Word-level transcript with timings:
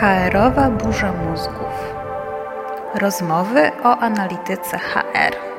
HR-owa 0.00 0.70
burza 0.70 1.12
mózgów. 1.12 1.94
Rozmowy 2.94 3.72
o 3.84 3.98
analityce 3.98 4.78
HR. 4.78 5.53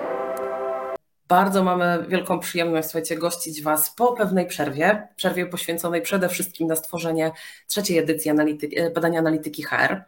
Bardzo 1.28 1.64
mamy 1.64 2.06
wielką 2.08 2.40
przyjemność, 2.40 2.88
słuchajcie, 2.88 3.18
gościć 3.18 3.64
Was 3.64 3.96
po 3.96 4.14
pewnej 4.14 4.48
przerwie, 4.48 5.08
przerwie 5.16 5.46
poświęconej 5.46 6.02
przede 6.02 6.30
wszystkim 6.30 6.68
na 6.68 6.76
stworzenie 6.76 7.32
trzeciej 7.68 7.98
edycji 7.98 8.32
analityki, 8.32 8.76
badania 8.94 9.20
analityki 9.20 9.64
HR 9.64 10.06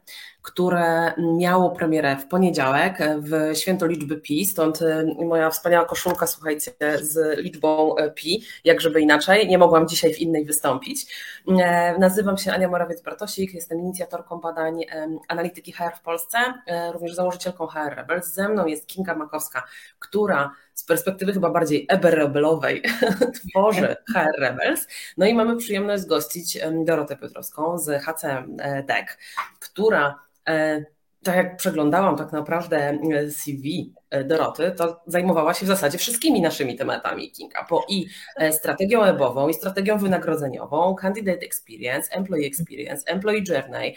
które 0.47 1.13
miało 1.37 1.69
premierę 1.69 2.17
w 2.17 2.27
poniedziałek 2.27 2.97
w 3.17 3.57
święto 3.57 3.85
liczby 3.85 4.17
pi, 4.17 4.45
stąd 4.45 4.81
y, 4.81 5.05
moja 5.25 5.49
wspaniała 5.49 5.85
koszulka, 5.85 6.27
słuchajcie, 6.27 6.71
z 7.01 7.39
liczbą 7.39 7.97
y, 7.97 8.11
pi, 8.11 8.43
jak 8.63 8.81
żeby 8.81 9.01
inaczej, 9.01 9.47
nie 9.47 9.57
mogłam 9.57 9.87
dzisiaj 9.87 10.13
w 10.13 10.19
innej 10.19 10.45
wystąpić. 10.45 11.15
E, 11.47 11.97
nazywam 11.99 12.37
się 12.37 12.51
Ania 12.51 12.69
Morawiec-Bartosik, 12.69 13.53
jestem 13.53 13.79
inicjatorką 13.79 14.39
badań 14.39 14.81
analityki 15.27 15.71
HR 15.71 15.95
w 15.95 16.01
Polsce, 16.01 16.37
e, 16.67 16.91
również 16.91 17.15
założycielką 17.15 17.67
HR 17.67 17.95
Rebels. 17.95 18.27
Ze 18.33 18.49
mną 18.49 18.65
jest 18.65 18.87
Kinga 18.87 19.15
Makowska, 19.15 19.63
która 19.99 20.51
z 20.77 20.83
perspektywy 20.83 21.33
chyba 21.33 21.49
bardziej 21.49 21.85
eberebelowej 21.89 22.83
tworzy 23.51 23.95
HR 24.13 24.39
Rebels. 24.39 24.87
No 25.17 25.25
i 25.25 25.33
mamy 25.33 25.57
przyjemność 25.57 26.05
gościć 26.05 26.59
Dorotę 26.85 27.17
Piotrowską 27.17 27.77
z 27.77 28.03
HCM 28.03 28.57
Tech, 28.87 29.17
która 29.59 30.27
E, 30.47 30.85
tak 31.27 31.35
jak 31.35 31.57
przeglądałam 31.57 32.17
tak 32.17 32.31
naprawdę 32.31 32.77
e, 33.13 33.31
CV 33.31 33.93
e, 34.09 34.23
Doroty, 34.23 34.71
to 34.71 35.01
zajmowała 35.07 35.53
się 35.53 35.65
w 35.65 35.67
zasadzie 35.67 35.97
wszystkimi 35.97 36.41
naszymi 36.41 36.75
tematami 36.75 37.31
Kinga, 37.31 37.65
bo 37.69 37.85
i 37.89 38.07
strategią 38.51 39.01
webową, 39.01 39.47
i 39.47 39.53
strategią 39.53 39.97
wynagrodzeniową, 39.97 40.95
candidate 40.95 41.45
experience, 41.45 42.11
employee 42.11 42.47
experience, 42.47 43.03
employee 43.05 43.43
journey, 43.49 43.95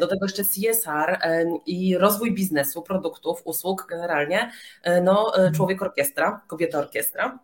do 0.00 0.06
tego 0.06 0.26
jeszcze 0.26 0.44
CSR 0.44 1.18
i 1.66 1.98
rozwój 1.98 2.34
biznesu, 2.34 2.82
produktów, 2.82 3.42
usług 3.44 3.86
generalnie, 3.90 4.50
no 5.02 5.32
człowiek 5.54 5.82
orkiestra, 5.82 6.40
kobieta 6.48 6.78
orkiestra. 6.78 7.38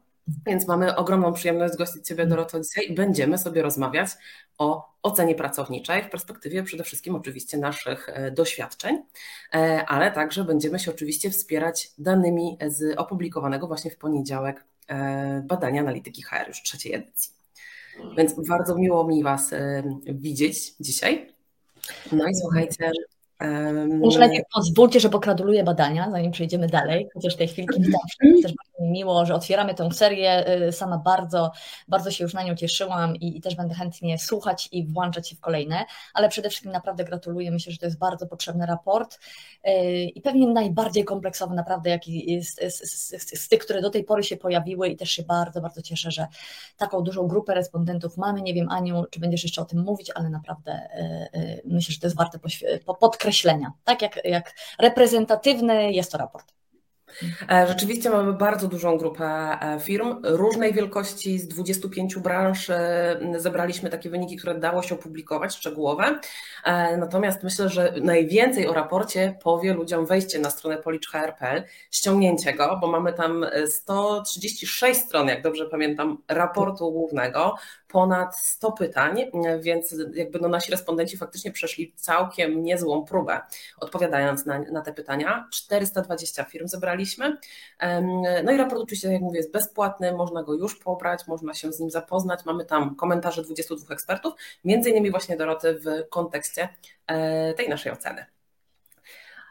Więc 0.47 0.69
mamy 0.69 0.97
ogromną 0.97 1.33
przyjemność 1.33 1.77
gościć 1.77 2.07
Ciebie, 2.07 2.27
Doroto, 2.27 2.61
dzisiaj 2.61 2.91
i 2.91 2.95
będziemy 2.95 3.39
sobie 3.39 3.63
rozmawiać 3.63 4.09
o 4.59 4.89
ocenie 5.03 5.35
pracowniczej 5.35 6.03
w 6.03 6.11
perspektywie 6.11 6.63
przede 6.63 6.85
wszystkim 6.85 7.15
oczywiście 7.15 7.59
naszych 7.59 8.09
e, 8.09 8.31
doświadczeń, 8.31 9.03
e, 9.55 9.85
ale 9.87 10.13
także 10.13 10.45
będziemy 10.45 10.79
się 10.79 10.91
oczywiście 10.91 11.31
wspierać 11.31 11.91
danymi 11.99 12.59
z 12.67 12.99
opublikowanego 12.99 13.67
właśnie 13.67 13.91
w 13.91 13.97
poniedziałek 13.97 14.65
e, 14.89 15.43
badania 15.47 15.81
analityki 15.81 16.23
HR 16.23 16.49
już 16.49 16.63
trzeciej 16.63 16.95
edycji. 16.95 17.33
Więc 18.17 18.35
bardzo 18.49 18.75
miło 18.75 19.09
mi 19.09 19.23
Was 19.23 19.51
widzieć 20.07 20.75
dzisiaj. 20.81 21.33
No 22.13 22.29
i 22.29 22.35
słuchajcie, 22.35 22.91
może 24.01 24.19
najpierw 24.19 24.45
pozwólcie, 24.55 25.01
że 25.01 25.09
pogratuluję 25.09 25.65
badania, 25.65 26.11
zanim 26.11 26.33
przejdziemy 26.33 26.67
dalej, 26.67 27.09
chociaż 27.15 27.37
tej 27.37 27.48
chwilki 27.48 27.81
nie 27.81 27.87
zawsze. 27.87 28.43
Też 28.43 28.53
bardzo 28.53 28.84
mi 28.84 28.91
miło, 28.91 29.27
że 29.27 29.34
otwieramy 29.34 29.75
tę 29.75 29.93
serię. 29.93 30.62
Y, 30.69 30.73
sama 30.73 30.98
bardzo, 30.98 31.53
bardzo 31.89 32.11
się 32.11 32.25
już 32.25 32.34
na 32.34 32.43
nią 32.43 32.55
cieszyłam 32.55 33.17
i, 33.17 33.37
i, 33.37 33.41
też 33.41 33.55
będę 33.55 33.75
chętnie 33.75 34.19
słuchać 34.19 34.69
i 34.73 34.87
włączać 34.87 35.28
się 35.28 35.37
w 35.37 35.41
kolejne, 35.41 35.84
ale 36.15 36.28
przede 36.28 36.48
wszystkim 36.48 36.73
naprawdę 36.73 37.05
gratuluję. 37.05 37.51
Myślę, 37.51 37.73
że 37.73 37.78
to 37.78 37.87
jest 37.87 37.98
bardzo 37.98 38.27
potrzebny 38.27 38.67
raport 38.67 39.19
y, 39.67 39.71
i 40.05 40.21
pewnie 40.21 40.47
najbardziej 40.47 41.05
kompleksowy 41.05 41.55
naprawdę, 41.55 41.91
jaki 41.91 42.33
jest 42.33 42.61
z, 42.62 42.91
z, 42.91 43.23
z, 43.23 43.41
z 43.41 43.48
tych, 43.48 43.61
które 43.61 43.83
do 43.83 43.91
tej 43.91 44.05
pory 44.05 44.23
się 44.23 44.37
pojawiły 44.37 44.89
i 44.89 44.97
też 44.97 45.11
się 45.11 45.23
bardzo, 45.23 45.61
bardzo 45.61 45.83
cieszę, 45.83 46.11
że 46.11 46.27
taką 46.77 47.03
dużą 47.03 47.27
grupę 47.27 47.55
respondentów 47.55 48.16
mamy. 48.16 48.43
Nie 48.43 48.55
wiem, 48.55 48.69
Aniu, 48.71 49.05
czy 49.11 49.21
będziesz 49.21 49.43
jeszcze 49.43 49.62
o 49.62 49.65
tym 49.65 49.81
mówić, 49.81 50.11
ale 50.15 50.31
naprawdę 50.31 50.88
y, 51.34 51.62
myślę, 51.65 51.93
że 51.93 52.00
to 52.00 52.06
jest 52.06 52.16
warte 52.16 52.38
podkreślenia 53.00 53.25
określenia. 53.26 53.72
Tak 53.84 54.03
jak, 54.03 54.25
jak 54.25 54.54
reprezentatywny 54.78 55.92
jest 55.92 56.12
to 56.12 56.19
raport. 56.19 56.56
E, 57.50 57.66
rzeczywiście 57.66 58.10
mamy 58.10 58.32
bardzo 58.32 58.69
dużą 58.69 58.98
grupę 58.98 59.25
e, 59.25 59.81
firm 59.81 60.16
różnej 60.22 60.72
wielkości, 60.72 61.38
z 61.38 61.48
25 61.48 62.16
branż 62.16 62.70
e, 62.70 63.20
zebraliśmy 63.37 63.91
takie 63.91 64.10
wyniki, 64.10 64.37
które 64.37 64.54
dało 64.54 64.82
się 64.82 64.94
opublikować, 64.94 65.54
szczegółowe. 65.54 66.20
Natomiast 66.98 67.42
myślę, 67.42 67.69
że 67.69 67.94
najwięcej 68.03 68.66
o 68.66 68.72
raporcie 68.72 69.38
powie 69.43 69.75
ludziom 69.75 70.06
wejście 70.06 70.38
na 70.38 70.50
stronę 70.50 70.76
policzhr.pl, 70.76 71.64
ściągnięcie 71.91 72.53
go, 72.54 72.78
bo 72.81 72.87
mamy 72.87 73.12
tam 73.12 73.47
136 73.66 75.00
stron, 75.00 75.28
jak 75.28 75.43
dobrze 75.43 75.66
pamiętam, 75.66 76.19
raportu 76.28 76.93
głównego, 76.93 77.54
ponad 77.89 78.37
100 78.37 78.73
pytań, 78.73 79.31
więc 79.61 79.95
jakby 80.15 80.39
no 80.39 80.49
nasi 80.49 80.71
respondenci 80.71 81.17
faktycznie 81.17 81.53
przeszli 81.53 81.93
całkiem 81.97 82.63
niezłą 82.63 83.05
próbę, 83.05 83.41
odpowiadając 83.81 84.47
na, 84.47 84.59
na 84.59 84.81
te 84.81 84.93
pytania. 84.93 85.49
420 85.53 86.45
firm 86.45 86.69
zebraliśmy. 86.69 87.37
No 88.45 88.53
i 88.53 88.57
raport 88.57 88.83
oczywiście, 88.83 89.13
jak 89.13 89.23
mówię, 89.23 89.37
jest 89.37 89.53
bezpłatny, 89.53 90.13
można 90.13 90.43
go 90.43 90.55
już 90.55 90.79
pobrać, 90.79 91.27
można 91.27 91.55
się 91.55 91.73
z 91.73 91.81
nim 91.81 91.91
zapoznać. 91.91 92.45
Mamy 92.45 92.65
tam 92.65 92.97
komentarze 92.97 93.43
22 93.43 93.95
ekspertów, 93.95 94.35
między 94.65 94.91
innymi 94.91 95.11
właśnie 95.11 95.37
Doroty 95.37 95.75
w 95.75 96.09
kontekście 96.09 96.69
e, 97.07 97.55
tej 97.55 97.69
naszej 97.69 97.93
oceny. 97.93 98.36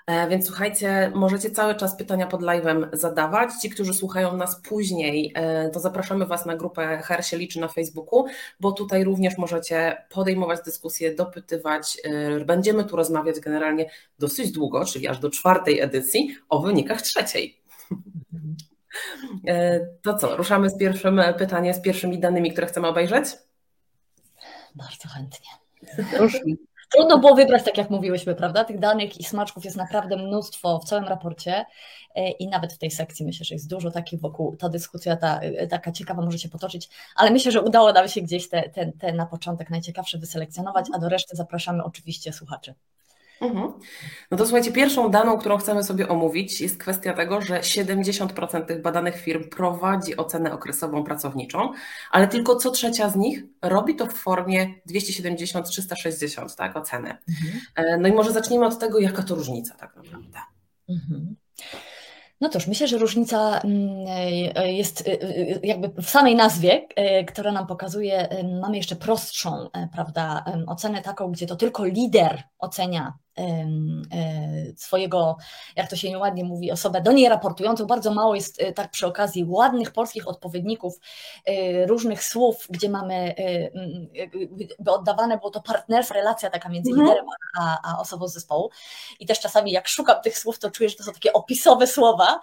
E, 0.07 0.29
więc 0.29 0.47
słuchajcie, 0.47 1.11
możecie 1.16 1.51
cały 1.51 1.75
czas 1.75 1.97
pytania 1.97 2.27
pod 2.27 2.41
live'em 2.41 2.88
zadawać. 2.93 3.49
Ci, 3.61 3.69
którzy 3.69 3.93
słuchają 3.93 4.38
nas 4.38 4.61
później, 4.61 5.31
e, 5.35 5.69
to 5.69 5.79
zapraszamy 5.79 6.25
Was 6.25 6.45
na 6.45 6.55
grupę 6.55 6.97
HR 6.97 7.23
się 7.23 7.38
liczy 7.38 7.59
na 7.59 7.67
Facebooku, 7.67 8.25
bo 8.59 8.71
tutaj 8.71 9.03
również 9.03 9.38
możecie 9.38 10.05
podejmować 10.09 10.59
dyskusje, 10.66 11.16
dopytywać. 11.16 11.97
E, 12.03 12.45
będziemy 12.45 12.85
tu 12.85 12.95
rozmawiać 12.95 13.39
generalnie 13.39 13.89
dosyć 14.19 14.51
długo, 14.51 14.85
czyli 14.85 15.07
aż 15.07 15.19
do 15.19 15.29
czwartej 15.29 15.79
edycji 15.79 16.37
o 16.49 16.59
wynikach 16.59 17.01
trzeciej. 17.01 17.61
To 20.01 20.17
co, 20.17 20.37
ruszamy 20.37 20.69
z 20.69 20.77
pierwszym 20.77 21.22
pytaniem, 21.37 21.73
z 21.73 21.81
pierwszymi 21.81 22.19
danymi, 22.19 22.51
które 22.51 22.67
chcemy 22.67 22.87
obejrzeć? 22.87 23.25
Bardzo 24.75 25.09
chętnie. 25.09 25.49
Ruszmy. 26.19 26.55
Trudno 26.95 27.17
było 27.17 27.35
wybrać, 27.35 27.63
tak 27.63 27.78
jak 27.78 27.89
mówiłyśmy, 27.89 28.35
prawda? 28.35 28.63
Tych 28.63 28.79
danych 28.79 29.19
i 29.19 29.23
smaczków 29.23 29.66
jest 29.66 29.78
naprawdę 29.78 30.17
mnóstwo 30.17 30.79
w 30.79 30.85
całym 30.85 31.06
raporcie 31.06 31.66
e, 32.16 32.29
i 32.29 32.47
nawet 32.47 32.73
w 32.73 32.78
tej 32.78 32.91
sekcji 32.91 33.25
myślę, 33.25 33.45
że 33.45 33.56
jest 33.56 33.69
dużo 33.69 33.91
takich 33.91 34.22
wokół, 34.22 34.56
ta 34.56 34.69
dyskusja 34.69 35.17
ta, 35.17 35.39
e, 35.39 35.67
taka 35.67 35.91
ciekawa 35.91 36.22
może 36.22 36.39
się 36.39 36.50
potoczyć, 36.50 36.89
ale 37.16 37.31
myślę, 37.31 37.51
że 37.51 37.61
udało 37.61 37.94
nam 37.94 38.07
się 38.07 38.22
gdzieś 38.22 38.50
te, 38.50 38.69
te, 38.69 38.91
te 38.91 39.13
na 39.13 39.25
początek 39.25 39.69
najciekawsze 39.69 40.17
wyselekcjonować, 40.17 40.85
a 40.94 41.00
do 41.00 41.09
reszty 41.09 41.35
zapraszamy 41.35 41.84
oczywiście 41.84 42.34
słuchaczy. 42.34 42.73
Mhm. 43.41 43.73
No 44.31 44.38
to 44.38 44.46
słuchajcie, 44.46 44.72
pierwszą 44.72 45.09
daną, 45.09 45.38
którą 45.38 45.57
chcemy 45.57 45.84
sobie 45.84 46.07
omówić, 46.07 46.62
jest 46.62 46.78
kwestia 46.78 47.13
tego, 47.13 47.41
że 47.41 47.59
70% 47.59 48.66
tych 48.66 48.81
badanych 48.81 49.22
firm 49.22 49.50
prowadzi 49.50 50.18
ocenę 50.18 50.53
okresową 50.53 51.03
pracowniczą, 51.03 51.72
ale 52.12 52.28
tylko 52.28 52.56
co 52.56 52.72
trzecia 52.72 53.09
z 53.09 53.16
nich 53.16 53.44
robi 53.62 53.96
to 53.96 54.06
w 54.06 54.13
formie 54.13 54.73
270-360 54.90 56.56
tak, 56.56 56.78
oceny. 56.78 57.18
Mhm. 57.29 57.62
E, 57.75 57.97
no 57.97 58.07
i 58.07 58.12
może 58.12 58.31
zacznijmy 58.31 58.66
od 58.66 58.79
tego, 58.79 59.00
jaka 59.00 59.23
to 59.23 59.35
różnica 59.35 59.75
tak 59.75 59.96
naprawdę. 59.96 60.40
Mhm. 60.90 61.35
No 62.41 62.50
toż, 62.50 62.67
myślę, 62.67 62.88
że 62.88 62.97
różnica 62.97 63.59
mm, 63.59 64.06
e, 64.56 64.73
jest 64.73 65.07
e, 65.07 65.17
jakby 65.63 66.02
w 66.02 66.09
samej 66.09 66.35
nazwie, 66.35 66.88
która 67.28 67.52
nam 67.52 67.67
pokazuje, 67.67 68.28
mamy 68.62 68.78
jeszcze 68.78 68.96
prostszą, 68.96 69.69
prawda, 69.94 70.46
ocenę 70.67 71.02
taką, 71.02 71.31
gdzie 71.31 71.47
to 71.47 71.56
tylko 71.56 71.85
lider 71.85 72.44
ocenia 72.59 73.13
swojego, 74.78 75.38
jak 75.76 75.90
to 75.90 75.96
się 75.96 76.09
nieładnie 76.09 76.43
mówi, 76.43 76.72
osobę 76.72 77.02
do 77.02 77.11
niej 77.11 77.29
raportującą. 77.29 77.85
Bardzo 77.85 78.14
mało 78.14 78.35
jest 78.35 78.61
e, 78.61 78.73
tak 78.73 78.91
przy 78.91 79.08
okazji 79.08 79.46
ładnych 79.47 79.91
polskich 79.91 80.28
odpowiedników 80.28 80.99
e, 81.46 81.85
różnych 81.85 82.23
słów, 82.23 82.67
gdzie 82.70 82.90
mamy, 82.90 83.35
by 84.79 84.91
oddawane 84.91 85.37
było 85.37 85.52
to 85.52 85.61
partnerstwa, 85.61 86.16
relacja 86.16 86.49
taka 86.49 86.70
między 86.70 86.90
mhm. 86.90 87.08
liderem 87.08 87.26
a, 87.59 87.78
a 87.84 87.99
osobą 87.99 88.28
z 88.28 88.34
zespołu. 88.34 88.70
I 89.20 89.26
też 89.26 89.40
czasami 89.40 89.72
jak 89.72 89.88
szukam 89.88 90.22
tych 90.22 90.38
słów, 90.38 90.59
to 90.59 90.72
czuję, 90.72 90.90
że 90.90 90.96
to 90.96 91.03
są 91.03 91.11
takie 91.11 91.34
opisowe 91.34 91.88
słowa. 91.88 92.40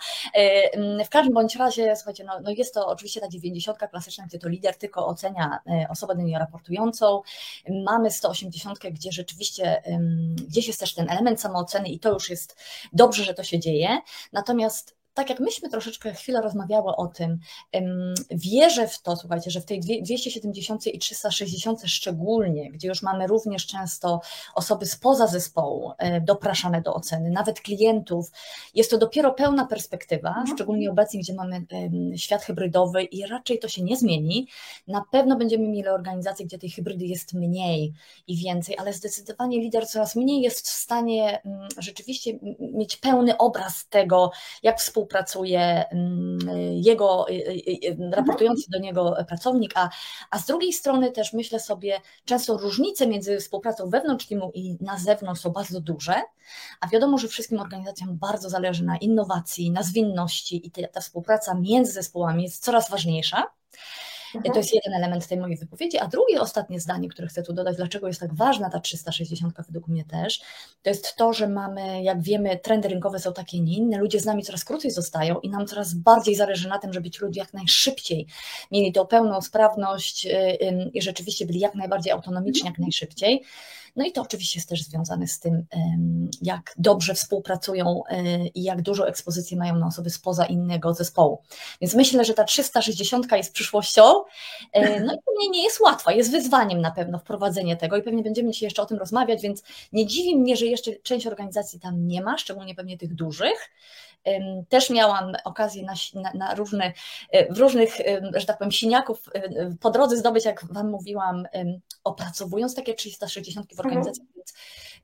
W 1.04 1.08
każdym 1.08 1.34
bądź 1.34 1.56
razie, 1.56 1.96
słuchajcie, 1.96 2.24
no, 2.24 2.40
no 2.40 2.50
jest 2.50 2.74
to 2.74 2.86
oczywiście 2.86 3.20
ta 3.20 3.28
90 3.28 3.78
klasyczna, 3.78 4.26
gdzie 4.26 4.38
to 4.38 4.48
lider 4.48 4.78
tylko 4.78 5.06
ocenia 5.06 5.58
osobę 5.88 6.14
do 6.14 6.22
niej 6.22 6.38
raportującą. 6.38 7.22
Mamy 7.84 8.10
180, 8.10 8.78
gdzie 8.78 9.12
rzeczywiście 9.12 9.82
gdzieś 10.48 10.66
jest 10.66 10.81
też 10.82 10.94
ten 10.94 11.10
element 11.10 11.40
samooceny 11.40 11.88
i 11.88 11.98
to 11.98 12.12
już 12.12 12.30
jest 12.30 12.56
dobrze, 12.92 13.24
że 13.24 13.34
to 13.34 13.44
się 13.44 13.58
dzieje. 13.58 13.98
Natomiast 14.32 14.96
tak 15.14 15.30
jak 15.30 15.40
myśmy 15.40 15.68
troszeczkę 15.68 16.14
chwilę 16.14 16.40
rozmawiały 16.40 16.96
o 16.96 17.06
tym, 17.06 17.38
wierzę 18.30 18.88
w 18.88 19.02
to, 19.02 19.16
słuchajcie, 19.16 19.50
że 19.50 19.60
w 19.60 19.64
tej 19.64 19.80
270 19.80 20.86
i 20.86 20.98
360 20.98 21.82
szczególnie, 21.86 22.70
gdzie 22.70 22.88
już 22.88 23.02
mamy 23.02 23.26
również 23.26 23.66
często 23.66 24.20
osoby 24.54 24.86
spoza 24.86 25.26
zespołu 25.26 25.92
e, 25.98 26.20
dopraszane 26.20 26.82
do 26.82 26.94
oceny, 26.94 27.30
nawet 27.30 27.60
klientów, 27.60 28.30
jest 28.74 28.90
to 28.90 28.98
dopiero 28.98 29.34
pełna 29.34 29.66
perspektywa, 29.66 30.28
mhm. 30.28 30.46
szczególnie 30.46 30.90
obecnie, 30.90 31.20
gdzie 31.20 31.34
mamy 31.34 31.66
świat 32.16 32.42
hybrydowy 32.42 33.02
i 33.02 33.26
raczej 33.26 33.58
to 33.58 33.68
się 33.68 33.82
nie 33.82 33.96
zmieni. 33.96 34.48
Na 34.86 35.04
pewno 35.12 35.36
będziemy 35.36 35.68
mieli 35.68 35.88
organizacje, 35.88 36.46
gdzie 36.46 36.58
tej 36.58 36.70
hybrydy 36.70 37.04
jest 37.04 37.34
mniej 37.34 37.92
i 38.26 38.36
więcej, 38.36 38.78
ale 38.78 38.92
zdecydowanie 38.92 39.60
lider 39.60 39.86
coraz 39.88 40.16
mniej 40.16 40.40
jest 40.40 40.66
w 40.66 40.72
stanie 40.72 41.42
mm, 41.42 41.68
rzeczywiście 41.78 42.38
mieć 42.60 42.96
pełny 42.96 43.36
obraz 43.36 43.88
tego, 43.88 44.30
jak 44.62 44.82
współpracuje 45.02 45.88
mm, 45.90 46.38
jego 46.74 47.28
y, 47.28 47.32
y, 47.32 47.86
y, 47.86 47.90
mhm. 47.90 48.12
raportujący 48.12 48.70
do 48.70 48.78
niego 48.78 49.16
pracownik, 49.28 49.72
a, 49.74 49.90
a 50.30 50.38
z 50.38 50.46
drugiej 50.46 50.72
strony 50.72 51.12
też 51.12 51.32
myślę 51.32 51.60
sobie, 51.60 52.00
często 52.24 52.58
różnice 52.58 53.06
między 53.06 53.38
współpracą 53.38 53.90
wewnątrz 53.90 54.26
teamu 54.26 54.50
i 54.54 54.76
na 54.80 54.98
zewnątrz 54.98 55.40
są 55.40 55.50
bardzo 55.50 55.80
duże, 55.80 56.14
a 56.80 56.88
wiadomo, 56.88 57.18
że 57.18 57.28
wszystkim 57.28 57.60
organizacjom 57.60 58.18
bardzo 58.18 58.50
zależy 58.50 58.84
na 58.84 58.96
innowacji, 58.96 59.70
na 59.70 59.82
zwinności 59.82 60.66
i 60.66 60.70
ta, 60.70 60.88
ta 60.88 61.00
współpraca 61.00 61.54
między 61.54 61.92
zespołami 61.92 62.42
jest 62.42 62.64
coraz 62.64 62.90
ważniejsza. 62.90 63.46
Mhm. 64.34 64.52
To 64.52 64.58
jest 64.58 64.74
jeden 64.74 64.94
element 64.94 65.28
tej 65.28 65.38
mojej 65.38 65.56
wypowiedzi. 65.56 65.98
A 65.98 66.08
drugie, 66.08 66.40
ostatnie 66.40 66.80
zdanie, 66.80 67.08
które 67.08 67.28
chcę 67.28 67.42
tu 67.42 67.52
dodać, 67.52 67.76
dlaczego 67.76 68.06
jest 68.06 68.20
tak 68.20 68.34
ważna 68.34 68.70
ta 68.70 68.80
360 68.80 69.54
według 69.66 69.88
mnie 69.88 70.04
też, 70.04 70.40
to 70.82 70.90
jest 70.90 71.16
to, 71.16 71.32
że 71.32 71.48
mamy, 71.48 72.02
jak 72.02 72.22
wiemy, 72.22 72.58
trendy 72.58 72.88
rynkowe 72.88 73.18
są 73.18 73.32
takie, 73.32 73.60
nie 73.60 73.76
inne, 73.76 73.98
ludzie 73.98 74.20
z 74.20 74.24
nami 74.24 74.42
coraz 74.42 74.64
krócej 74.64 74.90
zostają 74.90 75.40
i 75.40 75.50
nam 75.50 75.66
coraz 75.66 75.94
bardziej 75.94 76.34
zależy 76.34 76.68
na 76.68 76.78
tym, 76.78 76.92
żeby 76.92 77.10
ci 77.10 77.20
ludzie 77.22 77.40
jak 77.40 77.54
najszybciej 77.54 78.26
mieli 78.72 78.92
tą 78.92 79.06
pełną 79.06 79.40
sprawność 79.40 80.26
y, 80.26 80.90
i 80.94 81.02
rzeczywiście 81.02 81.46
byli 81.46 81.60
jak 81.60 81.74
najbardziej 81.74 82.12
autonomiczni, 82.12 82.66
jak 82.66 82.78
najszybciej. 82.78 83.42
No 83.96 84.04
i 84.04 84.12
to 84.12 84.22
oczywiście 84.22 84.58
jest 84.58 84.68
też 84.68 84.82
związane 84.82 85.26
z 85.26 85.40
tym, 85.40 85.66
jak 86.42 86.74
dobrze 86.78 87.14
współpracują 87.14 88.02
e, 88.08 88.46
i 88.46 88.62
jak 88.62 88.82
dużo 88.82 89.08
ekspozycji 89.08 89.56
mają 89.56 89.76
na 89.76 89.86
osoby 89.86 90.10
spoza 90.10 90.46
innego 90.46 90.94
zespołu. 90.94 91.42
Więc 91.80 91.94
myślę, 91.94 92.24
że 92.24 92.34
ta 92.34 92.44
360 92.44 93.32
jest 93.32 93.52
przyszłością. 93.52 94.02
E, 94.72 95.00
no 95.00 95.14
i 95.14 95.18
pewnie 95.26 95.48
nie 95.50 95.64
jest 95.64 95.80
łatwa, 95.80 96.12
jest 96.12 96.30
wyzwaniem 96.30 96.80
na 96.80 96.90
pewno 96.90 97.18
wprowadzenie 97.18 97.76
tego 97.76 97.96
i 97.96 98.02
pewnie 98.02 98.22
będziemy 98.22 98.50
dzisiaj 98.50 98.66
jeszcze 98.66 98.82
o 98.82 98.86
tym 98.86 98.98
rozmawiać, 98.98 99.42
więc 99.42 99.62
nie 99.92 100.06
dziwi 100.06 100.36
mnie, 100.36 100.56
że 100.56 100.66
jeszcze 100.66 100.92
część 100.92 101.26
organizacji 101.26 101.80
tam 101.80 102.06
nie 102.06 102.22
ma, 102.22 102.38
szczególnie 102.38 102.74
pewnie 102.74 102.98
tych 102.98 103.14
dużych. 103.14 103.70
Też 104.68 104.90
miałam 104.90 105.32
okazję 105.44 105.82
na, 105.82 105.94
na, 106.14 106.32
na 106.34 106.54
różne, 106.54 106.92
e, 107.30 107.54
w 107.54 107.58
różnych, 107.58 107.98
że 108.34 108.46
tak 108.46 108.58
powiem, 108.58 108.72
siniaków 108.72 109.22
po 109.80 109.90
drodze 109.90 110.16
zdobyć, 110.16 110.44
jak 110.44 110.72
Wam 110.72 110.90
mówiłam, 110.90 111.44
opracowując 112.04 112.74
takie 112.74 112.94
360 112.94 113.74
w 113.76 113.80
organizacji, 113.80 114.22
mhm. 114.22 114.34
więc, 114.36 114.54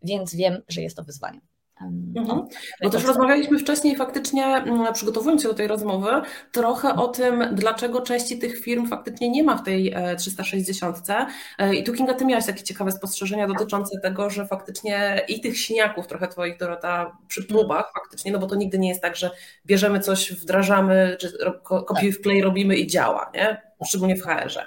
więc 0.02 0.34
wiem, 0.34 0.62
że 0.68 0.82
jest 0.82 0.96
to 0.96 1.04
wyzwanie. 1.04 1.40
Mhm. 1.80 2.12
No, 2.14 2.48
Bo 2.82 2.90
też 2.90 3.04
rozmawialiśmy 3.04 3.58
wcześniej 3.58 3.96
faktycznie, 3.96 4.44
mm, 4.46 4.92
przygotowując 4.92 5.42
się 5.42 5.48
do 5.48 5.54
tej 5.54 5.66
rozmowy, 5.66 6.10
trochę 6.52 6.94
o 6.94 7.08
tym, 7.08 7.44
dlaczego 7.52 8.00
części 8.00 8.38
tych 8.38 8.60
firm 8.60 8.88
faktycznie 8.88 9.30
nie 9.30 9.42
ma 9.42 9.56
w 9.56 9.62
tej 9.62 9.94
360. 10.18 11.10
E, 11.10 11.26
e, 11.58 11.74
I 11.74 11.84
tu 11.84 11.92
Kinga, 11.92 12.14
ty 12.14 12.24
miałaś 12.24 12.46
takie 12.46 12.62
ciekawe 12.62 12.92
spostrzeżenia 12.92 13.48
dotyczące 13.48 14.00
tego, 14.00 14.30
że 14.30 14.46
faktycznie 14.46 15.22
i 15.28 15.40
tych 15.40 15.58
siniaków 15.58 16.06
trochę 16.06 16.28
twoich, 16.28 16.58
Dorota, 16.58 17.16
przy 17.28 17.44
próbach 17.44 17.92
faktycznie, 17.94 18.32
no 18.32 18.38
bo 18.38 18.46
to 18.46 18.54
nigdy 18.54 18.78
nie 18.78 18.88
jest 18.88 19.02
tak, 19.02 19.16
że 19.16 19.30
bierzemy 19.66 20.00
coś, 20.00 20.32
wdrażamy, 20.32 21.16
czy 21.20 21.32
kopiuj 21.62 22.12
w 22.12 22.20
klej 22.20 22.42
robimy 22.42 22.76
i 22.76 22.86
działa, 22.86 23.30
nie? 23.34 23.62
Szczególnie 23.84 24.16
w 24.16 24.22
HR-ze. 24.22 24.64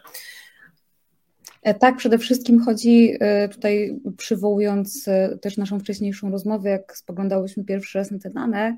E, 1.61 1.73
tak, 1.73 1.97
przede 1.97 2.17
wszystkim 2.17 2.61
chodzi 2.61 3.17
e, 3.19 3.49
tutaj, 3.49 3.99
przywołując 4.17 5.07
e, 5.07 5.37
też 5.41 5.57
naszą 5.57 5.79
wcześniejszą 5.79 6.31
rozmowę, 6.31 6.69
jak 6.69 6.97
spoglądałyśmy 6.97 7.63
pierwszy 7.63 7.97
raz 7.97 8.11
na 8.11 8.19
te 8.19 8.29
dane, 8.29 8.75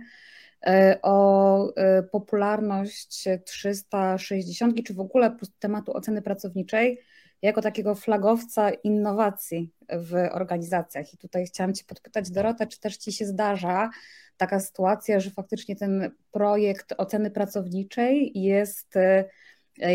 o 1.01 1.73
popularność 2.11 3.25
360 3.45 4.83
czy 4.83 4.93
w 4.93 4.99
ogóle 4.99 5.37
tematu 5.59 5.93
oceny 5.93 6.21
pracowniczej 6.21 6.99
jako 7.41 7.61
takiego 7.61 7.95
flagowca 7.95 8.69
innowacji 8.69 9.71
w 9.89 10.13
organizacjach. 10.31 11.13
I 11.13 11.17
tutaj 11.17 11.45
chciałam 11.45 11.73
Cię 11.73 11.83
podpytać, 11.87 12.31
Dorota, 12.31 12.65
czy 12.65 12.79
też 12.79 12.97
Ci 12.97 13.11
się 13.11 13.25
zdarza 13.25 13.89
taka 14.37 14.59
sytuacja, 14.59 15.19
że 15.19 15.31
faktycznie 15.31 15.75
ten 15.75 16.11
projekt 16.31 16.93
oceny 16.97 17.31
pracowniczej 17.31 18.31
jest 18.35 18.95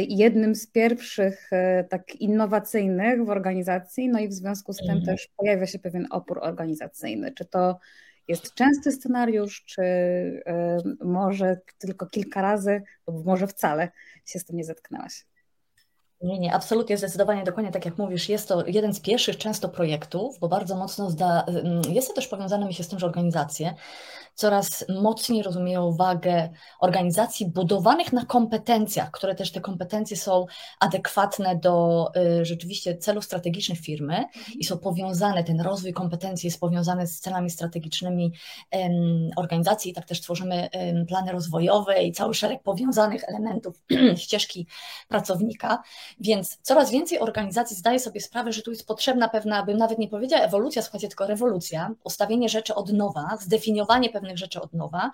jednym 0.09 0.55
z 0.55 0.67
pierwszych 0.67 1.53
e, 1.53 1.85
tak 1.85 2.17
innowacyjnych 2.17 3.25
w 3.25 3.31
organizacji, 3.31 4.09
no 4.09 4.19
i 4.19 4.29
w 4.29 4.33
związku 4.33 4.73
z 4.73 4.77
tym 4.77 4.91
mhm. 4.91 5.05
też 5.05 5.29
pojawia 5.37 5.67
się 5.67 5.79
pewien 5.79 6.07
opór 6.11 6.39
organizacyjny. 6.43 7.33
Czy 7.33 7.45
to 7.45 7.79
jest 8.29 8.55
częsty 8.55 8.93
scenariusz, 8.93 9.65
czy 9.65 9.83
e, 9.83 10.79
może 11.05 11.61
tylko 11.79 12.07
kilka 12.07 12.43
razy, 12.43 12.83
lub 13.07 13.27
może 13.27 13.47
wcale 13.47 13.89
się 14.25 14.39
z 14.39 14.45
tym 14.45 14.57
nie 14.57 14.65
zetknęłaś? 14.65 15.27
Nie, 16.21 16.39
nie, 16.39 16.55
absolutnie, 16.55 16.97
zdecydowanie, 16.97 17.45
dokładnie 17.45 17.73
tak 17.73 17.85
jak 17.85 17.99
mówisz, 17.99 18.29
jest 18.29 18.49
to 18.49 18.67
jeden 18.67 18.95
z 18.95 19.01
pierwszych 19.01 19.37
często 19.37 19.69
projektów, 19.69 20.39
bo 20.39 20.49
bardzo 20.49 20.77
mocno 20.77 21.11
zda, 21.11 21.45
mm, 21.45 21.83
jest 21.89 22.09
to 22.09 22.15
też 22.15 22.29
powiązane 22.29 22.67
mi 22.67 22.75
się 22.75 22.85
z 22.85 22.89
tym, 22.89 22.99
że 22.99 23.07
organizacje 23.07 23.75
coraz 24.39 24.85
mocniej 24.89 25.43
rozumieją 25.43 25.93
wagę 25.93 26.49
organizacji 26.81 27.47
budowanych 27.47 28.13
na 28.13 28.25
kompetencjach, 28.25 29.11
które 29.11 29.35
też 29.35 29.53
te 29.53 29.61
kompetencje 29.61 30.17
są 30.17 30.47
adekwatne 30.81 31.57
do 31.57 32.07
y, 32.41 32.45
rzeczywiście 32.45 32.97
celów 32.97 33.25
strategicznych 33.25 33.79
firmy 33.81 34.25
i 34.59 34.65
są 34.65 34.79
powiązane, 34.79 35.45
ten 35.45 35.61
rozwój 35.61 35.93
kompetencji 35.93 36.47
jest 36.47 36.61
powiązany 36.61 37.07
z 37.07 37.21
celami 37.21 37.51
strategicznymi 37.51 38.33
organizacji. 39.37 39.91
I 39.91 39.95
tak 39.95 40.07
też 40.07 40.21
tworzymy 40.21 40.69
plany 41.09 41.33
rozwojowe 41.33 42.03
i 42.03 42.13
cały 42.13 42.35
szereg 42.35 42.63
powiązanych 42.63 43.25
elementów 43.29 43.83
ścieżki 44.17 44.67
pracownika, 45.09 45.83
więc 46.21 46.59
coraz 46.63 46.91
więcej 46.91 47.19
organizacji 47.19 47.77
zdaje 47.77 48.01
sobie 48.01 48.21
sprawę, 48.21 48.53
że 48.53 48.63
tu 48.63 48.71
jest 48.71 48.87
potrzebna 48.87 49.29
pewna, 49.29 49.63
bym 49.63 49.79
nawet 49.79 49.99
nie 49.99 50.09
powiedziała 50.09 50.45
ewolucja, 50.45 50.83
słuchajcie, 50.83 51.09
tylko 51.09 51.27
rewolucja, 51.27 51.91
ustawienie 52.05 52.49
rzeczy 52.49 52.75
od 52.75 52.93
nowa, 52.93 53.39
zdefiniowanie 53.41 54.11
pewnych 54.11 54.39
rzeczy 54.39 54.61
od 54.61 54.73
nowa. 54.73 55.11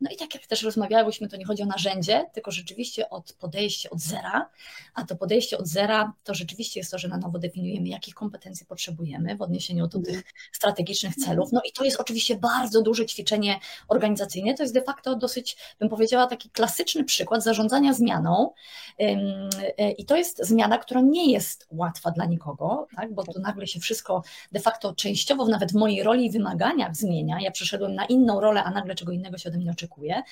No 0.00 0.10
i 0.10 0.16
tak 0.16 0.34
jak 0.34 0.46
też 0.46 0.62
rozmawiałyśmy, 0.62 1.28
to 1.28 1.36
nie 1.36 1.44
chodzi 1.44 1.62
o 1.62 1.66
narzędzie, 1.66 2.24
tylko 2.32 2.50
rzeczywiście 2.50 3.10
od 3.10 3.32
podejście 3.32 3.90
od 3.90 4.00
zera, 4.00 4.50
a 4.94 5.04
to 5.04 5.16
podejście 5.16 5.58
od 5.58 5.66
zera 5.66 6.12
to 6.24 6.34
rzeczywiście 6.34 6.80
jest 6.80 6.90
to, 6.90 6.98
że 6.98 7.08
na 7.08 7.16
nowo 7.16 7.38
definiujemy, 7.38 7.88
jakich 7.88 8.14
kompetencji 8.14 8.66
potrzebujemy 8.66 9.36
w 9.36 9.42
odniesieniu 9.42 9.86
do 9.86 9.98
tych 9.98 10.22
strategicznych 10.52 11.14
celów. 11.14 11.52
No 11.52 11.60
i 11.64 11.72
to 11.72 11.84
jest 11.84 12.00
oczywiście 12.00 12.36
bardzo 12.36 12.82
duże 12.82 13.06
ćwiczenie 13.06 13.60
organizacyjne. 13.88 14.54
To 14.54 14.62
jest 14.62 14.74
de 14.74 14.82
facto 14.82 15.16
dosyć, 15.16 15.56
bym 15.78 15.88
powiedziała, 15.88 16.26
taki 16.26 16.50
klasyczny 16.50 17.04
przykład 17.04 17.42
zarządzania 17.42 17.92
zmianą. 17.92 18.50
E, 18.98 19.90
I 19.90 20.04
to 20.04 20.16
jest 20.16 20.33
zmiana, 20.42 20.78
która 20.78 21.00
nie 21.00 21.32
jest 21.32 21.66
łatwa 21.70 22.10
dla 22.10 22.24
nikogo, 22.24 22.86
tak? 22.96 23.14
bo 23.14 23.24
to 23.24 23.40
nagle 23.40 23.66
się 23.66 23.80
wszystko 23.80 24.22
de 24.52 24.60
facto 24.60 24.94
częściowo, 24.94 25.48
nawet 25.48 25.72
w 25.72 25.74
mojej 25.74 26.02
roli 26.02 26.26
i 26.26 26.30
wymaganiach 26.30 26.96
zmienia. 26.96 27.38
Ja 27.40 27.50
przeszedłem 27.50 27.94
na 27.94 28.04
inną 28.04 28.40
rolę, 28.40 28.64
a 28.64 28.70
nagle 28.70 28.94
czego 28.94 29.12
innego 29.12 29.38
się 29.38 29.48
ode 29.48 29.58
mnie 29.58 29.70
oczekuje. 29.70 30.22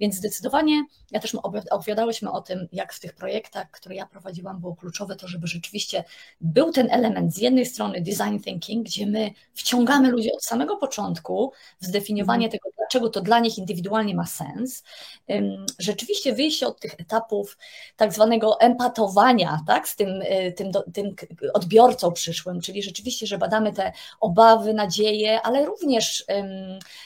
Więc 0.00 0.14
zdecydowanie, 0.14 0.84
ja 1.10 1.20
też 1.20 1.34
opowiadałyśmy 1.70 2.30
o 2.30 2.40
tym, 2.40 2.68
jak 2.72 2.92
w 2.92 3.00
tych 3.00 3.14
projektach, 3.14 3.70
które 3.70 3.94
ja 3.94 4.06
prowadziłam, 4.06 4.60
było 4.60 4.76
kluczowe 4.76 5.16
to, 5.16 5.28
żeby 5.28 5.46
rzeczywiście 5.46 6.04
był 6.40 6.72
ten 6.72 6.88
element 6.90 7.34
z 7.34 7.38
jednej 7.38 7.66
strony 7.66 8.00
design 8.00 8.38
thinking, 8.38 8.86
gdzie 8.86 9.06
my 9.06 9.30
wciągamy 9.54 10.10
ludzi 10.10 10.32
od 10.32 10.44
samego 10.44 10.76
początku 10.76 11.52
w 11.80 11.86
zdefiniowanie 11.86 12.48
tego, 12.48 12.68
dlaczego 12.76 13.08
to 13.08 13.20
dla 13.20 13.38
nich 13.38 13.58
indywidualnie 13.58 14.14
ma 14.14 14.26
sens. 14.26 14.84
Rzeczywiście 15.78 16.32
wyjście 16.32 16.66
od 16.66 16.80
tych 16.80 16.94
etapów 17.00 17.58
tak 17.96 18.12
zwanego 18.12 18.60
empatowania 18.60 19.43
tak, 19.66 19.88
z 19.88 19.96
tym, 19.96 20.22
y, 20.22 20.52
tym, 20.56 20.72
tym 20.92 21.14
odbiorcą 21.54 22.12
przyszłym, 22.12 22.60
czyli 22.60 22.82
rzeczywiście, 22.82 23.26
że 23.26 23.38
badamy 23.38 23.72
te 23.72 23.92
obawy, 24.20 24.74
nadzieje, 24.74 25.42
ale 25.42 25.66
również 25.66 26.24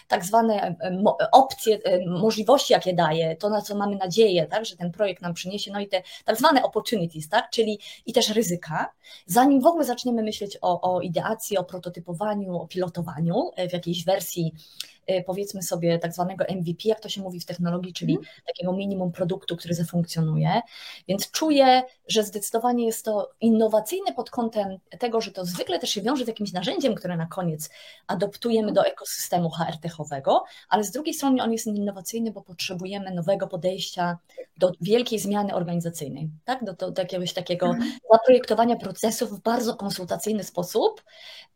tak 0.09 0.25
zwane 0.25 0.77
opcje, 1.33 1.79
możliwości, 2.07 2.73
jakie 2.73 2.95
daje, 2.95 3.37
to 3.37 3.51
na 3.51 3.63
co 3.63 3.77
mamy 3.77 3.97
nadzieję, 3.97 4.47
tak, 4.47 4.65
że 4.65 4.77
ten 4.77 4.93
projekt 4.93 5.23
nam 5.23 5.35
przyniesie, 5.35 5.73
no 5.73 5.81
i 5.81 5.89
te 5.89 6.03
tak 6.25 6.37
zwane 6.37 6.63
opportunities, 6.63 7.29
tak, 7.29 7.51
czyli 7.51 7.79
i 8.07 8.13
też 8.13 8.29
ryzyka, 8.29 8.93
zanim 9.27 9.61
w 9.61 9.67
ogóle 9.67 9.85
zaczniemy 9.85 10.23
myśleć 10.23 10.59
o, 10.63 10.81
o 10.81 11.01
ideacji, 11.01 11.59
o 11.59 11.65
prototypowaniu, 11.65 12.57
o 12.57 12.67
pilotowaniu 12.67 13.51
e, 13.57 13.69
w 13.69 13.73
jakiejś 13.73 14.05
wersji 14.05 14.53
powiedzmy 15.27 15.63
sobie 15.63 15.99
tak 15.99 16.13
zwanego 16.13 16.45
MVP, 16.45 16.83
jak 16.85 17.01
to 17.01 17.09
się 17.09 17.21
mówi 17.21 17.41
w 17.41 17.45
technologii, 17.45 17.93
czyli 17.93 18.13
mm. 18.13 18.25
takiego 18.47 18.73
minimum 18.73 19.13
produktu, 19.13 19.57
który 19.57 19.75
zafunkcjonuje. 19.75 20.61
Więc 21.09 21.31
czuję, 21.31 21.83
że 22.09 22.25
zdecydowanie 22.25 22.87
jest 22.87 23.05
to 23.05 23.31
innowacyjne 23.41 24.13
pod 24.13 24.31
kątem 24.31 24.79
tego, 24.99 25.21
że 25.21 25.33
to 25.33 25.45
zwykle 25.45 25.79
też 25.79 25.91
się 25.91 26.03
wiąże 26.03 26.25
z 26.25 26.29
jakimś 26.29 26.53
narzędziem, 26.53 26.95
które 26.95 27.17
na 27.17 27.27
koniec 27.27 27.71
adoptujemy 28.07 28.73
do 28.73 28.87
ekosystemu 28.87 29.51
HR-techowego, 29.51 30.45
ale 30.69 30.85
z 30.85 30.91
drugiej 30.91 31.15
strony 31.15 31.43
on 31.43 31.53
jest 31.53 31.67
innowacyjny, 31.67 32.33
bo 32.33 32.43
potrzebujemy 32.43 33.11
nowego 33.11 33.47
podejścia 33.47 34.19
do 34.57 34.73
wielkiej 34.81 35.19
zmiany 35.19 35.55
organizacyjnej, 35.55 36.31
tak? 36.45 36.65
do, 36.65 36.73
do, 36.73 36.91
do 36.91 37.03
jakiegoś 37.03 37.33
takiego 37.33 37.67
mhm. 37.67 37.93
zaprojektowania 38.13 38.77
procesów 38.77 39.31
w 39.31 39.43
bardzo 39.43 39.77
konsultacyjny 39.77 40.45
sposób 40.45 41.03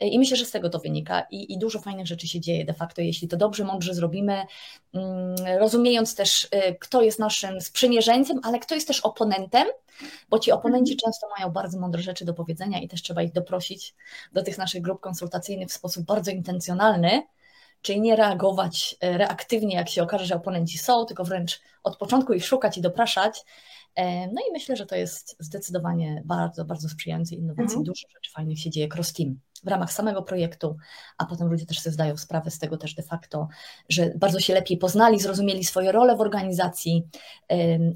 i 0.00 0.18
myślę, 0.18 0.37
że 0.37 0.44
z 0.44 0.50
tego 0.50 0.71
to 0.71 0.78
wynika 0.78 1.26
i, 1.30 1.52
i 1.52 1.59
dużo 1.59 1.78
fajnych 1.78 2.06
rzeczy 2.06 2.28
się 2.28 2.40
dzieje 2.40 2.64
de 2.64 2.75
facto, 2.75 3.02
jeśli 3.02 3.28
to 3.28 3.37
dobrze, 3.42 3.64
mądrze 3.64 3.94
zrobimy, 3.94 4.46
mm, 4.94 5.34
rozumiejąc 5.61 6.14
też, 6.14 6.44
y, 6.44 6.49
kto 6.80 7.02
jest 7.02 7.18
naszym 7.18 7.61
sprzymierzeńcem, 7.61 8.40
ale 8.42 8.58
kto 8.58 8.75
jest 8.75 8.87
też 8.87 9.00
oponentem, 9.00 9.66
bo 10.28 10.38
ci 10.38 10.52
oponenci 10.52 10.92
mhm. 10.92 10.99
często 10.99 11.26
mają 11.38 11.52
bardzo 11.52 11.80
mądre 11.80 12.02
rzeczy 12.02 12.25
do 12.25 12.34
powiedzenia 12.34 12.80
i 12.80 12.88
też 12.88 13.02
trzeba 13.02 13.22
ich 13.22 13.32
doprosić 13.32 13.94
do 14.32 14.42
tych 14.42 14.58
naszych 14.58 14.82
grup 14.82 15.00
konsultacyjnych 15.00 15.68
w 15.68 15.72
sposób 15.72 16.04
bardzo 16.04 16.30
intencjonalny, 16.30 17.22
czyli 17.82 18.00
nie 18.00 18.16
reagować 18.16 18.96
e, 19.00 19.18
reaktywnie, 19.18 19.76
jak 19.76 19.88
się 19.88 20.02
okaże, 20.02 20.26
że 20.26 20.34
oponenci 20.34 20.78
są, 20.78 21.06
tylko 21.06 21.25
wręcz 21.25 21.61
od 21.82 21.96
początku 21.96 22.32
ich 22.32 22.46
szukać 22.46 22.78
i 22.78 22.80
dopraszać. 22.80 23.44
E, 23.94 24.26
no 24.26 24.40
i 24.49 24.52
myślę, 24.52 24.76
że 24.76 24.87
to 24.87 24.96
jest 24.96 25.37
zdecydowanie 25.38 26.22
bardzo, 26.25 26.64
bardzo 26.64 26.88
sprzyjające 26.88 27.34
innowacji. 27.34 27.64
Mhm. 27.64 27.84
Dużo 27.84 28.06
rzeczy 28.14 28.30
fajnych 28.32 28.61
się 28.61 28.70
dzieje 28.70 28.88
cross-team 28.88 29.34
w 29.64 29.69
ramach 29.69 29.92
samego 29.92 30.23
projektu, 30.23 30.76
a 31.19 31.26
potem 31.26 31.49
ludzie 31.49 31.66
też 31.66 31.81
sobie 31.81 31.95
zdają 31.95 32.16
sprawę 32.16 32.50
z 32.50 32.59
tego 32.59 32.76
też 32.76 32.95
de 32.95 33.02
facto, 33.02 33.49
że 33.88 34.12
bardzo 34.16 34.40
się 34.40 34.54
lepiej 34.54 34.78
poznali, 34.78 35.19
zrozumieli 35.19 35.64
swoje 35.64 35.92
role 35.92 36.16
w 36.16 36.21
organizacji 36.21 37.07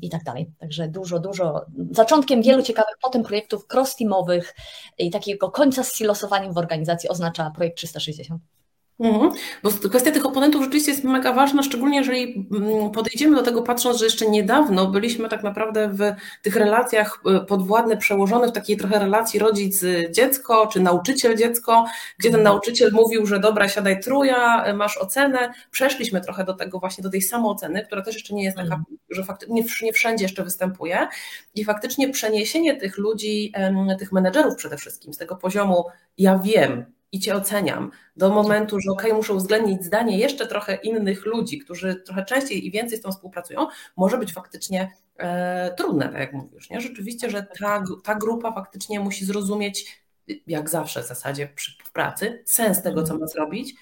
i 0.02 0.10
tak 0.10 0.24
dalej. 0.24 0.50
Także 0.58 0.88
dużo, 0.88 1.18
dużo, 1.18 1.66
zaczątkiem 1.90 2.42
wielu 2.42 2.62
ciekawych 2.62 2.94
potem 3.02 3.22
projektów 3.22 3.66
cross-teamowych 3.74 4.54
i 4.98 5.10
takiego 5.10 5.50
końca 5.50 5.84
z 5.84 5.94
silosowaniem 5.94 6.52
w 6.52 6.58
organizacji 6.58 7.08
oznacza 7.08 7.50
projekt 7.50 7.76
360. 7.76 8.55
Mhm. 9.00 9.30
Bo 9.62 9.70
kwestia 9.70 10.10
tych 10.10 10.26
oponentów 10.26 10.62
rzeczywiście 10.62 10.92
jest 10.92 11.04
mega 11.04 11.32
ważna, 11.32 11.62
szczególnie 11.62 11.98
jeżeli 11.98 12.48
mm, 12.52 12.90
podejdziemy 12.90 13.36
do 13.36 13.42
tego 13.42 13.62
patrząc, 13.62 13.98
że 13.98 14.04
jeszcze 14.04 14.30
niedawno 14.30 14.86
byliśmy 14.86 15.28
tak 15.28 15.42
naprawdę 15.42 15.88
w 15.88 16.00
tych 16.42 16.56
relacjach 16.56 17.20
e, 17.26 17.40
podwładne, 17.40 17.96
przełożone 17.96 18.48
w 18.48 18.52
takiej 18.52 18.76
trochę 18.76 18.98
relacji 18.98 19.40
rodzic-dziecko 19.40 20.66
czy 20.66 20.80
nauczyciel-dziecko, 20.80 21.84
gdzie 22.18 22.30
ten 22.30 22.40
mhm. 22.40 22.44
nauczyciel 22.44 22.92
mówił, 22.92 23.26
że 23.26 23.40
dobra, 23.40 23.68
siadaj 23.68 24.00
truja, 24.00 24.64
e, 24.64 24.74
masz 24.74 24.98
ocenę. 24.98 25.52
Przeszliśmy 25.70 26.20
trochę 26.20 26.44
do 26.44 26.54
tego 26.54 26.78
właśnie, 26.78 27.02
do 27.02 27.10
tej 27.10 27.22
samooceny, 27.22 27.86
która 27.86 28.02
też 28.02 28.14
jeszcze 28.14 28.34
nie 28.34 28.44
jest 28.44 28.56
taka, 28.56 28.74
mhm. 28.74 28.84
że 29.10 29.24
faktycznie 29.24 29.64
nie 29.82 29.92
wszędzie 29.92 30.24
jeszcze 30.24 30.44
występuje 30.44 31.08
i 31.54 31.64
faktycznie 31.64 32.08
przeniesienie 32.08 32.76
tych 32.76 32.98
ludzi, 32.98 33.52
tych 33.98 34.12
menedżerów 34.12 34.56
przede 34.56 34.76
wszystkim 34.76 35.14
z 35.14 35.16
tego 35.16 35.36
poziomu 35.36 35.84
ja 36.18 36.38
wiem, 36.38 36.95
i 37.16 37.20
cię 37.20 37.34
oceniam, 37.34 37.90
do 38.16 38.30
momentu, 38.30 38.80
że 38.80 38.90
ok, 38.90 39.06
muszę 39.14 39.34
uwzględnić 39.34 39.84
zdanie 39.84 40.18
jeszcze 40.18 40.46
trochę 40.46 40.74
innych 40.74 41.26
ludzi, 41.26 41.58
którzy 41.58 41.94
trochę 41.94 42.24
częściej 42.24 42.66
i 42.66 42.70
więcej 42.70 42.98
z 42.98 43.02
tą 43.02 43.12
współpracują, 43.12 43.66
może 43.96 44.18
być 44.18 44.32
faktycznie 44.32 44.92
e, 45.16 45.74
trudne, 45.74 46.08
tak 46.08 46.20
jak 46.20 46.32
mówisz. 46.32 46.70
Nie? 46.70 46.80
Rzeczywiście, 46.80 47.30
że 47.30 47.46
ta, 47.60 47.84
ta 48.04 48.14
grupa 48.14 48.52
faktycznie 48.52 49.00
musi 49.00 49.24
zrozumieć, 49.24 50.02
jak 50.46 50.70
zawsze 50.70 51.02
w 51.02 51.06
zasadzie 51.06 51.48
przy 51.54 51.72
w 51.84 51.92
pracy, 51.92 52.42
sens 52.46 52.82
tego, 52.82 53.02
co 53.02 53.18
ma 53.18 53.26
zrobić. 53.26 53.74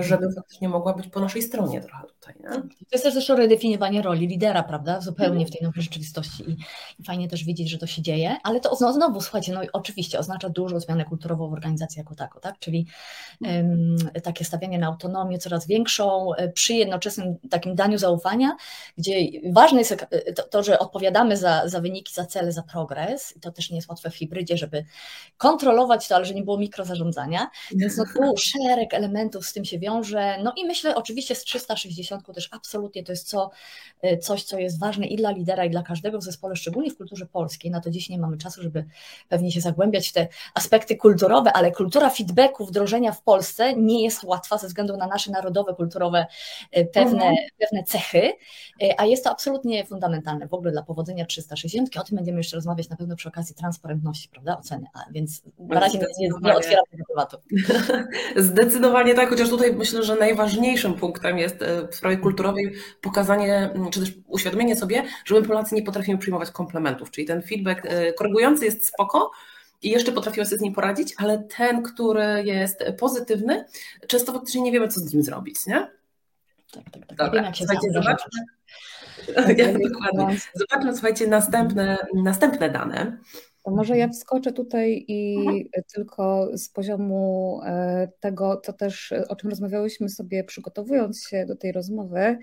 Żeby 0.00 0.26
faktycznie 0.36 0.68
mogła 0.68 0.94
być 0.94 1.08
po 1.08 1.20
naszej 1.20 1.42
stronie 1.42 1.80
trochę 1.80 2.06
tutaj. 2.06 2.34
Nie? 2.40 2.50
To 2.50 2.92
jest 2.92 3.04
też 3.04 3.12
zresztą 3.12 3.36
redefiniowanie 3.36 4.02
roli 4.02 4.26
lidera, 4.26 4.62
prawda? 4.62 5.00
Zupełnie 5.00 5.46
w 5.46 5.50
tej 5.50 5.62
nowej 5.62 5.82
rzeczywistości 5.82 6.50
i, 6.50 6.56
i 6.98 7.04
fajnie 7.04 7.28
też 7.28 7.44
widzieć, 7.44 7.70
że 7.70 7.78
to 7.78 7.86
się 7.86 8.02
dzieje, 8.02 8.36
ale 8.42 8.60
to 8.60 8.76
znowu, 8.76 8.94
znowu 8.94 9.20
słuchajcie, 9.20 9.52
no 9.52 9.60
oczywiście 9.72 10.18
oznacza 10.18 10.48
dużą 10.48 10.80
zmianę 10.80 11.04
kulturową 11.04 11.50
w 11.50 11.52
organizacji 11.52 11.98
jako 11.98 12.14
tako, 12.14 12.40
tak? 12.40 12.58
Czyli 12.58 12.86
um, 13.40 13.96
takie 14.22 14.44
stawianie 14.44 14.78
na 14.78 14.86
autonomię 14.86 15.38
coraz 15.38 15.66
większą 15.66 16.34
e, 16.34 16.48
przy 16.48 16.74
jednoczesnym 16.74 17.36
takim 17.50 17.74
daniu 17.74 17.98
zaufania, 17.98 18.56
gdzie 18.98 19.14
ważne 19.52 19.78
jest 19.78 19.92
e, 19.92 20.32
to, 20.32 20.42
to 20.42 20.62
że 20.62 20.78
odpowiadamy 20.78 21.36
za, 21.36 21.68
za 21.68 21.80
wyniki, 21.80 22.14
za 22.14 22.26
cele, 22.26 22.52
za 22.52 22.62
progres 22.62 23.36
i 23.36 23.40
to 23.40 23.52
też 23.52 23.70
nie 23.70 23.76
jest 23.76 23.88
łatwe 23.88 24.10
w 24.10 24.16
hybrydzie, 24.16 24.56
żeby 24.56 24.84
kontrolować 25.36 26.08
to, 26.08 26.16
ale 26.16 26.24
że 26.24 26.34
nie 26.34 26.42
było 26.42 26.58
mikrozarządzania, 26.58 27.50
więc 27.74 27.96
no 27.96 28.04
tu 28.14 28.36
szereg 28.36 28.94
elementów 28.94 29.46
z 29.46 29.52
tym 29.52 29.64
się 29.64 29.71
wiąże. 29.78 30.38
No 30.42 30.52
i 30.56 30.64
myślę 30.64 30.94
oczywiście 30.94 31.34
z 31.34 31.44
360 31.44 32.26
też 32.34 32.48
absolutnie 32.52 33.04
to 33.04 33.12
jest 33.12 33.28
co, 33.28 33.50
y, 34.04 34.18
coś, 34.18 34.42
co 34.44 34.58
jest 34.58 34.80
ważne 34.80 35.06
i 35.06 35.16
dla 35.16 35.30
lidera, 35.30 35.64
i 35.64 35.70
dla 35.70 35.82
każdego 35.82 36.18
w 36.18 36.22
zespole, 36.22 36.56
szczególnie 36.56 36.90
w 36.90 36.96
kulturze 36.96 37.26
polskiej. 37.26 37.70
Na 37.70 37.80
to 37.80 37.90
dziś 37.90 38.08
nie 38.08 38.18
mamy 38.18 38.38
czasu, 38.38 38.62
żeby 38.62 38.84
pewnie 39.28 39.52
się 39.52 39.60
zagłębiać 39.60 40.08
w 40.08 40.12
te 40.12 40.28
aspekty 40.54 40.96
kulturowe, 40.96 41.52
ale 41.52 41.72
kultura 41.72 42.10
feedbacku, 42.10 42.66
wdrożenia 42.66 43.12
w 43.12 43.22
Polsce 43.22 43.74
nie 43.76 44.04
jest 44.04 44.24
łatwa 44.24 44.58
ze 44.58 44.66
względu 44.66 44.96
na 44.96 45.06
nasze 45.06 45.30
narodowe, 45.30 45.74
kulturowe 45.74 46.26
y, 46.76 46.84
pewne, 46.84 47.24
mhm. 47.24 47.36
pewne 47.58 47.84
cechy, 47.84 48.32
y, 48.82 48.98
a 48.98 49.04
jest 49.04 49.24
to 49.24 49.30
absolutnie 49.30 49.84
fundamentalne 49.84 50.48
w 50.48 50.54
ogóle 50.54 50.72
dla 50.72 50.82
powodzenia 50.82 51.26
360. 51.26 51.96
O 51.96 52.04
tym 52.04 52.16
będziemy 52.16 52.38
jeszcze 52.38 52.56
rozmawiać 52.56 52.88
na 52.88 52.96
pewno 52.96 53.16
przy 53.16 53.28
okazji 53.28 53.54
transparentności, 53.54 54.28
prawda, 54.28 54.58
oceny, 54.58 54.86
a 54.94 55.12
więc 55.12 55.42
na 55.58 55.80
razie 55.80 55.98
nie, 56.18 56.28
nie 56.42 56.54
otwieram 56.54 56.84
tego 56.90 57.04
tematu. 57.08 57.36
Zdecydowanie 58.36 59.14
tak, 59.14 59.28
chociaż 59.28 59.48
tutaj 59.52 59.74
myślę, 59.76 60.02
że 60.02 60.16
najważniejszym 60.16 60.94
punktem 60.94 61.38
jest 61.38 61.62
e, 61.62 61.88
w 61.88 61.94
sprawie 61.94 62.16
kulturowej 62.16 62.74
pokazanie, 63.00 63.70
czy 63.90 64.00
też 64.00 64.12
uświadomienie 64.26 64.76
sobie, 64.76 65.04
że 65.24 65.34
my 65.34 65.42
Polacy 65.42 65.74
nie 65.74 65.82
potrafimy 65.82 66.18
przyjmować 66.18 66.50
komplementów, 66.50 67.10
czyli 67.10 67.26
ten 67.26 67.42
feedback 67.42 67.86
e, 67.86 68.12
korygujący 68.12 68.64
jest 68.64 68.86
spoko, 68.86 69.30
i 69.82 69.90
jeszcze 69.90 70.12
potrafimy 70.12 70.46
sobie 70.46 70.58
z 70.58 70.62
nim 70.62 70.74
poradzić, 70.74 71.14
ale 71.16 71.38
ten, 71.38 71.82
który 71.82 72.42
jest 72.44 72.84
pozytywny, 72.98 73.64
często 74.06 74.32
faktycznie 74.32 74.62
nie 74.62 74.72
wiemy, 74.72 74.88
co 74.88 75.00
z 75.00 75.14
nim 75.14 75.22
zrobić, 75.22 75.66
nie? 75.66 75.90
Tak, 76.72 76.84
tak, 76.92 77.06
tak. 77.06 77.18
Dobra, 77.18 77.54
się 77.54 77.64
zobaczmy. 77.92 78.30
Ja, 79.56 79.66
dokładnie. 79.72 80.38
Zobaczmy, 80.54 80.92
słuchajcie, 80.92 81.26
następne, 81.26 81.98
następne 82.14 82.70
dane. 82.70 83.18
To 83.64 83.70
może 83.70 83.98
ja 83.98 84.08
wskoczę 84.08 84.52
tutaj 84.52 85.04
i 85.08 85.36
mhm. 85.38 85.84
tylko 85.94 86.48
z 86.58 86.68
poziomu 86.68 87.60
e, 87.64 88.08
tego, 88.20 88.60
co 88.64 88.72
też, 88.72 89.14
o 89.28 89.36
czym 89.36 89.50
rozmawiałyśmy 89.50 90.08
sobie 90.08 90.44
przygotowując 90.44 91.28
się 91.28 91.46
do 91.46 91.56
tej 91.56 91.72
rozmowy, 91.72 92.38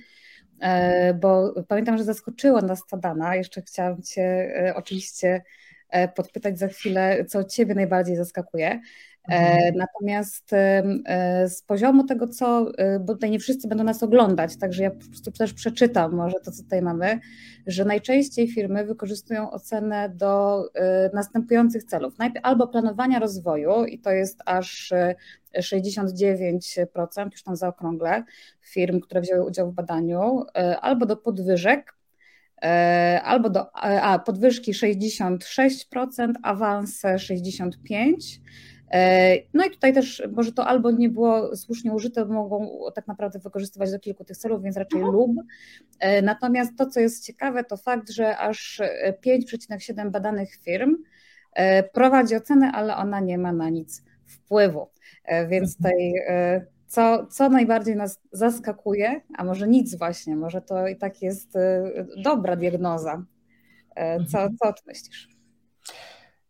e, 0.59 1.13
bo 1.13 1.53
pamiętam, 1.67 1.97
że 1.97 2.03
zaskoczyła 2.03 2.61
nas 2.61 2.87
ta 2.89 2.97
dana. 2.97 3.35
Jeszcze 3.35 3.61
chciałam 3.61 4.01
Cię 4.01 4.23
e, 4.23 4.75
oczywiście 4.75 5.43
podpytać 6.15 6.59
za 6.59 6.67
chwilę, 6.67 7.25
co 7.25 7.43
Ciebie 7.43 7.75
najbardziej 7.75 8.15
zaskakuje. 8.15 8.81
E, 9.27 9.31
mhm. 9.31 9.75
Natomiast 9.75 10.53
e, 10.53 10.83
z 11.49 11.61
poziomu 11.61 12.03
tego, 12.03 12.27
co, 12.27 12.71
e, 12.77 12.99
bo 12.99 13.13
tutaj 13.13 13.31
nie 13.31 13.39
wszyscy 13.39 13.67
będą 13.67 13.83
nas 13.83 14.03
oglądać, 14.03 14.57
także 14.57 14.83
ja 14.83 14.91
po 14.91 15.07
prostu 15.07 15.31
też 15.31 15.53
przeczytam 15.53 16.15
może 16.15 16.35
to, 16.45 16.51
co 16.51 16.63
tutaj 16.63 16.81
mamy, 16.81 17.19
że 17.67 17.85
najczęściej 17.85 18.51
firmy 18.51 18.85
wykorzystują 18.85 19.51
ocenę 19.51 20.09
do 20.09 20.63
następujących 21.13 21.83
celów. 21.83 22.17
Najpierw 22.17 22.45
albo 22.45 22.67
planowania 22.67 23.19
rozwoju, 23.19 23.85
i 23.85 23.99
to 23.99 24.11
jest 24.11 24.41
aż 24.45 24.93
69%, 25.57 27.31
już 27.31 27.43
tam 27.43 27.55
zaokrągle, 27.55 28.23
firm, 28.61 28.99
które 28.99 29.21
wzięły 29.21 29.45
udział 29.45 29.71
w 29.71 29.73
badaniu, 29.73 30.43
albo 30.81 31.05
do 31.05 31.17
podwyżek, 31.17 31.95
albo 33.23 33.49
do 33.49 33.75
a, 33.75 34.19
podwyżki 34.19 34.73
66%, 34.73 36.33
awanse 36.43 37.15
65%, 37.15 37.71
E, 37.91 38.78
no 39.53 39.65
i 39.65 39.71
tutaj 39.71 39.93
też 39.93 40.23
może 40.31 40.51
to 40.51 40.67
albo 40.67 40.91
nie 40.91 41.09
było 41.09 41.55
słusznie 41.55 41.93
użyte, 41.93 42.25
mogą 42.25 42.69
tak 42.95 43.07
naprawdę 43.07 43.39
wykorzystywać 43.39 43.91
do 43.91 43.99
kilku 43.99 44.23
tych 44.23 44.37
celów, 44.37 44.63
więc 44.63 44.77
raczej 44.77 44.99
mhm. 44.99 45.17
lub. 45.17 45.31
E, 45.99 46.21
natomiast 46.21 46.77
to, 46.77 46.85
co 46.85 46.99
jest 46.99 47.25
ciekawe, 47.25 47.63
to 47.63 47.77
fakt, 47.77 48.09
że 48.09 48.37
aż 48.37 48.81
5,7 49.25 50.11
badanych 50.11 50.55
firm 50.55 50.95
e, 51.53 51.83
prowadzi 51.83 52.35
ocenę, 52.35 52.71
ale 52.71 52.95
ona 52.95 53.19
nie 53.19 53.37
ma 53.37 53.53
na 53.53 53.69
nic 53.69 54.03
wpływu. 54.25 54.87
Więc 55.49 55.75
mhm. 55.75 55.77
tutaj 55.77 56.13
co, 56.87 57.25
co 57.25 57.49
najbardziej 57.49 57.95
nas 57.95 58.19
zaskakuje, 58.31 59.21
a 59.37 59.43
może 59.43 59.67
nic 59.67 59.95
właśnie, 59.95 60.35
może 60.35 60.61
to 60.61 60.87
i 60.87 60.95
tak 60.97 61.21
jest 61.21 61.53
dobra 62.23 62.55
diagnoza. 62.55 63.25
Co, 64.31 64.41
mhm. 64.41 64.57
co 64.57 64.73
ty 64.73 64.81
myślisz? 64.87 65.39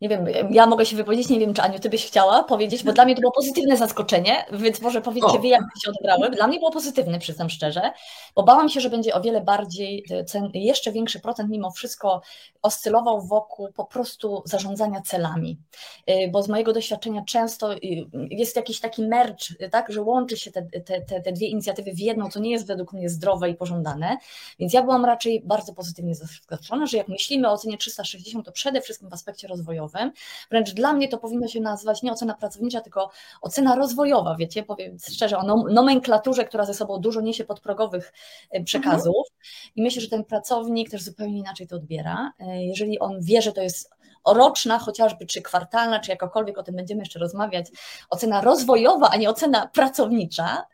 Nie 0.02 0.10
wiem, 0.10 0.26
ja 0.52 0.66
mogę 0.66 0.86
się 0.86 0.96
wypowiedzieć, 0.96 1.30
nie 1.30 1.40
wiem, 1.40 1.54
czy 1.54 1.62
Aniu, 1.62 1.80
ty 1.80 1.90
byś 1.90 2.08
chciała 2.08 2.44
powiedzieć, 2.44 2.84
bo 2.84 2.94
dla 2.94 3.06
mnie 3.06 3.16
to 3.16 3.22
było 3.22 3.32
pozytywne 3.32 3.78
zaskoczenie, 3.78 4.46
więc 4.52 4.82
może 4.82 5.02
powiedzcie 5.02 5.40
wy, 5.40 5.48
jak 5.48 5.62
się 5.84 5.92
odebrały. 5.92 6.36
Dla 6.36 6.48
mnie 6.48 6.60
było 6.60 6.72
pozytywne, 6.72 7.20
przyznam 7.20 7.50
szczerze, 7.50 7.92
bo 8.36 8.44
bałam 8.44 8.70
się, 8.70 8.82
że 8.82 8.90
będzie 8.90 9.14
o 9.14 9.22
wiele 9.22 9.42
bardziej, 9.42 10.06
e, 10.12 10.50
jeszcze 10.54 10.92
większy 10.92 11.20
procent 11.20 11.50
mimo 11.50 11.72
wszystko 11.72 12.22
oscylował 12.62 13.22
wokół 13.22 13.68
po 13.74 13.86
prostu 13.86 14.42
zarządzania 14.46 15.02
celami, 15.02 15.58
e, 16.06 16.28
bo 16.28 16.44
z 16.44 16.50
mojego 16.50 16.74
doświadczenia 16.74 17.24
często 17.26 17.70
jest 18.30 18.56
jakiś 18.56 18.80
taki 18.80 19.04
merch, 19.04 19.70
tak, 19.72 19.92
że 19.92 20.02
łączy 20.02 20.38
się 20.38 20.52
te, 20.52 20.62
te, 20.62 21.02
te, 21.02 21.22
te 21.22 21.32
dwie 21.32 21.48
inicjatywy 21.48 21.94
w 21.94 22.00
jedną, 22.00 22.30
co 22.30 22.40
nie 22.40 22.52
jest 22.52 22.68
według 22.68 22.94
mnie 22.94 23.10
zdrowe 23.10 23.50
i 23.50 23.56
pożądane, 23.56 24.18
więc 24.60 24.74
ja 24.74 24.84
byłam 24.84 25.06
raczej 25.06 25.42
bardzo 25.46 25.74
pozytywnie 25.74 26.16
zaskoczona, 26.16 26.86
że 26.86 26.98
jak 26.98 27.08
myślimy 27.08 27.50
o 27.50 27.52
ocenie 27.52 27.78
360, 27.78 28.46
to 28.46 28.52
przede 28.52 28.82
wszystkim 28.82 29.10
w 29.10 29.14
aspekcie 29.14 29.48
rozwojowym, 29.48 29.89
Wręcz 30.50 30.74
dla 30.74 30.94
mnie 30.94 31.08
to 31.08 31.18
powinno 31.18 31.48
się 31.48 31.60
nazywać 31.60 32.04
nie 32.04 32.12
ocena 32.12 32.34
pracownicza, 32.34 32.82
tylko 32.82 33.12
ocena 33.42 33.76
rozwojowa, 33.76 34.36
wiecie, 34.36 34.64
powiem 34.64 34.98
szczerze, 35.12 35.38
o 35.38 35.64
nomenklaturze, 35.70 36.46
która 36.46 36.66
ze 36.66 36.74
sobą 36.74 37.00
dużo 37.00 37.22
niesie 37.22 37.46
podprogowych 37.46 38.14
e, 38.52 38.64
przekazów. 38.64 39.16
Mhm. 39.16 39.74
I 39.76 39.82
myślę, 39.82 40.02
że 40.02 40.10
ten 40.10 40.24
pracownik 40.24 40.90
też 40.90 41.04
zupełnie 41.04 41.40
inaczej 41.40 41.68
to 41.68 41.76
odbiera. 41.76 42.34
E, 42.40 42.66
jeżeli 42.66 43.00
on 43.00 43.22
wie, 43.22 43.42
że 43.42 43.52
to 43.52 43.62
jest 43.62 44.00
roczna, 44.28 44.80
chociażby 44.80 45.26
czy 45.26 45.42
kwartalna, 45.42 46.00
czy 46.00 46.12
jakakolwiek, 46.12 46.58
o 46.58 46.64
tym 46.64 46.76
będziemy 46.76 47.02
jeszcze 47.02 47.20
rozmawiać, 47.20 47.66
ocena 48.10 48.42
rozwojowa, 48.42 49.10
a 49.10 49.18
nie 49.18 49.30
ocena 49.30 49.68
pracownicza. 49.68 50.66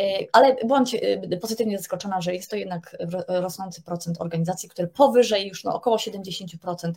E, 0.00 0.26
ale 0.32 0.56
byłam 0.64 0.84
e, 1.32 1.36
pozytywnie 1.36 1.78
zaskoczona, 1.78 2.20
że 2.20 2.34
jest 2.34 2.50
to 2.50 2.56
jednak 2.56 2.96
rosnący 3.28 3.82
procent 3.82 4.20
organizacji, 4.20 4.68
które 4.68 4.88
powyżej 4.88 5.48
już 5.48 5.64
no, 5.64 5.74
około 5.74 5.96
70% 5.96 6.92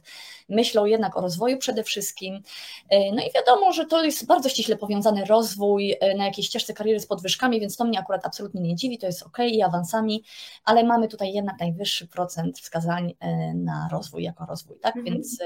myślą 0.50 0.86
jednak 0.86 1.18
o 1.18 1.22
rozwoju 1.22 1.58
przede 1.58 1.84
wszystkim. 1.84 2.42
E, 2.90 3.12
no 3.12 3.22
i 3.22 3.32
wiadomo, 3.36 3.74
że 3.74 3.86
to 3.86 4.04
jest 4.04 4.26
bardzo 4.26 4.50
ściśle 4.50 4.78
powiązany 4.78 5.26
rozwój 5.26 5.96
na 6.18 6.26
jakiejś 6.26 6.48
ścieżce 6.48 6.74
kariery 6.74 7.00
z 7.00 7.08
podwyżkami, 7.08 7.60
więc 7.60 7.78
to 7.78 7.86
mnie 7.86 8.00
akurat 8.00 8.26
absolutnie 8.26 8.62
nie 8.62 8.76
dziwi, 8.76 8.98
to 8.98 9.08
jest 9.08 9.24
ok 9.24 9.38
i 9.40 9.62
awansami, 9.62 10.24
ale 10.66 10.84
mamy 10.84 11.08
tutaj 11.08 11.34
jednak 11.34 11.60
najwyższy 11.60 12.08
procent 12.08 12.60
wskazań 12.60 13.14
na 13.56 13.90
rozwój 13.92 14.24
jako 14.24 14.46
rozwój, 14.46 14.80
tak? 14.80 14.96
Mhm. 14.96 15.14
Więc 15.14 15.40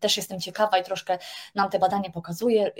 też 0.00 0.16
jestem 0.16 0.40
ciekawa 0.40 0.78
i 0.78 0.84
troszkę 0.84 1.18
nam 1.54 1.70
te 1.70 1.78
badania 1.78 2.10
pokazuje, 2.10 2.72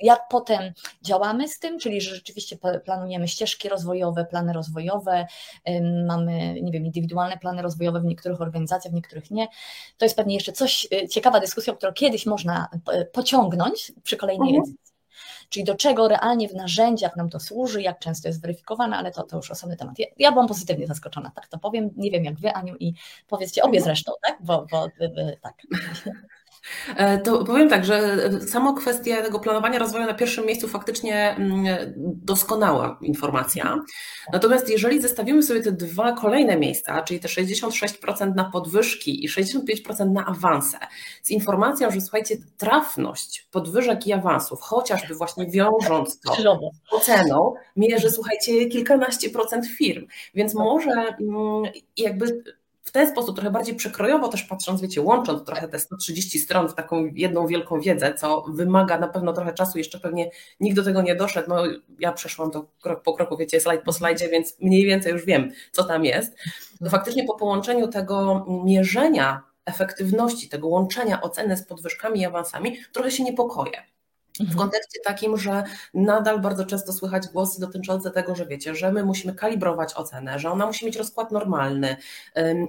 jak 0.00 0.28
potem 0.30 0.72
działamy 1.02 1.48
z 1.48 1.58
tym, 1.58 1.78
czyli 1.78 2.00
że 2.00 2.14
rzeczywiście 2.14 2.56
planujemy 2.84 3.19
planujemy 3.20 3.28
ścieżki 3.28 3.68
rozwojowe, 3.68 4.24
plany 4.24 4.52
rozwojowe, 4.52 5.26
mamy, 6.06 6.60
nie 6.62 6.72
wiem, 6.72 6.86
indywidualne 6.86 7.38
plany 7.38 7.62
rozwojowe 7.62 8.00
w 8.00 8.04
niektórych 8.04 8.40
organizacjach, 8.40 8.92
w 8.92 8.94
niektórych 8.94 9.30
nie. 9.30 9.48
To 9.98 10.04
jest 10.04 10.16
pewnie 10.16 10.34
jeszcze 10.34 10.52
coś, 10.52 10.86
y, 10.92 11.08
ciekawa 11.08 11.40
dyskusja, 11.40 11.74
którą 11.74 11.92
kiedyś 11.92 12.26
można 12.26 12.68
pociągnąć 13.12 13.92
przy 14.02 14.16
kolejnej 14.16 14.48
mhm. 14.48 14.62
edycji. 14.62 14.90
Czyli 15.48 15.64
do 15.64 15.74
czego 15.74 16.08
realnie 16.08 16.48
w 16.48 16.54
narzędziach 16.54 17.16
nam 17.16 17.28
to 17.30 17.40
służy, 17.40 17.82
jak 17.82 17.98
często 17.98 18.28
jest 18.28 18.40
weryfikowane, 18.40 18.96
ale 18.96 19.10
to, 19.10 19.22
to 19.22 19.36
już 19.36 19.50
osobny 19.50 19.76
temat. 19.76 19.98
Ja, 19.98 20.06
ja 20.18 20.32
byłam 20.32 20.48
pozytywnie 20.48 20.86
zaskoczona, 20.86 21.30
tak 21.34 21.48
to 21.48 21.58
powiem. 21.58 21.90
Nie 21.96 22.10
wiem 22.10 22.24
jak 22.24 22.40
wy, 22.40 22.52
Aniu, 22.52 22.76
i 22.76 22.94
powiedzcie 23.28 23.62
obie 23.62 23.78
mhm. 23.78 23.84
zresztą, 23.84 24.12
tak? 24.22 24.38
Bo, 24.40 24.66
bo 24.70 24.86
tak. 25.42 25.54
E, 26.96 27.18
to 27.18 27.44
powiem 27.44 27.68
tak, 27.68 27.84
że 27.84 28.16
samo 28.48 28.74
kwestia 28.74 29.22
tego 29.22 29.40
planowania 29.40 29.78
rozwoju 29.78 30.06
na 30.06 30.14
pierwszym 30.14 30.46
miejscu 30.46 30.68
faktycznie 30.68 31.30
mm, 31.30 31.64
doskonała 32.24 32.98
informacja. 33.02 33.80
Natomiast 34.32 34.70
jeżeli 34.70 35.02
zestawimy 35.02 35.42
sobie 35.42 35.62
te 35.62 35.72
dwa 35.72 36.12
kolejne 36.12 36.56
miejsca, 36.56 37.02
czyli 37.02 37.20
te 37.20 37.28
66% 37.28 38.34
na 38.34 38.44
podwyżki 38.44 39.24
i 39.24 39.28
65% 39.28 40.10
na 40.12 40.26
awanse, 40.26 40.78
z 41.22 41.30
informacją, 41.30 41.90
że 41.90 42.00
słuchajcie, 42.00 42.36
trafność 42.56 43.48
podwyżek 43.50 44.06
i 44.06 44.12
awansów, 44.12 44.60
chociażby 44.60 45.14
właśnie 45.14 45.46
wiążąc 45.46 46.20
to 46.20 46.32
oceną, 46.90 47.54
mierzy, 47.76 48.10
słuchajcie, 48.10 48.66
kilkanaście 48.66 49.30
procent 49.30 49.66
firm. 49.66 50.06
Więc 50.34 50.54
może 50.54 50.90
mm, 50.90 51.72
jakby 51.96 52.42
w 52.82 52.92
ten 52.92 53.10
sposób, 53.10 53.36
trochę 53.36 53.50
bardziej 53.50 53.74
przekrojowo 53.74 54.28
też 54.28 54.42
patrząc, 54.42 54.80
wiecie, 54.80 55.02
łącząc 55.02 55.46
trochę 55.46 55.68
te 55.68 55.78
130 55.78 56.38
stron 56.38 56.68
w 56.68 56.74
taką 56.74 57.10
jedną 57.14 57.46
wielką 57.46 57.80
wiedzę, 57.80 58.14
co 58.14 58.44
wymaga 58.48 58.98
na 58.98 59.08
pewno 59.08 59.32
trochę 59.32 59.52
czasu, 59.52 59.78
jeszcze 59.78 60.00
pewnie 60.00 60.30
nikt 60.60 60.76
do 60.76 60.84
tego 60.84 61.02
nie 61.02 61.14
doszedł, 61.14 61.48
no 61.48 61.62
ja 61.98 62.12
przeszłam 62.12 62.50
to 62.50 62.66
krok 62.82 63.02
po 63.02 63.14
kroku, 63.14 63.36
wiecie, 63.36 63.60
slajd 63.60 63.82
po 63.82 63.92
slajdzie, 63.92 64.28
więc 64.28 64.56
mniej 64.60 64.86
więcej 64.86 65.12
już 65.12 65.24
wiem, 65.24 65.50
co 65.72 65.84
tam 65.84 66.04
jest, 66.04 66.36
to 66.84 66.90
faktycznie 66.90 67.24
po 67.24 67.34
połączeniu 67.34 67.88
tego 67.88 68.46
mierzenia 68.64 69.42
efektywności, 69.64 70.48
tego 70.48 70.68
łączenia 70.68 71.20
oceny 71.20 71.56
z 71.56 71.66
podwyżkami 71.66 72.20
i 72.20 72.24
awansami, 72.24 72.76
trochę 72.92 73.10
się 73.10 73.24
niepokoję. 73.24 73.82
W 74.40 74.42
mhm. 74.42 74.58
kontekście 74.58 75.00
takim, 75.04 75.36
że 75.36 75.64
nadal 75.94 76.40
bardzo 76.40 76.64
często 76.64 76.92
słychać 76.92 77.28
głosy 77.28 77.60
dotyczące 77.60 78.10
tego, 78.10 78.34
że 78.34 78.46
wiecie, 78.46 78.74
że 78.74 78.92
my 78.92 79.04
musimy 79.04 79.34
kalibrować 79.34 79.94
ocenę, 79.94 80.38
że 80.38 80.50
ona 80.50 80.66
musi 80.66 80.86
mieć 80.86 80.96
rozkład 80.96 81.32
normalny 81.32 81.96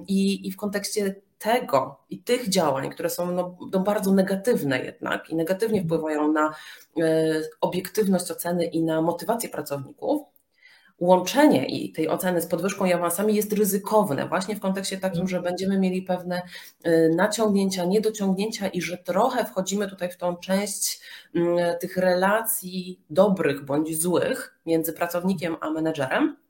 i, 0.08 0.48
i 0.48 0.52
w 0.52 0.56
kontekście 0.56 1.14
tego 1.38 2.00
i 2.10 2.18
tych 2.18 2.48
działań, 2.48 2.90
które 2.90 3.10
są 3.10 3.32
no, 3.32 3.56
no 3.72 3.80
bardzo 3.80 4.12
negatywne 4.12 4.84
jednak 4.84 5.30
i 5.30 5.36
negatywnie 5.36 5.80
mhm. 5.80 5.88
wpływają 5.88 6.32
na 6.32 6.54
e, 7.00 7.40
obiektywność 7.60 8.30
oceny 8.30 8.64
i 8.64 8.82
na 8.82 9.02
motywację 9.02 9.48
pracowników, 9.48 10.22
łączenie 11.00 11.66
i 11.66 11.92
tej 11.92 12.08
oceny 12.08 12.42
z 12.42 12.46
podwyżką 12.46 12.84
i 12.84 12.92
awansami 12.92 13.34
jest 13.34 13.52
ryzykowne, 13.52 14.28
właśnie 14.28 14.56
w 14.56 14.60
kontekście 14.60 14.98
takim, 14.98 15.28
że 15.28 15.42
będziemy 15.42 15.78
mieli 15.78 16.02
pewne 16.02 16.42
y, 16.86 17.10
naciągnięcia, 17.16 17.84
niedociągnięcia 17.84 18.68
i 18.68 18.82
że 18.82 18.98
trochę 18.98 19.44
wchodzimy 19.44 19.88
tutaj 19.88 20.10
w 20.10 20.16
tą 20.16 20.36
część 20.36 21.00
mm, 21.34 21.78
tych 21.80 21.96
relacji 21.96 23.00
dobrych 23.10 23.64
bądź 23.64 24.02
złych 24.02 24.58
między 24.66 24.92
pracownikiem 24.92 25.56
a 25.60 25.70
menedżerem 25.70 26.41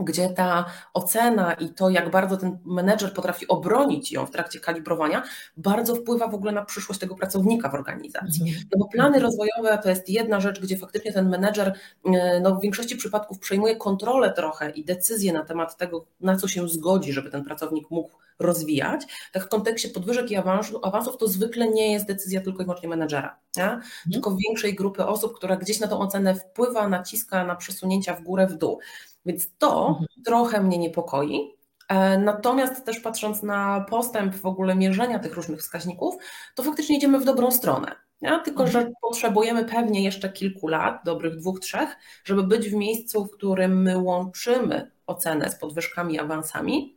gdzie 0.00 0.28
ta 0.28 0.64
ocena 0.94 1.52
i 1.52 1.68
to, 1.68 1.90
jak 1.90 2.10
bardzo 2.10 2.36
ten 2.36 2.58
menedżer 2.64 3.14
potrafi 3.14 3.48
obronić 3.48 4.12
ją 4.12 4.26
w 4.26 4.30
trakcie 4.30 4.60
kalibrowania, 4.60 5.22
bardzo 5.56 5.94
wpływa 5.94 6.28
w 6.28 6.34
ogóle 6.34 6.52
na 6.52 6.64
przyszłość 6.64 7.00
tego 7.00 7.14
pracownika 7.14 7.68
w 7.68 7.74
organizacji. 7.74 8.42
Mhm. 8.42 8.64
No 8.72 8.78
bo 8.78 8.88
plany 8.88 9.18
rozwojowe 9.18 9.78
to 9.82 9.88
jest 9.88 10.08
jedna 10.08 10.40
rzecz, 10.40 10.60
gdzie 10.60 10.76
faktycznie 10.76 11.12
ten 11.12 11.28
menedżer 11.28 11.74
e, 12.04 12.40
no, 12.40 12.54
w 12.54 12.60
większości 12.60 12.96
przypadków 12.96 13.38
przejmuje 13.38 13.76
kontrolę 13.76 14.32
trochę 14.32 14.70
i 14.70 14.84
decyzję 14.84 15.32
na 15.32 15.44
temat 15.44 15.76
tego, 15.76 16.06
na 16.20 16.36
co 16.36 16.48
się 16.48 16.68
zgodzi, 16.68 17.12
żeby 17.12 17.30
ten 17.30 17.44
pracownik 17.44 17.90
mógł 17.90 18.10
rozwijać. 18.38 19.06
Tak 19.32 19.44
w 19.44 19.48
kontekście 19.48 19.88
podwyżek 19.88 20.30
i 20.30 20.36
awansów, 20.36 20.80
awansów 20.82 21.16
to 21.16 21.28
zwykle 21.28 21.68
nie 21.68 21.92
jest 21.92 22.06
decyzja 22.06 22.40
tylko 22.40 22.62
i 22.62 22.66
wyłącznie 22.66 22.88
menedżera, 22.88 23.38
nie? 23.56 23.64
Mhm. 23.64 23.82
tylko 24.12 24.36
większej 24.36 24.74
grupy 24.74 25.06
osób, 25.06 25.36
która 25.36 25.56
gdzieś 25.56 25.80
na 25.80 25.88
tą 25.88 25.98
ocenę 25.98 26.34
wpływa, 26.34 26.88
naciska 26.88 27.44
na 27.44 27.56
przesunięcia 27.56 28.14
w 28.14 28.22
górę, 28.22 28.46
w 28.46 28.54
dół. 28.54 28.78
Więc 29.26 29.56
to 29.58 29.88
mhm. 29.88 30.06
trochę 30.24 30.62
mnie 30.62 30.78
niepokoi. 30.78 31.56
E, 31.88 32.18
natomiast 32.18 32.84
też 32.84 33.00
patrząc 33.00 33.42
na 33.42 33.86
postęp 33.90 34.34
w 34.34 34.46
ogóle 34.46 34.74
mierzenia 34.74 35.18
tych 35.18 35.34
różnych 35.34 35.60
wskaźników, 35.60 36.14
to 36.54 36.62
faktycznie 36.62 36.96
idziemy 36.96 37.18
w 37.18 37.24
dobrą 37.24 37.50
stronę. 37.50 37.92
Ja? 38.20 38.38
Tylko, 38.38 38.64
mhm. 38.64 38.86
że 38.86 38.92
potrzebujemy 39.02 39.64
pewnie 39.64 40.04
jeszcze 40.04 40.32
kilku 40.32 40.68
lat, 40.68 41.00
dobrych 41.04 41.36
dwóch, 41.36 41.60
trzech, 41.60 41.96
żeby 42.24 42.42
być 42.42 42.68
w 42.68 42.74
miejscu, 42.74 43.24
w 43.24 43.30
którym 43.30 43.82
my 43.82 43.98
łączymy 43.98 44.90
ocenę 45.06 45.50
z 45.50 45.58
podwyżkami, 45.58 46.18
awansami 46.18 46.96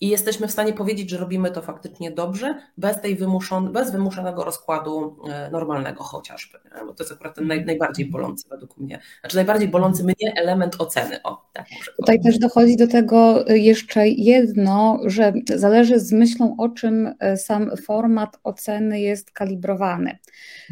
i 0.00 0.08
jesteśmy 0.08 0.48
w 0.48 0.50
stanie 0.50 0.72
powiedzieć, 0.72 1.10
że 1.10 1.18
robimy 1.18 1.50
to 1.50 1.62
faktycznie 1.62 2.10
dobrze, 2.10 2.54
bez 2.76 3.00
tej 3.00 3.16
wymuszon, 3.16 3.72
bez 3.72 3.92
wymuszonego 3.92 4.44
rozkładu 4.44 5.16
e, 5.28 5.50
normalnego 5.50 6.04
chociażby, 6.04 6.58
nie? 6.64 6.86
bo 6.86 6.94
to 6.94 7.02
jest 7.02 7.12
akurat 7.12 7.34
ten 7.34 7.46
naj, 7.46 7.64
najbardziej 7.64 8.06
bolący 8.06 8.48
według 8.48 8.76
mnie, 8.76 9.00
znaczy 9.20 9.36
najbardziej 9.36 9.68
bolący 9.68 10.04
mnie 10.04 10.34
element 10.36 10.76
oceny. 10.78 11.22
O, 11.22 11.48
tak 11.52 11.66
Tutaj 11.96 12.20
też 12.20 12.38
dochodzi 12.38 12.76
do 12.76 12.86
tego 12.86 13.44
jeszcze 13.48 14.08
jedno, 14.08 15.00
że 15.04 15.32
zależy 15.54 16.00
z 16.00 16.12
myślą, 16.12 16.56
o 16.58 16.68
czym 16.68 17.14
e, 17.18 17.36
sam 17.36 17.70
format 17.86 18.38
oceny 18.44 19.00
jest 19.00 19.30
kalibrowany, 19.30 20.18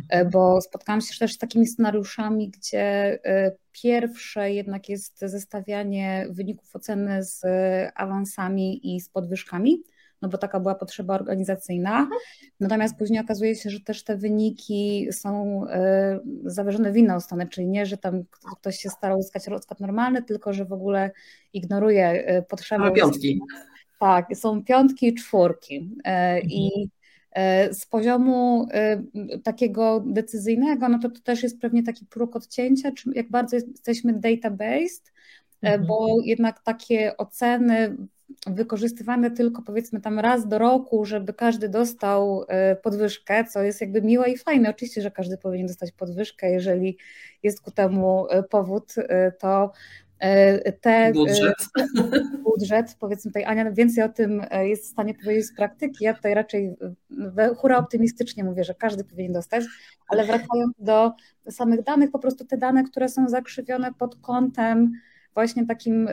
e, 0.08 0.24
bo 0.24 0.60
spotkałam 0.60 1.00
się 1.00 1.18
też 1.18 1.32
z 1.32 1.38
takimi 1.38 1.66
scenariuszami, 1.66 2.50
gdzie 2.50 3.18
Pierwsze 3.82 4.52
jednak 4.52 4.88
jest 4.88 5.20
zestawianie 5.20 6.26
wyników 6.30 6.76
oceny 6.76 7.22
z 7.22 7.42
awansami 7.94 8.94
i 8.94 9.00
z 9.00 9.08
podwyżkami, 9.08 9.82
no 10.22 10.28
bo 10.28 10.38
taka 10.38 10.60
była 10.60 10.74
potrzeba 10.74 11.14
organizacyjna. 11.14 11.98
Mhm. 11.98 12.20
Natomiast 12.60 12.96
później 12.96 13.20
okazuje 13.20 13.54
się, 13.54 13.70
że 13.70 13.80
też 13.80 14.04
te 14.04 14.16
wyniki 14.16 15.08
są 15.12 15.62
e, 15.68 16.20
zawyżone 16.44 16.92
w 16.92 16.96
inną 16.96 17.20
stronę, 17.20 17.48
czyli 17.48 17.66
nie, 17.66 17.86
że 17.86 17.96
tam 17.96 18.24
ktoś 18.60 18.78
się 18.78 18.90
starał 18.90 19.18
uzyskać 19.18 19.46
rozkład 19.46 19.80
normalny, 19.80 20.22
tylko 20.22 20.52
że 20.52 20.64
w 20.64 20.72
ogóle 20.72 21.10
ignoruje 21.52 22.06
e, 22.08 22.42
potrzeby. 22.42 22.92
piątki. 22.92 23.40
Tak, 24.00 24.26
są 24.34 24.64
piątki 24.64 25.08
i 25.08 25.14
czwórki. 25.14 25.90
E, 26.04 26.08
mhm. 26.08 26.50
I 26.50 26.88
z 27.72 27.86
poziomu 27.86 28.68
e, 28.72 29.02
takiego 29.44 30.02
decyzyjnego, 30.06 30.88
no 30.88 30.98
to 30.98 31.10
to 31.10 31.20
też 31.20 31.42
jest 31.42 31.60
pewnie 31.60 31.82
taki 31.82 32.06
próg 32.06 32.36
odcięcia, 32.36 32.90
jak 33.14 33.30
bardzo 33.30 33.56
jesteśmy 33.56 34.14
data-based, 34.14 35.12
e, 35.62 35.68
mhm. 35.68 35.86
bo 35.86 36.16
jednak 36.24 36.62
takie 36.62 37.16
oceny 37.16 37.96
wykorzystywane 38.46 39.30
tylko 39.30 39.62
powiedzmy 39.62 40.00
tam 40.00 40.18
raz 40.18 40.48
do 40.48 40.58
roku, 40.58 41.04
żeby 41.04 41.32
każdy 41.34 41.68
dostał 41.68 42.44
e, 42.48 42.76
podwyżkę, 42.76 43.44
co 43.44 43.62
jest 43.62 43.80
jakby 43.80 44.02
miłe 44.02 44.30
i 44.30 44.38
fajne. 44.38 44.70
Oczywiście, 44.70 45.02
że 45.02 45.10
każdy 45.10 45.38
powinien 45.38 45.66
dostać 45.66 45.92
podwyżkę, 45.92 46.50
jeżeli 46.50 46.98
jest 47.42 47.60
ku 47.60 47.70
temu 47.70 48.26
powód, 48.50 48.94
to 49.38 49.72
te, 50.80 51.12
budżet. 51.14 51.54
budżet, 52.44 52.96
powiedzmy 53.00 53.30
tutaj 53.30 53.44
Ania 53.44 53.70
więcej 53.70 54.04
o 54.04 54.08
tym 54.08 54.42
jest 54.62 54.84
w 54.84 54.86
stanie 54.86 55.14
powiedzieć 55.14 55.46
z 55.46 55.56
praktyki, 55.56 56.04
ja 56.04 56.14
tutaj 56.14 56.34
raczej 56.34 56.76
hura 57.56 57.78
optymistycznie 57.78 58.44
mówię, 58.44 58.64
że 58.64 58.74
każdy 58.74 59.04
powinien 59.04 59.32
dostać, 59.32 59.64
ale 60.08 60.26
wracając 60.26 60.74
do 60.78 61.12
samych 61.50 61.82
danych, 61.82 62.10
po 62.10 62.18
prostu 62.18 62.44
te 62.44 62.56
dane, 62.56 62.84
które 62.84 63.08
są 63.08 63.28
zakrzywione 63.28 63.94
pod 63.98 64.16
kątem 64.16 64.92
właśnie 65.34 65.66
takim 65.66 66.08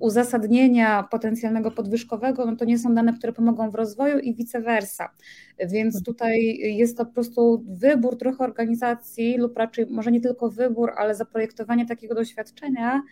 uzasadnienia 0.00 1.02
potencjalnego 1.02 1.70
podwyżkowego, 1.70 2.46
no 2.46 2.56
to 2.56 2.64
nie 2.64 2.78
są 2.78 2.94
dane, 2.94 3.12
które 3.12 3.32
pomogą 3.32 3.70
w 3.70 3.74
rozwoju 3.74 4.18
i 4.18 4.34
vice 4.34 4.60
versa. 4.60 5.10
Więc 5.58 5.96
mhm. 5.96 6.04
tutaj 6.04 6.58
jest 6.58 6.96
to 6.96 7.06
po 7.06 7.12
prostu 7.12 7.64
wybór 7.68 8.18
trochę 8.18 8.44
organizacji, 8.44 9.38
lub 9.38 9.56
raczej 9.56 9.86
może 9.86 10.12
nie 10.12 10.20
tylko 10.20 10.50
wybór, 10.50 10.92
ale 10.96 11.14
zaprojektowanie 11.14 11.86
takiego 11.86 12.14
doświadczenia, 12.14 13.02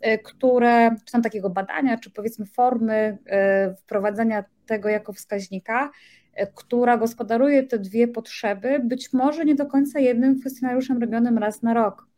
e, 0.00 0.18
które, 0.18 0.96
czy 1.04 1.12
tam 1.12 1.22
takiego 1.22 1.50
badania, 1.50 1.98
czy 1.98 2.10
powiedzmy 2.10 2.46
formy 2.46 3.18
e, 3.26 3.74
wprowadzenia 3.74 4.44
tego 4.66 4.88
jako 4.88 5.12
wskaźnika, 5.12 5.90
e, 6.34 6.46
która 6.46 6.96
gospodaruje 6.96 7.62
te 7.62 7.78
dwie 7.78 8.08
potrzeby, 8.08 8.80
być 8.84 9.12
może 9.12 9.44
nie 9.44 9.54
do 9.54 9.66
końca 9.66 10.00
jednym 10.00 10.40
kwestionariuszem 10.40 11.00
robionym 11.00 11.38
raz 11.38 11.62
na 11.62 11.74
rok. 11.74 12.13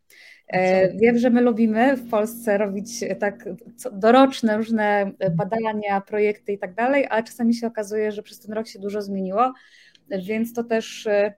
E, 0.48 0.92
wiem, 0.92 1.18
że 1.18 1.30
my 1.30 1.40
lubimy 1.40 1.96
w 1.96 2.10
Polsce 2.10 2.58
robić 2.58 3.04
tak 3.20 3.48
doroczne 3.92 4.56
różne 4.56 5.12
badania, 5.36 6.00
projekty 6.00 6.52
i 6.52 6.58
tak 6.58 6.74
dalej, 6.74 7.06
ale 7.10 7.22
czasami 7.22 7.54
się 7.54 7.66
okazuje, 7.66 8.12
że 8.12 8.22
przez 8.22 8.40
ten 8.40 8.52
rok 8.52 8.66
się 8.68 8.78
dużo 8.78 9.02
zmieniło, 9.02 9.52
więc 10.26 10.52
to 10.52 10.64
też 10.64 11.06
e, 11.06 11.34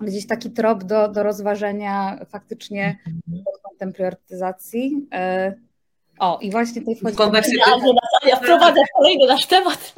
gdzieś 0.00 0.26
taki 0.26 0.50
trop 0.50 0.84
do, 0.84 1.08
do 1.08 1.22
rozważenia 1.22 2.24
faktycznie 2.28 2.98
mhm. 3.06 3.44
pod 3.44 3.62
kątem 3.62 3.92
priorytetyzacji. 3.92 5.08
O, 6.18 6.38
i 6.42 6.50
właśnie 6.50 6.80
tutaj 6.80 6.96
wchodzi... 6.96 7.14
W 7.14 7.18
kontekście... 7.18 7.56
Ja 8.26 8.36
wprowadzę 8.36 8.80
kolejny 8.96 9.26
nasz 9.26 9.46
temat. 9.46 9.94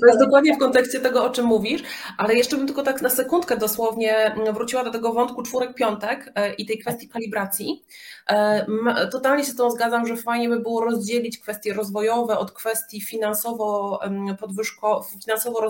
To 0.00 0.06
jest 0.06 0.18
dokładnie 0.18 0.54
w 0.54 0.58
kontekście 0.58 1.00
tego, 1.00 1.24
o 1.24 1.30
czym 1.30 1.44
mówisz, 1.44 1.82
ale 2.18 2.34
jeszcze 2.34 2.56
bym 2.56 2.66
tylko 2.66 2.82
tak 2.82 3.02
na 3.02 3.10
sekundkę 3.10 3.56
dosłownie 3.56 4.34
wróciła 4.52 4.84
do 4.84 4.90
tego 4.90 5.12
wątku 5.12 5.42
czwórek, 5.42 5.74
piątek 5.74 6.32
e, 6.34 6.54
i 6.54 6.66
tej 6.66 6.78
kwestii 6.78 7.08
kalibracji. 7.08 7.84
E, 8.30 8.66
totalnie 9.12 9.44
się 9.44 9.50
z 9.50 9.56
tą 9.56 9.70
zgadzam, 9.70 10.06
że 10.06 10.16
fajnie 10.16 10.48
by 10.48 10.60
było 10.60 10.84
rozdzielić 10.84 11.38
kwestie 11.38 11.74
rozwojowe 11.74 12.38
od 12.38 12.52
kwestii 12.52 13.00
finansowo 13.00 14.00
podwyżko, 14.40 15.06
finansowo 15.24 15.68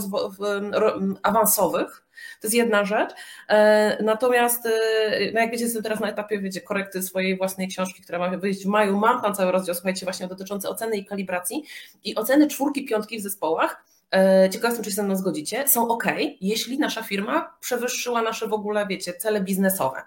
awansowych, 1.22 2.04
to 2.40 2.46
jest 2.46 2.54
jedna 2.54 2.84
rzecz. 2.84 3.10
E, 3.48 4.02
natomiast, 4.02 4.68
no 5.34 5.40
jak 5.40 5.50
wiecie, 5.50 5.64
jestem 5.64 5.82
teraz 5.82 6.00
na 6.00 6.08
etapie 6.08 6.38
wiecie, 6.38 6.60
korekty 6.60 7.02
swojej 7.02 7.36
własnej 7.36 7.68
książki, 7.68 8.02
która 8.02 8.18
ma 8.18 8.38
wyjść 8.38 8.64
w 8.64 8.66
maju. 8.66 8.98
Mam 8.98 9.22
tam 9.22 9.34
cały 9.34 9.52
rozdział, 9.52 9.74
słuchajcie, 9.74 10.06
właśnie 10.06 10.28
dotyczący 10.28 10.68
oceny 10.68 10.96
i 10.96 11.04
kalibracji. 11.04 11.64
I 12.04 12.14
oceny 12.14 12.46
czwórki, 12.46 12.84
piątki 12.84 13.18
w 13.18 13.22
zespołach 13.22 13.84
e, 14.14 14.50
Ciekaw 14.50 14.70
jestem, 14.70 14.84
czy 14.84 14.90
się 14.90 14.96
ze 14.96 15.02
mną 15.02 15.16
zgodzicie, 15.16 15.68
są 15.68 15.88
ok, 15.88 16.04
jeśli 16.40 16.78
nasza 16.78 17.02
firma 17.02 17.56
przewyższyła 17.60 18.22
nasze 18.22 18.48
w 18.48 18.52
ogóle, 18.52 18.86
wiecie, 18.86 19.12
cele 19.12 19.40
biznesowe. 19.40 20.02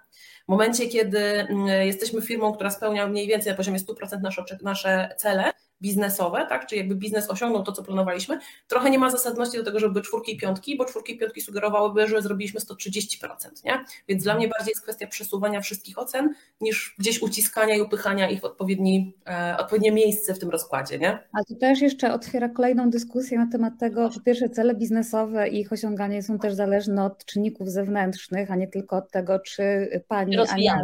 W 0.46 0.48
momencie, 0.48 0.88
kiedy 0.88 1.20
mm, 1.20 1.68
jesteśmy 1.68 2.22
firmą, 2.22 2.54
która 2.54 2.70
spełnia 2.70 3.08
mniej 3.08 3.28
więcej 3.28 3.52
na 3.52 3.58
poziomie 3.58 3.80
100% 3.80 4.22
nasze, 4.22 4.44
nasze 4.62 5.16
cele, 5.18 5.52
biznesowe, 5.82 6.46
tak? 6.50 6.68
Czy 6.68 6.76
jakby 6.76 6.96
biznes 6.96 7.30
osiągnął 7.30 7.64
to, 7.64 7.72
co 7.72 7.84
planowaliśmy, 7.84 8.40
trochę 8.68 8.90
nie 8.90 9.00
ma 9.00 9.12
zasadności 9.12 9.58
do 9.58 9.64
tego, 9.64 9.80
żeby 9.80 9.94
były 9.94 10.04
czwórki 10.06 10.34
i 10.34 10.38
piątki, 10.38 10.78
bo 10.78 10.86
czwórki 10.86 11.14
i 11.14 11.18
piątki 11.18 11.42
sugerowałyby, 11.42 12.08
że 12.08 12.22
zrobiliśmy 12.22 12.60
130%, 12.60 13.28
nie? 13.66 13.86
Więc 14.08 14.24
dla 14.24 14.36
mnie 14.36 14.48
bardziej 14.48 14.72
jest 14.72 14.82
kwestia 14.82 15.08
przesuwania 15.08 15.62
wszystkich 15.62 16.00
ocen, 16.00 16.34
niż 16.62 16.96
gdzieś 17.00 17.22
uciskania 17.22 17.76
i 17.76 17.82
upychania 17.82 18.30
ich 18.30 18.42
w 18.42 18.46
odpowiedni, 18.46 19.14
e, 19.28 19.58
odpowiednie 19.58 19.92
miejsce 19.92 20.34
w 20.34 20.40
tym 20.40 20.50
rozkładzie, 20.50 21.00
nie? 21.00 21.12
A 21.12 21.44
to 21.48 21.56
też 21.56 21.82
jeszcze 21.82 22.14
otwiera 22.14 22.50
kolejną 22.50 22.90
dyskusję 22.90 23.38
na 23.38 23.48
temat 23.52 23.74
tego, 23.80 24.10
po 24.10 24.20
pierwsze 24.20 24.50
cele 24.50 24.76
biznesowe 24.76 25.50
i 25.50 25.60
ich 25.60 25.74
osiąganie 25.74 26.24
są 26.24 26.40
też 26.40 26.54
zależne 26.54 27.06
od 27.06 27.26
czynników 27.26 27.70
zewnętrznych, 27.70 28.52
a 28.52 28.56
nie 28.56 28.68
tylko 28.68 28.98
od 28.98 29.12
tego, 29.12 29.40
czy 29.40 29.64
pani 30.08 30.38
Ania 30.38 30.78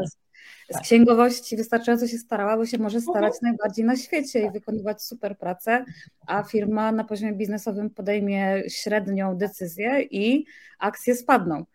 z 0.70 0.80
księgowości 0.80 1.58
wystarczająco 1.58 2.08
się 2.08 2.18
starała, 2.18 2.58
bo 2.58 2.66
się 2.66 2.78
może 2.78 2.98
mhm. 2.98 3.14
starać 3.14 3.34
najbardziej 3.42 3.86
na 3.86 3.96
świecie 3.96 4.40
i 4.40 4.52
wykonywać 4.52 5.04
super 5.04 5.38
pracę, 5.38 5.86
a 6.28 6.44
firma 6.44 6.92
na 6.92 7.04
poziomie 7.04 7.34
biznesowym 7.34 7.90
podejmie 7.90 8.64
średnią 8.68 9.38
decyzję 9.38 10.02
i 10.02 10.46
akcje 10.80 11.16
spadną. 11.16 11.66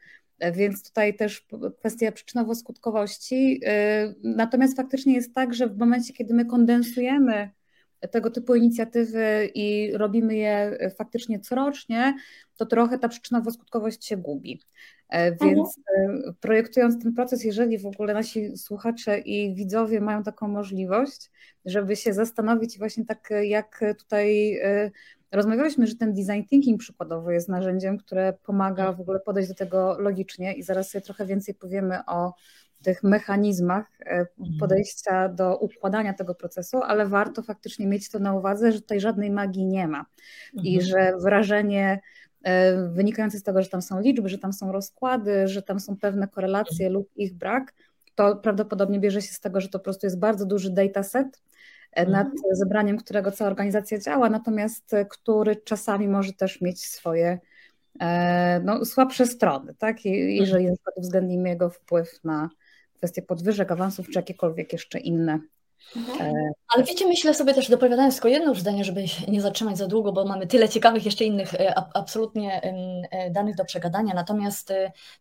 Więc 0.53 0.89
tutaj 0.89 1.17
też 1.17 1.47
kwestia 1.79 2.13
przyczynowo-skutkowości. 2.13 3.59
Y, 3.65 4.15
natomiast 4.23 4.77
faktycznie 4.77 5.15
jest 5.15 5.35
tak, 5.35 5.55
że 5.55 5.69
w 5.69 5.79
momencie, 5.79 6.13
kiedy 6.13 6.35
my 6.35 6.45
kondensujemy 6.45 7.51
tego 8.11 8.31
typu 8.31 8.55
inicjatywy 8.55 9.51
i 9.55 9.93
robimy 9.97 10.37
je 10.37 10.79
faktycznie 10.99 11.41
corocznie, 11.41 12.15
to 12.57 12.67
trochę 12.67 12.99
ta 12.99 13.09
przyczynowo-skutkowość 13.09 14.05
się 14.05 14.17
gubi. 14.17 14.61
E, 15.09 15.37
więc 15.37 15.79
mhm. 15.79 16.23
E, 16.29 16.33
projektując 16.41 17.03
ten 17.03 17.15
proces, 17.15 17.45
jeżeli 17.45 17.79
w 17.79 17.87
ogóle 17.87 18.15
nasi 18.15 18.57
słuchacze 18.57 19.19
i 19.19 19.55
widzowie 19.55 20.01
mają 20.01 20.23
taką 20.23 20.49
możliwość, 20.49 21.31
żeby 21.65 21.97
się 21.97 22.13
zastanowić 22.13 22.79
właśnie 22.79 23.05
tak 23.05 23.29
jak 23.43 23.85
tutaj 23.99 24.59
e, 24.63 24.91
rozmawialiśmy, 25.33 25.87
że 25.87 25.97
ten 25.97 26.15
design 26.15 26.49
thinking 26.49 26.81
przykładowo 26.81 27.31
jest 27.31 27.49
narzędziem, 27.49 27.99
które 27.99 28.33
pomaga 28.43 28.93
w 28.93 29.01
ogóle 29.01 29.21
podejść 29.21 29.49
do 29.49 29.55
tego 29.55 29.99
logicznie 29.99 30.53
i 30.55 30.63
zaraz 30.63 30.91
sobie 30.91 31.03
trochę 31.03 31.27
więcej 31.27 31.55
powiemy 31.55 31.99
o 32.07 32.33
tych 32.87 33.03
mechanizmach 33.03 33.99
mhm. 34.01 34.59
podejścia 34.61 35.29
do 35.29 35.57
układania 35.59 36.15
tego 36.15 36.35
procesu, 36.35 36.83
ale 36.83 37.07
warto 37.07 37.43
faktycznie 37.43 37.87
mieć 37.87 38.11
to 38.11 38.19
na 38.19 38.35
uwadze, 38.35 38.73
że 38.73 38.81
tutaj 38.81 39.01
żadnej 39.01 39.31
magii 39.31 39.65
nie 39.65 39.89
ma 39.89 40.07
i 40.63 40.83
że 40.83 41.13
wrażenie 41.23 42.01
E, 42.47 42.89
wynikające 42.89 43.39
z 43.39 43.43
tego, 43.43 43.63
że 43.63 43.69
tam 43.69 43.83
są 43.83 44.01
liczby, 44.01 44.29
że 44.29 44.39
tam 44.39 44.53
są 44.53 44.73
rozkłady, 44.73 45.49
że 45.49 45.63
tam 45.63 45.81
są 45.81 45.97
pewne 45.97 46.29
korelacje 46.29 46.91
lub 46.91 47.09
ich 47.17 47.35
brak, 47.35 47.75
to 48.15 48.37
prawdopodobnie 48.37 49.01
bierze 49.01 49.23
się 49.23 49.33
z 49.33 49.41
tego, 49.41 49.61
że 49.61 49.69
to 49.69 49.79
po 49.79 49.85
prostu 49.85 50.07
jest 50.07 50.19
bardzo 50.19 50.47
duży 50.47 50.71
dataset, 50.71 51.43
e, 51.93 52.07
nad 52.07 52.27
mhm. 52.27 52.57
zebraniem 52.57 52.97
którego 52.97 53.33
cała 53.33 53.51
organizacja 53.51 53.99
działa, 53.99 54.31
natomiast 54.31 54.95
e, 54.95 55.05
który 55.05 55.57
czasami 55.57 56.09
może 56.09 56.33
też 56.33 56.61
mieć 56.61 56.87
swoje 56.87 57.39
no, 58.65 58.85
słabsze 58.85 59.27
strony, 59.27 59.75
tak? 59.75 60.05
jeżeli 60.05 60.65
mhm. 60.65 60.65
na 60.65 60.77
przykład 60.77 60.97
uwzględnimy 60.97 61.49
jego 61.49 61.71
wpływ 61.71 62.25
na 62.25 62.51
kwestie 62.97 63.23
podwyżek, 63.23 63.73
awansów 63.73 64.07
czy 64.07 64.19
jakiekolwiek 64.19 64.73
jeszcze 64.73 64.99
inne 64.99 65.41
Mhm. 65.97 66.37
E, 66.37 66.53
Ale 66.69 66.85
wiecie, 66.85 67.07
myślę 67.07 67.35
sobie 67.35 67.55
też, 67.55 67.71
dopowiadając 67.71 68.15
tylko 68.15 68.29
jedno 68.29 68.49
już 68.49 68.61
zdanie, 68.61 68.85
żeby 68.85 69.05
nie 69.29 69.43
zatrzymać 69.43 69.79
za 69.79 69.87
długo, 69.87 70.13
bo 70.13 70.25
mamy 70.25 70.47
tyle 70.47 70.69
ciekawych 70.69 71.05
jeszcze 71.05 71.25
innych 71.25 71.55
e, 71.55 71.75
absolutnie 71.95 72.63
e, 72.63 73.31
danych 73.31 73.57
do 73.57 73.65
przegadania. 73.65 74.15
Natomiast 74.15 74.73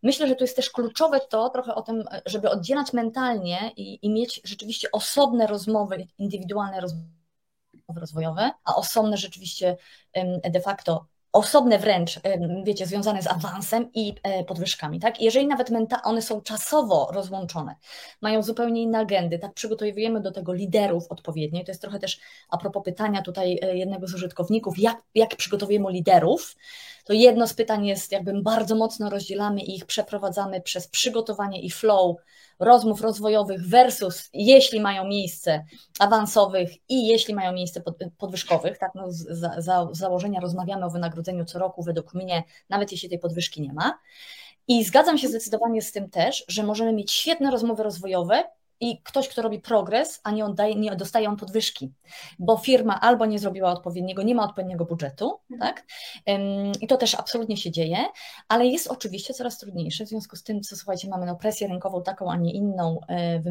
myślę, 0.04 0.28
że 0.28 0.36
tu 0.36 0.44
jest 0.44 0.56
też 0.56 0.70
kluczowe 0.70 1.20
to 1.20 1.50
trochę 1.50 1.76
o 1.76 1.82
tym, 1.82 2.04
żeby 2.26 2.50
oddzielać 2.50 2.94
mentalnie 2.94 3.72
i, 3.78 4.06
i 4.06 4.10
mieć 4.10 4.42
rzeczywiście 4.44 4.92
osobne 4.92 5.48
rozmowy, 5.48 6.08
indywidualne 6.18 6.82
rozmowy 6.82 7.06
rozwojowe, 7.96 8.52
a 8.64 8.76
osobne 8.76 9.18
rzeczywiście 9.18 9.78
de 10.50 10.60
facto 10.62 11.06
osobne 11.36 11.80
wręcz, 11.80 12.20
wiecie, 12.64 12.86
związane 12.86 13.22
z 13.22 13.28
awansem 13.28 13.90
i 13.94 14.16
e, 14.24 14.44
podwyżkami, 14.44 15.00
tak? 15.00 15.22
Jeżeli 15.22 15.48
nawet 15.48 15.70
one 16.04 16.22
są 16.22 16.42
czasowo 16.42 17.10
rozłączone, 17.14 17.76
mają 18.22 18.44
zupełnie 18.44 18.82
inne 18.82 19.00
agendy, 19.00 19.40
tak 19.40 19.54
przygotowujemy 19.54 20.22
do 20.22 20.32
tego 20.32 20.54
liderów 20.54 21.04
odpowiednio, 21.10 21.64
to 21.64 21.72
jest 21.72 21.82
trochę 21.82 22.00
też 22.00 22.20
a 22.50 22.58
propos 22.58 22.84
pytania 22.84 23.22
tutaj 23.22 23.60
e, 23.62 23.78
jednego 23.78 24.08
z 24.08 24.14
użytkowników, 24.14 24.80
jak, 24.80 24.98
jak 25.16 25.36
przygotowujemy 25.36 25.92
liderów, 25.92 26.56
to 27.06 27.14
jedno 27.14 27.48
z 27.48 27.54
pytań 27.54 27.86
jest, 27.86 28.12
jakby 28.12 28.42
bardzo 28.42 28.76
mocno 28.76 29.10
rozdzielamy 29.10 29.62
i 29.62 29.76
ich 29.76 29.86
przeprowadzamy 29.86 30.62
przez 30.62 30.88
przygotowanie 30.88 31.62
i 31.62 31.70
flow 31.70 32.18
rozmów 32.60 33.02
rozwojowych 33.02 33.62
versus 33.68 34.30
jeśli 34.34 34.82
mają 34.82 35.08
miejsce 35.08 35.66
awansowych 36.00 36.90
i 36.90 37.08
jeśli 37.08 37.36
mają 37.36 37.54
miejsce 37.54 37.82
podwyżkowych, 38.18 38.78
tak, 38.78 38.92
no 38.96 39.06
za, 39.10 39.62
za, 39.62 39.88
założenia 39.92 40.40
rozmawiamy 40.40 40.86
o 40.86 40.90
wynagrodzeniu 40.90 41.46
co 41.46 41.60
roku 41.60 41.84
według 41.84 42.14
mnie, 42.14 42.44
nawet 42.70 42.92
jeśli 42.92 43.10
tej 43.10 43.20
podwyżki 43.20 43.62
nie 43.62 43.74
ma. 43.74 44.00
I 44.68 44.84
zgadzam 44.84 45.18
się 45.18 45.28
zdecydowanie 45.28 45.82
z 45.82 45.92
tym 45.92 46.10
też, 46.10 46.46
że 46.48 46.64
możemy 46.64 46.94
mieć 46.94 47.12
świetne 47.12 47.52
rozmowy 47.52 47.84
rozwojowe 47.84 48.44
i 48.80 49.02
ktoś, 49.02 49.28
kto 49.28 49.42
robi 49.42 49.60
progres, 49.60 50.20
a 50.24 50.32
nie, 50.32 50.46
oddaje, 50.46 50.76
nie 50.76 50.96
dostaje 50.96 51.30
on 51.30 51.38
podwyżki, 51.38 51.92
bo 52.40 52.58
firma 52.58 53.02
albo 53.02 53.26
nie 53.26 53.40
zrobiła 53.40 53.72
odpowiedniego, 53.72 54.24
nie 54.24 54.36
ma 54.36 54.44
odpowiedniego 54.44 54.86
budżetu, 54.86 55.40
mhm. 55.52 55.74
tak? 55.74 55.86
I 56.82 56.88
to 56.88 56.98
też 56.98 57.16
absolutnie 57.16 57.58
się 57.58 57.72
dzieje, 57.72 57.98
ale 58.48 58.68
jest 58.68 58.88
oczywiście 58.88 59.34
coraz 59.34 59.58
trudniejsze 59.58 60.06
w 60.06 60.10
związku 60.10 60.36
z 60.36 60.44
tym, 60.44 60.62
co 60.62 60.76
słuchajcie, 60.76 61.10
mamy 61.10 61.26
no 61.26 61.36
presję 61.36 61.68
rynkową 61.68 62.04
taką, 62.04 62.32
a 62.32 62.38
nie 62.38 62.54
inną, 62.54 63.00
e, 63.10 63.42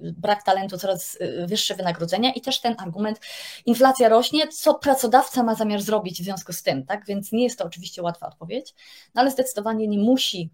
brak 0.00 0.42
talentu, 0.42 0.78
coraz 0.78 1.18
e, 1.20 1.46
wyższe 1.46 1.74
wynagrodzenia 1.74 2.32
i 2.32 2.40
też 2.40 2.60
ten 2.60 2.74
argument, 2.78 3.20
inflacja 3.66 4.08
rośnie, 4.08 4.48
co 4.48 4.74
pracodawca 4.74 5.42
ma 5.42 5.54
zamiar 5.54 5.82
zrobić 5.82 6.20
w 6.20 6.24
związku 6.24 6.52
z 6.52 6.62
tym, 6.62 6.86
tak? 6.86 7.06
Więc 7.06 7.32
nie 7.32 7.44
jest 7.44 7.58
to 7.58 7.64
oczywiście 7.64 8.02
łatwa 8.02 8.26
odpowiedź, 8.26 8.74
no 9.14 9.20
ale 9.20 9.30
zdecydowanie 9.30 9.88
nie 9.88 9.98
musi 9.98 10.50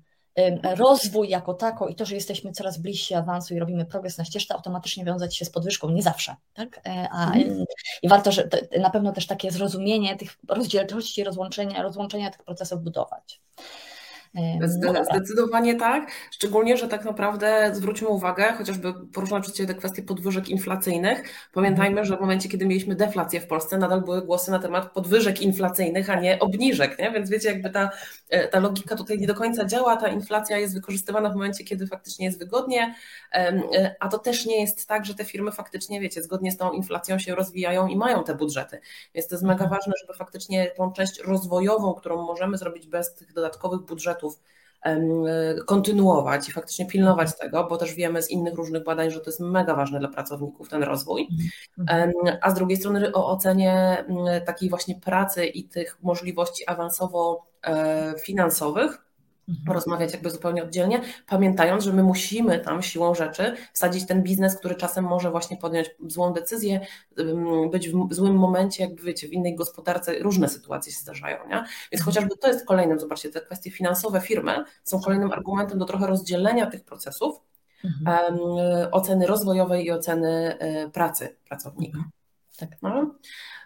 rozwój 0.63 1.29
jako 1.29 1.55
tako 1.55 1.89
i 1.89 1.95
to, 1.95 2.05
że 2.05 2.15
jesteśmy 2.15 2.53
coraz 2.53 2.79
bliżsi 2.79 3.15
awansu 3.15 3.55
i 3.55 3.59
robimy 3.59 3.85
progres 3.85 4.19
na 4.19 4.25
ścieżce, 4.25 4.55
automatycznie 4.55 5.05
wiązać 5.05 5.37
się 5.37 5.45
z 5.45 5.51
podwyżką, 5.51 5.91
nie 5.91 6.03
zawsze. 6.03 6.37
Tak? 6.55 6.81
E, 6.87 7.09
a, 7.11 7.33
mm. 7.33 7.65
I 8.03 8.09
warto, 8.09 8.33
że 8.33 8.49
na 8.81 8.91
pewno 8.91 9.13
też 9.13 9.27
takie 9.27 9.51
zrozumienie 9.51 10.17
tych 10.17 10.39
rozdzielczości, 10.49 11.25
rozłączenia, 11.25 11.83
rozłączenia 11.83 12.31
tych 12.31 12.43
procesów 12.43 12.83
budować. 12.83 13.41
No 14.35 15.05
Zdecydowanie 15.05 15.75
tak, 15.75 16.11
szczególnie, 16.31 16.77
że 16.77 16.89
tak 16.89 17.05
naprawdę 17.05 17.71
zwróćmy 17.75 18.09
uwagę, 18.09 18.53
chociażby 18.53 18.95
poruszamy 19.13 19.43
przez 19.43 19.55
Ciebie 19.55 19.67
te 19.67 19.75
kwestie 19.75 20.03
podwyżek 20.03 20.49
inflacyjnych. 20.49 21.23
Pamiętajmy, 21.53 22.05
że 22.05 22.17
w 22.17 22.21
momencie, 22.21 22.49
kiedy 22.49 22.67
mieliśmy 22.67 22.95
deflację 22.95 23.41
w 23.41 23.47
Polsce, 23.47 23.79
nadal 23.79 24.01
były 24.01 24.23
głosy 24.23 24.51
na 24.51 24.59
temat 24.59 24.93
podwyżek 24.93 25.43
inflacyjnych, 25.43 26.11
a 26.11 26.21
nie 26.21 26.39
obniżek, 26.39 26.99
nie? 26.99 27.11
więc 27.11 27.31
wiecie, 27.31 27.49
jakby 27.49 27.71
ta, 27.71 27.91
e, 28.29 28.49
ta 28.49 28.61
logika 28.61 28.97
tutaj 28.97 29.19
nie 29.19 29.27
do 29.27 29.35
końca 29.35 29.65
działa, 29.65 29.97
ta 29.97 30.09
inflacja 30.09 30.59
jest 30.59 30.75
wykorzystywana 30.75 31.31
w 31.31 31.35
momencie, 31.35 31.65
kiedy 31.65 31.87
faktycznie 31.87 32.27
jest 32.27 32.39
wygodnie, 32.39 32.95
e, 33.33 33.95
a 34.01 34.09
to 34.09 34.19
też 34.19 34.47
nie 34.47 34.61
jest 34.61 34.89
tak, 34.89 35.05
że 35.05 35.15
te 35.15 35.25
firmy 35.25 35.53
faktycznie, 35.53 36.01
wiecie, 36.01 36.23
zgodnie 36.23 36.53
z 36.53 36.57
tą 36.57 36.73
inflacją 36.73 37.19
się 37.19 37.35
rozwijają 37.35 37.87
i 37.87 37.97
mają 37.97 38.25
te 38.25 38.35
budżety, 38.35 38.81
więc 39.15 39.29
to 39.29 39.35
jest 39.35 39.45
mega 39.45 39.67
ważne, 39.67 39.93
żeby 40.01 40.15
faktycznie 40.15 40.71
tą 40.77 40.93
część 40.93 41.21
rozwojową, 41.21 41.95
którą 41.95 42.23
możemy 42.23 42.59
zrobić 42.59 42.87
bez 42.87 43.15
tych 43.15 43.33
dodatkowych 43.33 43.81
budżetów, 43.81 44.26
kontynuować 45.67 46.49
i 46.49 46.53
faktycznie 46.53 46.87
pilnować 46.87 47.29
mhm. 47.29 47.41
tego, 47.41 47.65
bo 47.65 47.77
też 47.77 47.95
wiemy 47.95 48.23
z 48.23 48.31
innych 48.31 48.55
różnych 48.55 48.85
badań, 48.85 49.11
że 49.11 49.21
to 49.21 49.31
jest 49.31 49.41
mega 49.41 49.75
ważne 49.75 49.99
dla 49.99 50.09
pracowników 50.09 50.69
ten 50.69 50.83
rozwój. 50.83 51.29
Mhm. 51.79 52.13
A 52.43 52.51
z 52.51 52.55
drugiej 52.55 52.77
strony 52.77 53.13
o 53.13 53.31
ocenie 53.31 54.05
takiej 54.47 54.71
właśnie 54.71 55.01
pracy 55.01 55.47
i 55.47 55.65
tych 55.65 55.99
możliwości 56.03 56.65
awansowo-finansowych 56.69 58.85
Mhm. 58.85 59.06
Porozmawiać 59.67 60.13
jakby 60.13 60.31
zupełnie 60.31 60.63
oddzielnie, 60.63 61.01
pamiętając, 61.27 61.85
że 61.85 61.93
my 61.93 62.03
musimy 62.03 62.59
tam 62.59 62.83
siłą 62.83 63.15
rzeczy 63.15 63.57
wsadzić 63.73 64.07
ten 64.07 64.23
biznes, 64.23 64.59
który 64.59 64.75
czasem 64.75 65.05
może 65.05 65.31
właśnie 65.31 65.57
podjąć 65.57 65.91
złą 66.07 66.33
decyzję, 66.33 66.81
być 67.71 67.89
w 67.91 68.15
złym 68.15 68.37
momencie, 68.37 68.85
jakby 68.85 69.03
wiecie, 69.03 69.29
w 69.29 69.33
innej 69.33 69.55
gospodarce 69.55 70.19
różne 70.19 70.49
sytuacje 70.49 70.93
się 70.93 70.99
zdarzają, 70.99 71.37
nie? 71.37 71.55
Więc 71.93 72.01
mhm. 72.01 72.05
chociażby 72.05 72.37
to 72.37 72.49
jest 72.49 72.67
kolejnym, 72.67 73.01
zobaczcie, 73.01 73.31
te 73.31 73.41
kwestie 73.41 73.71
finansowe 73.71 74.21
firmy 74.21 74.65
są 74.85 75.01
kolejnym 75.01 75.33
argumentem 75.33 75.79
do 75.79 75.85
trochę 75.85 76.07
rozdzielenia 76.07 76.67
tych 76.67 76.85
procesów, 76.85 77.41
mhm. 77.85 78.37
um, 78.39 78.89
oceny 78.93 79.27
rozwojowej 79.27 79.85
i 79.85 79.93
oceny 79.93 80.59
y, 80.87 80.91
pracy 80.91 81.37
pracownika. 81.49 81.99
Tak. 82.57 82.69
No. 82.83 83.17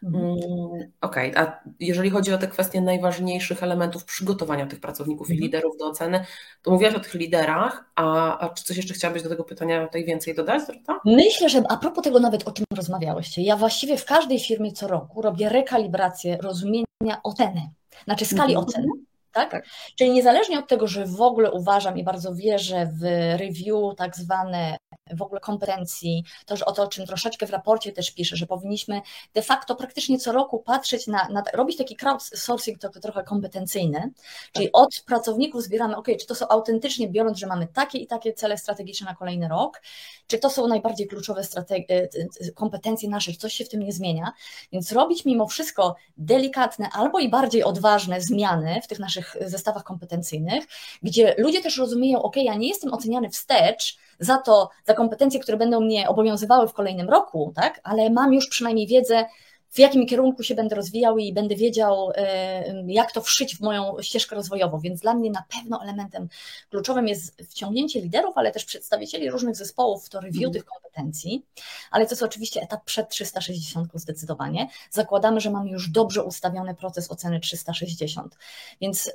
Mhm. 0.02 0.24
Mm, 0.24 0.92
okej, 1.00 1.30
okay. 1.30 1.46
a 1.46 1.60
jeżeli 1.80 2.10
chodzi 2.10 2.32
o 2.32 2.38
te 2.38 2.48
kwestie 2.48 2.80
najważniejszych 2.80 3.62
elementów 3.62 4.04
przygotowania 4.04 4.66
tych 4.66 4.80
pracowników 4.80 5.30
mhm. 5.30 5.38
i 5.38 5.42
liderów 5.42 5.76
do 5.78 5.86
oceny, 5.86 6.24
to 6.62 6.70
mówiłaś 6.70 6.94
o 6.94 7.00
tych 7.00 7.14
liderach, 7.14 7.84
a, 7.94 8.38
a 8.38 8.48
czy 8.48 8.64
coś 8.64 8.76
jeszcze 8.76 8.94
chciałabyś 8.94 9.22
do 9.22 9.28
tego 9.28 9.44
pytania 9.44 9.86
tutaj 9.86 10.04
więcej 10.04 10.34
dodać? 10.34 10.66
Dorota? 10.66 11.00
Myślę, 11.04 11.48
że 11.48 11.62
a 11.68 11.76
propos 11.76 12.04
tego 12.04 12.20
nawet 12.20 12.48
o 12.48 12.52
czym 12.52 12.64
rozmawiałyście, 12.76 13.42
ja 13.42 13.56
właściwie 13.56 13.96
w 13.96 14.04
każdej 14.04 14.38
firmie 14.40 14.72
co 14.72 14.88
roku 14.88 15.22
robię 15.22 15.48
rekalibrację 15.48 16.38
rozumienia 16.42 17.22
oceny, 17.22 17.70
znaczy 18.04 18.24
skali 18.24 18.54
mhm. 18.54 18.68
oceny. 18.68 18.86
Tak? 19.32 19.50
tak? 19.50 19.64
Czyli 19.98 20.10
niezależnie 20.10 20.58
od 20.58 20.68
tego, 20.68 20.86
że 20.86 21.06
w 21.06 21.20
ogóle 21.20 21.52
uważam 21.52 21.98
i 21.98 22.04
bardzo 22.04 22.34
wierzę 22.34 22.90
w 23.00 23.02
review, 23.38 23.96
tak 23.96 24.16
zwane 24.16 24.76
w 25.16 25.22
ogóle 25.22 25.40
kompetencji, 25.40 26.24
to, 26.46 26.56
że 26.56 26.64
o 26.64 26.72
to, 26.72 26.82
o 26.82 26.88
czym 26.88 27.06
troszeczkę 27.06 27.46
w 27.46 27.50
raporcie 27.50 27.92
też 27.92 28.10
piszę, 28.10 28.36
że 28.36 28.46
powinniśmy 28.46 29.00
de 29.34 29.42
facto 29.42 29.74
praktycznie 29.74 30.18
co 30.18 30.32
roku 30.32 30.58
patrzeć 30.58 31.06
na, 31.06 31.28
na 31.28 31.42
robić 31.54 31.76
taki 31.76 31.96
crowdsourcing 31.96 32.78
trochę, 32.78 33.00
trochę 33.00 33.24
kompetencyjny, 33.24 34.10
czyli 34.52 34.66
tak. 34.66 34.82
od 34.82 35.02
pracowników 35.06 35.62
zbieramy, 35.62 35.96
ok, 35.96 36.06
czy 36.20 36.26
to 36.26 36.34
są 36.34 36.48
autentycznie 36.48 37.08
biorąc, 37.08 37.38
że 37.38 37.46
mamy 37.46 37.66
takie 37.66 37.98
i 37.98 38.06
takie 38.06 38.32
cele 38.32 38.58
strategiczne 38.58 39.06
na 39.06 39.14
kolejny 39.14 39.48
rok, 39.48 39.82
czy 40.26 40.38
to 40.38 40.50
są 40.50 40.66
najbardziej 40.66 41.06
kluczowe 41.06 41.42
e, 41.70 42.08
kompetencje 42.54 43.08
nasze, 43.08 43.32
coś 43.32 43.54
się 43.54 43.64
w 43.64 43.68
tym 43.68 43.82
nie 43.82 43.92
zmienia, 43.92 44.32
więc 44.72 44.92
robić 44.92 45.24
mimo 45.24 45.46
wszystko 45.46 45.96
delikatne 46.16 46.88
albo 46.92 47.18
i 47.18 47.28
bardziej 47.28 47.64
odważne 47.64 48.20
zmiany 48.20 48.80
w 48.82 48.86
tych 48.86 48.98
naszych 48.98 49.19
zestawach 49.40 49.84
kompetencyjnych, 49.84 50.64
gdzie 51.02 51.34
ludzie 51.38 51.62
też 51.62 51.78
rozumieją, 51.78 52.22
ok, 52.22 52.36
ja 52.36 52.54
nie 52.54 52.68
jestem 52.68 52.92
oceniany 52.92 53.30
wstecz, 53.30 53.98
za 54.20 54.38
to, 54.38 54.70
za 54.84 54.94
kompetencje, 54.94 55.40
które 55.40 55.56
będą 55.56 55.80
mnie 55.80 56.08
obowiązywały 56.08 56.68
w 56.68 56.72
kolejnym 56.72 57.10
roku, 57.10 57.52
tak? 57.56 57.80
ale 57.84 58.10
mam 58.10 58.32
już 58.32 58.48
przynajmniej 58.48 58.86
wiedzę, 58.86 59.24
w 59.70 59.78
jakim 59.78 60.06
kierunku 60.06 60.42
się 60.42 60.54
będę 60.54 60.76
rozwijał 60.76 61.18
i 61.18 61.32
będę 61.32 61.56
wiedział, 61.56 62.12
e, 62.14 62.84
jak 62.86 63.12
to 63.12 63.20
wszyć 63.20 63.56
w 63.56 63.60
moją 63.60 64.02
ścieżkę 64.02 64.36
rozwojową. 64.36 64.80
Więc 64.80 65.00
dla 65.00 65.14
mnie 65.14 65.30
na 65.30 65.44
pewno 65.56 65.82
elementem 65.82 66.28
kluczowym 66.70 67.08
jest 67.08 67.42
wciągnięcie 67.42 68.00
liderów, 68.00 68.38
ale 68.38 68.52
też 68.52 68.64
przedstawicieli 68.64 69.30
różnych 69.30 69.56
zespołów 69.56 70.06
w 70.06 70.08
to 70.08 70.20
review 70.20 70.42
mm. 70.42 70.52
tych 70.52 70.64
kompetencji. 70.64 71.44
Ale 71.90 72.06
to 72.06 72.12
jest 72.12 72.22
oczywiście 72.22 72.60
etap 72.60 72.84
przed 72.84 73.08
360 73.08 73.92
zdecydowanie. 73.94 74.68
Zakładamy, 74.90 75.40
że 75.40 75.50
mamy 75.50 75.70
już 75.70 75.90
dobrze 75.90 76.22
ustawiony 76.22 76.74
proces 76.74 77.10
oceny 77.10 77.40
360. 77.40 78.36
Więc 78.80 79.12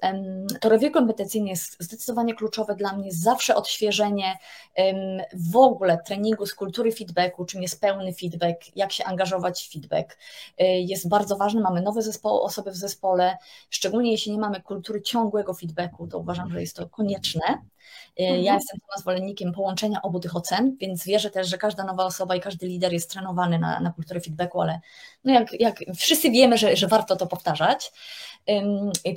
to 0.61 0.69
review 0.69 0.93
kompetencyjne 0.93 1.49
jest 1.49 1.77
zdecydowanie 1.79 2.35
kluczowe 2.35 2.75
dla 2.75 2.93
mnie. 2.93 3.11
Zawsze 3.11 3.55
odświeżenie 3.55 4.37
w 5.33 5.55
ogóle 5.55 5.97
treningu 6.05 6.45
z 6.45 6.53
kultury 6.53 6.91
feedbacku, 6.91 7.45
czym 7.45 7.61
jest 7.61 7.81
pełny 7.81 8.13
feedback, 8.13 8.75
jak 8.75 8.91
się 8.91 9.03
angażować 9.03 9.63
w 9.63 9.71
feedback 9.71 10.17
jest 10.85 11.09
bardzo 11.09 11.37
ważny. 11.37 11.61
Mamy 11.61 11.81
nowe 11.81 12.01
zespoły, 12.01 12.41
osoby 12.41 12.71
w 12.71 12.75
zespole, 12.75 13.37
szczególnie 13.69 14.11
jeśli 14.11 14.31
nie 14.31 14.37
mamy 14.37 14.61
kultury 14.61 15.01
ciągłego 15.01 15.53
feedbacku, 15.53 16.07
to 16.07 16.19
uważam, 16.19 16.51
że 16.51 16.61
jest 16.61 16.75
to 16.75 16.89
konieczne. 16.89 17.41
Y, 18.19 18.23
ja 18.23 18.29
mhm. 18.29 18.55
jestem 18.55 18.79
zwolennikiem 18.97 19.53
połączenia 19.53 20.01
obu 20.01 20.19
tych 20.19 20.35
ocen, 20.35 20.77
więc 20.79 21.05
wierzę 21.05 21.29
też, 21.29 21.49
że 21.49 21.57
każda 21.57 21.83
nowa 21.83 22.05
osoba 22.05 22.35
i 22.35 22.41
każdy 22.41 22.67
lider 22.67 22.93
jest 22.93 23.11
trenowany 23.11 23.59
na, 23.59 23.79
na 23.79 23.91
kulturę 23.91 24.21
feedbacku, 24.21 24.61
ale 24.61 24.79
no 25.23 25.33
jak, 25.33 25.59
jak 25.59 25.79
wszyscy 25.95 26.31
wiemy, 26.31 26.57
że, 26.57 26.75
że 26.75 26.87
warto 26.87 27.15
to 27.15 27.27
powtarzać. 27.27 27.91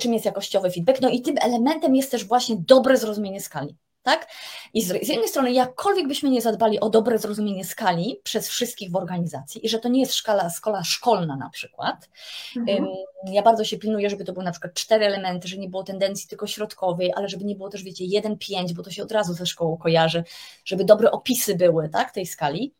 czym 0.01 0.13
jest 0.13 0.25
jakościowy 0.25 0.71
feedback? 0.71 1.01
No 1.01 1.09
i 1.09 1.21
tym 1.21 1.35
elementem 1.41 1.95
jest 1.95 2.11
też 2.11 2.25
właśnie 2.25 2.55
dobre 2.59 2.97
zrozumienie 2.97 3.41
skali 3.41 3.75
tak? 4.03 4.27
I 4.73 4.81
z, 4.81 5.09
jednej 5.09 5.27
strony, 5.27 5.51
jakkolwiek 5.51 6.07
byśmy 6.07 6.29
nie 6.29 6.41
zadbali 6.41 6.79
o 6.79 6.89
dobre 6.89 7.17
zrozumienie 7.17 7.65
skali 7.65 8.19
przez 8.23 8.49
wszystkich 8.49 8.91
w 8.91 8.95
organizacji 8.95 9.65
i 9.65 9.69
że 9.69 9.79
to 9.79 9.89
nie 9.89 9.99
jest 9.99 10.13
szkala, 10.13 10.49
szkoła 10.49 10.83
szkolna 10.83 11.35
na 11.35 11.49
przykład, 11.49 12.09
mhm. 12.57 12.87
ja 13.25 13.41
bardzo 13.41 13.63
się 13.63 13.77
pilnuję, 13.77 14.09
żeby 14.09 14.25
to 14.25 14.33
były 14.33 14.45
na 14.45 14.51
przykład 14.51 14.73
cztery 14.73 15.05
elementy, 15.05 15.47
że 15.47 15.57
nie 15.57 15.69
było 15.69 15.83
tendencji 15.83 16.29
tylko 16.29 16.47
środkowej, 16.47 17.13
ale 17.15 17.29
żeby 17.29 17.45
nie 17.45 17.55
było 17.55 17.69
też, 17.69 17.83
wiecie, 17.83 18.05
jeden, 18.05 18.37
pięć, 18.37 18.73
bo 18.73 18.83
to 18.83 18.91
się 18.91 19.03
od 19.03 19.11
razu 19.11 19.33
ze 19.33 19.45
szkołą 19.45 19.77
kojarzy, 19.77 20.23
żeby 20.65 20.85
dobre 20.85 21.11
opisy 21.11 21.55
były, 21.55 21.89
tak, 21.89 22.11
tej 22.11 22.25
skali. 22.25 22.73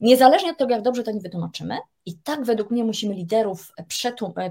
Niezależnie 0.00 0.50
od 0.50 0.58
tego, 0.58 0.70
jak 0.70 0.82
dobrze 0.82 1.02
to 1.02 1.10
nie 1.10 1.20
wytłumaczymy, 1.20 1.78
i 2.06 2.18
tak 2.18 2.44
według 2.44 2.70
mnie 2.70 2.84
musimy 2.84 3.14
liderów 3.14 3.72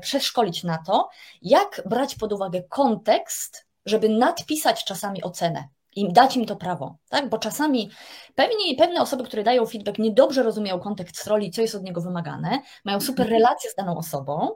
przeszkolić 0.01 0.63
na 0.63 0.77
to, 0.77 1.09
jak 1.41 1.81
brać 1.85 2.15
pod 2.15 2.33
uwagę 2.33 2.63
kontekst, 2.63 3.65
żeby 3.85 4.09
nadpisać 4.09 4.83
czasami 4.83 5.23
ocenę 5.23 5.67
i 5.95 6.13
dać 6.13 6.37
im 6.37 6.45
to 6.45 6.55
prawo, 6.55 6.97
tak? 7.09 7.29
Bo 7.29 7.37
czasami 7.37 7.91
pewni, 8.35 8.75
pewne 8.77 9.01
osoby, 9.01 9.23
które 9.23 9.43
dają 9.43 9.65
feedback, 9.65 9.99
niedobrze 9.99 10.43
rozumieją 10.43 10.79
kontekst 10.79 11.27
roli, 11.27 11.51
co 11.51 11.61
jest 11.61 11.75
od 11.75 11.83
niego 11.83 12.01
wymagane, 12.01 12.61
mają 12.85 13.01
super 13.01 13.25
mhm. 13.25 13.41
relacje 13.41 13.71
z 13.71 13.75
daną 13.75 13.97
osobą. 13.97 14.49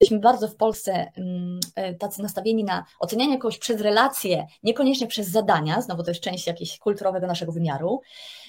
Jesteśmy 0.00 0.20
bardzo 0.20 0.48
w 0.48 0.56
Polsce 0.56 1.12
mm, 1.16 1.60
e, 1.74 1.94
tacy 1.94 2.22
nastawieni 2.22 2.64
na 2.64 2.84
ocenianie 2.98 3.38
kogoś 3.38 3.58
przez 3.58 3.80
relacje, 3.80 4.46
niekoniecznie 4.62 5.06
przez 5.06 5.28
zadania, 5.28 5.80
znowu 5.80 6.02
to 6.02 6.10
jest 6.10 6.20
część 6.20 6.46
jakiegoś 6.46 6.78
kulturowego 6.78 7.26
naszego 7.26 7.52
wymiaru. 7.52 8.00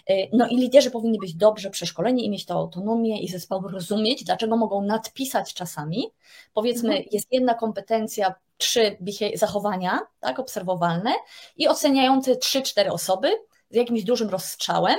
E, 0.10 0.38
no 0.38 0.48
i 0.48 0.58
liderzy 0.58 0.92
powinni 0.92 1.20
być 1.20 1.36
dobrze 1.36 1.70
przeszkoleni 1.70 2.26
i 2.26 2.30
mieć 2.30 2.46
to 2.46 2.54
autonomię 2.54 3.22
i 3.22 3.28
zespoły 3.28 3.72
rozumieć, 3.72 4.24
dlaczego 4.24 4.58
mogą 4.58 4.82
nadpisać 4.82 5.54
czasami. 5.54 6.12
Powiedzmy, 6.54 6.90
mhm. 6.90 7.06
jest 7.12 7.28
jedna 7.32 7.54
kompetencja 7.54 8.36
trzy 8.58 8.98
zachowania 9.34 10.00
tak, 10.20 10.40
obserwowalne 10.40 11.12
i 11.58 11.68
oceniające 11.68 12.36
trzy, 12.36 12.62
cztery 12.62 12.92
osoby 12.92 13.30
z 13.70 13.76
jakimś 13.76 14.04
dużym 14.04 14.30
rozstrzałem. 14.30 14.98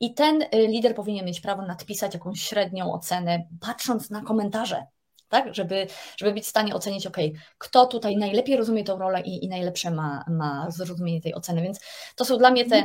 I 0.00 0.14
ten 0.14 0.42
y, 0.42 0.48
lider 0.52 0.94
powinien 0.94 1.26
mieć 1.26 1.40
prawo 1.40 1.62
nadpisać 1.62 2.14
jakąś 2.14 2.40
średnią 2.40 2.92
ocenę, 2.92 3.46
patrząc 3.60 4.10
na 4.10 4.22
komentarze, 4.22 4.86
tak? 5.28 5.54
żeby, 5.54 5.86
żeby 6.16 6.32
być 6.32 6.44
w 6.44 6.48
stanie 6.48 6.74
ocenić, 6.74 7.06
ok, 7.06 7.16
kto 7.58 7.86
tutaj 7.86 8.16
najlepiej 8.16 8.56
rozumie 8.56 8.84
tą 8.84 8.98
rolę 8.98 9.20
i, 9.20 9.44
i 9.44 9.48
najlepsze 9.48 9.90
ma, 9.90 10.24
ma 10.28 10.70
zrozumienie 10.70 11.20
tej 11.20 11.34
oceny. 11.34 11.62
Więc 11.62 11.80
to 12.16 12.24
są 12.24 12.38
dla 12.38 12.50
mnie 12.50 12.64
te 12.64 12.84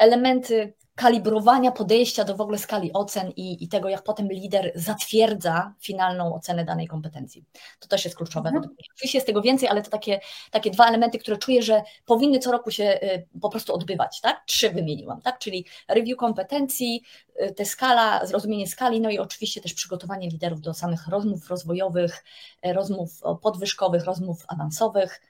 elementy 0.00 0.74
kalibrowania 1.00 1.72
podejścia 1.72 2.24
do 2.24 2.36
w 2.36 2.40
ogóle 2.40 2.58
skali 2.58 2.92
ocen 2.92 3.30
i, 3.36 3.64
i 3.64 3.68
tego, 3.68 3.88
jak 3.88 4.02
potem 4.02 4.28
lider 4.28 4.72
zatwierdza 4.74 5.74
finalną 5.80 6.34
ocenę 6.34 6.64
danej 6.64 6.86
kompetencji. 6.86 7.44
To 7.78 7.88
też 7.88 8.04
jest 8.04 8.16
kluczowe. 8.16 8.48
Mhm. 8.48 8.74
Oczywiście 8.94 9.18
jest 9.18 9.26
tego 9.26 9.42
więcej, 9.42 9.68
ale 9.68 9.82
to 9.82 9.90
takie, 9.90 10.20
takie 10.50 10.70
dwa 10.70 10.86
elementy, 10.86 11.18
które 11.18 11.36
czuję, 11.36 11.62
że 11.62 11.82
powinny 12.06 12.38
co 12.38 12.52
roku 12.52 12.70
się 12.70 12.84
y, 12.84 13.26
po 13.40 13.50
prostu 13.50 13.74
odbywać. 13.74 14.20
Tak? 14.20 14.44
Trzy 14.46 14.70
wymieniłam, 14.70 15.20
tak? 15.22 15.38
czyli 15.38 15.66
review 15.88 16.18
kompetencji, 16.18 17.02
y, 17.42 17.54
te 17.54 17.64
skala, 17.64 18.26
zrozumienie 18.26 18.66
skali, 18.66 19.00
no 19.00 19.10
i 19.10 19.18
oczywiście 19.18 19.60
też 19.60 19.74
przygotowanie 19.74 20.28
liderów 20.28 20.60
do 20.60 20.74
samych 20.74 21.08
rozmów 21.08 21.48
rozwojowych, 21.48 22.24
y, 22.66 22.72
rozmów 22.72 23.20
podwyżkowych, 23.42 24.04
rozmów 24.04 24.44
awansowych. 24.48 25.20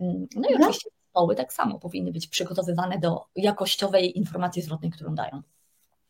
Mm, 0.00 0.26
no 0.36 0.48
i 0.48 0.52
mhm. 0.52 0.62
oczywiście 0.62 0.97
tak 1.26 1.52
samo 1.52 1.78
powinny 1.78 2.12
być 2.12 2.26
przygotowywane 2.26 2.98
do 2.98 3.24
jakościowej 3.36 4.18
informacji 4.18 4.62
zwrotnej, 4.62 4.90
którą 4.90 5.14
dają. 5.14 5.42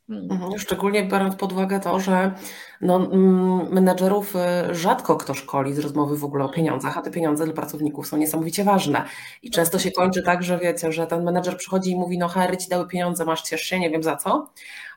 Hmm. 0.09 0.33
Mhm, 0.33 0.59
szczególnie 0.59 1.05
biorąc 1.05 1.37
pod 1.37 1.53
uwagę 1.53 1.81
to, 1.81 2.01
że 2.01 2.33
no, 2.81 2.97
mm, 2.97 3.73
menedżerów 3.73 4.37
y, 4.37 4.75
rzadko 4.75 5.17
kto 5.17 5.35
szkoli 5.35 5.75
z 5.75 5.79
rozmowy 5.79 6.17
w 6.17 6.25
ogóle 6.25 6.45
o 6.45 6.49
pieniądzach, 6.49 6.99
a 6.99 7.03
te 7.03 7.11
pieniądze 7.11 7.45
dla 7.45 7.55
pracowników 7.55 8.07
są 8.07 8.17
niesamowicie 8.17 8.65
ważne. 8.65 9.05
I 9.43 9.51
często 9.51 9.79
się 9.79 9.91
kończy 9.91 10.23
tak, 10.23 10.43
że 10.43 10.59
wiecie, 10.59 10.93
że 10.93 11.07
ten 11.07 11.25
menedżer 11.25 11.57
przychodzi 11.57 11.91
i 11.91 11.97
mówi, 11.97 12.19
no 12.19 12.29
HR 12.29 12.57
ci 12.59 12.69
dały 12.69 12.89
pieniądze, 12.89 13.25
masz 13.25 13.43
ciesz 13.43 13.63
się, 13.63 13.81
nie 13.81 13.91
wiem 13.91 14.03
za 14.03 14.17
co, 14.17 14.51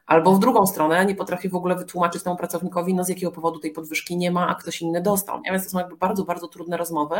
Albo 0.05 0.33
w 0.33 0.39
drugą 0.39 0.65
stronę 0.65 1.05
nie 1.05 1.15
potrafi 1.15 1.49
w 1.49 1.55
ogóle 1.55 1.75
wytłumaczyć 1.75 2.23
temu 2.23 2.35
pracownikowi, 2.35 2.93
no 2.93 3.03
z 3.03 3.09
jakiego 3.09 3.31
powodu 3.31 3.59
tej 3.59 3.71
podwyżki 3.71 4.17
nie 4.17 4.31
ma, 4.31 4.47
a 4.47 4.55
ktoś 4.55 4.81
inny 4.81 5.01
dostał. 5.01 5.41
Nie? 5.41 5.51
Więc 5.51 5.63
to 5.63 5.69
są 5.69 5.79
jakby 5.79 5.97
bardzo, 5.97 6.23
bardzo 6.23 6.47
trudne 6.47 6.77
rozmowy 6.77 7.15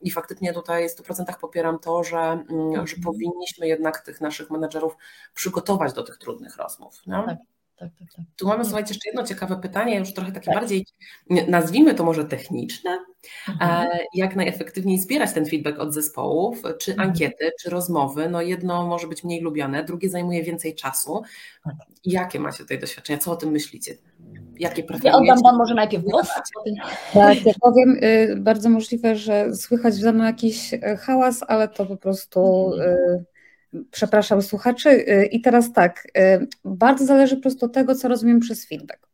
i 0.00 0.10
faktycznie 0.10 0.52
tutaj 0.52 0.88
w 0.88 0.92
100% 0.92 1.38
popieram 1.40 1.78
to, 1.78 2.04
że, 2.04 2.18
mm, 2.18 2.46
że 2.72 2.80
mhm. 2.80 3.02
powinniśmy 3.04 3.66
jednak 3.66 4.00
tych 4.00 4.20
naszych 4.20 4.50
menedżerów 4.50 4.96
przygotować 5.34 5.92
do 5.92 6.02
tych 6.02 6.18
trudnych 6.18 6.56
rozmów. 6.56 7.06
Nie? 7.06 7.38
Tak 7.80 7.90
tak, 7.98 8.08
tak. 8.16 8.24
Tu 8.36 8.46
mamy, 8.46 8.64
słuchajcie, 8.64 8.94
jeszcze 8.94 9.08
jedno 9.08 9.24
ciekawe 9.24 9.56
pytanie, 9.56 9.98
już 9.98 10.14
trochę 10.14 10.32
takie 10.32 10.46
tak. 10.46 10.54
bardziej, 10.54 10.86
nazwijmy 11.48 11.94
to 11.94 12.04
może 12.04 12.24
techniczne. 12.24 12.98
Mhm. 13.48 13.88
Jak 14.14 14.36
najefektywniej 14.36 14.98
zbierać 14.98 15.32
ten 15.32 15.46
feedback 15.46 15.78
od 15.78 15.94
zespołów, 15.94 16.62
czy 16.80 16.90
mhm. 16.90 17.08
ankiety, 17.08 17.50
czy 17.62 17.70
rozmowy? 17.70 18.28
No 18.28 18.42
jedno 18.42 18.86
może 18.86 19.06
być 19.06 19.24
mniej 19.24 19.40
lubiane, 19.40 19.84
drugie 19.84 20.10
zajmuje 20.10 20.42
więcej 20.42 20.74
czasu. 20.74 21.22
Tak. 21.64 21.74
Jakie 22.04 22.40
macie 22.40 22.58
tutaj 22.58 22.78
doświadczenia? 22.78 23.18
Co 23.18 23.32
o 23.32 23.36
tym 23.36 23.50
myślicie? 23.50 23.94
Jakie 24.58 24.82
preferujecie? 24.82 25.26
Ja 25.26 25.32
oddam 25.32 25.42
Wam 25.42 25.58
może 25.58 25.74
najpierw 25.74 26.04
głos. 26.04 26.28
Tak, 27.14 27.46
ja 27.46 27.52
powiem, 27.60 27.96
y, 28.04 28.36
bardzo 28.36 28.70
możliwe, 28.70 29.16
że 29.16 29.54
słychać 29.54 29.94
w 29.94 30.12
mną 30.12 30.24
jakiś 30.24 30.74
y, 30.74 30.80
hałas, 31.00 31.44
ale 31.48 31.68
to 31.68 31.86
po 31.86 31.96
prostu 31.96 32.70
mhm. 32.74 33.24
Przepraszam 33.90 34.42
słuchaczy. 34.42 34.88
Y, 34.88 35.28
I 35.32 35.40
teraz 35.40 35.72
tak, 35.72 36.06
y, 36.18 36.46
bardzo 36.64 37.06
zależy 37.06 37.36
po 37.36 37.42
prostu 37.42 37.66
od 37.66 37.72
tego, 37.72 37.94
co 37.94 38.08
rozumiem 38.08 38.40
przez 38.40 38.68
feedback 38.68 39.10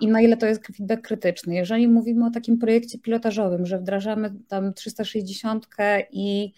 i 0.00 0.08
na 0.08 0.20
ile 0.20 0.36
to 0.36 0.46
jest 0.46 0.66
feedback 0.66 1.02
krytyczny. 1.02 1.54
Jeżeli 1.54 1.88
mówimy 1.88 2.26
o 2.26 2.30
takim 2.30 2.58
projekcie 2.58 2.98
pilotażowym, 2.98 3.66
że 3.66 3.78
wdrażamy 3.78 4.34
tam 4.48 4.74
360 4.74 5.68
i 6.10 6.52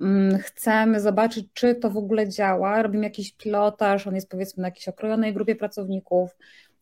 mm, 0.00 0.38
chcemy 0.38 1.00
zobaczyć, 1.00 1.46
czy 1.54 1.74
to 1.74 1.90
w 1.90 1.96
ogóle 1.96 2.28
działa, 2.28 2.82
robimy 2.82 3.04
jakiś 3.04 3.32
pilotaż, 3.32 4.06
on 4.06 4.14
jest 4.14 4.30
powiedzmy 4.30 4.60
na 4.60 4.68
jakiejś 4.68 4.88
okrojonej 4.88 5.34
grupie 5.34 5.56
pracowników, 5.56 6.36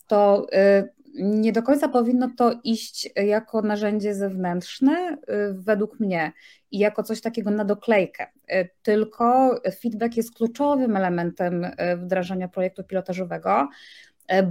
to 0.07 0.47
y, 0.55 0.89
nie 1.15 1.53
do 1.53 1.63
końca 1.63 1.89
powinno 1.89 2.31
to 2.37 2.53
iść 2.65 3.11
jako 3.17 3.63
narzędzie 3.63 4.15
zewnętrzne, 4.15 5.13
y, 5.13 5.17
według 5.53 6.01
mnie, 6.01 6.33
i 6.71 6.79
jako 6.79 7.03
coś 7.03 7.21
takiego 7.21 7.51
na 7.51 7.65
doklejkę. 7.65 8.27
Y, 8.53 8.69
tylko 8.83 9.55
feedback 9.81 10.17
jest 10.17 10.35
kluczowym 10.35 10.97
elementem 10.97 11.65
y, 11.65 11.73
wdrażania 11.97 12.49
projektu 12.49 12.85
pilotażowego, 12.85 13.69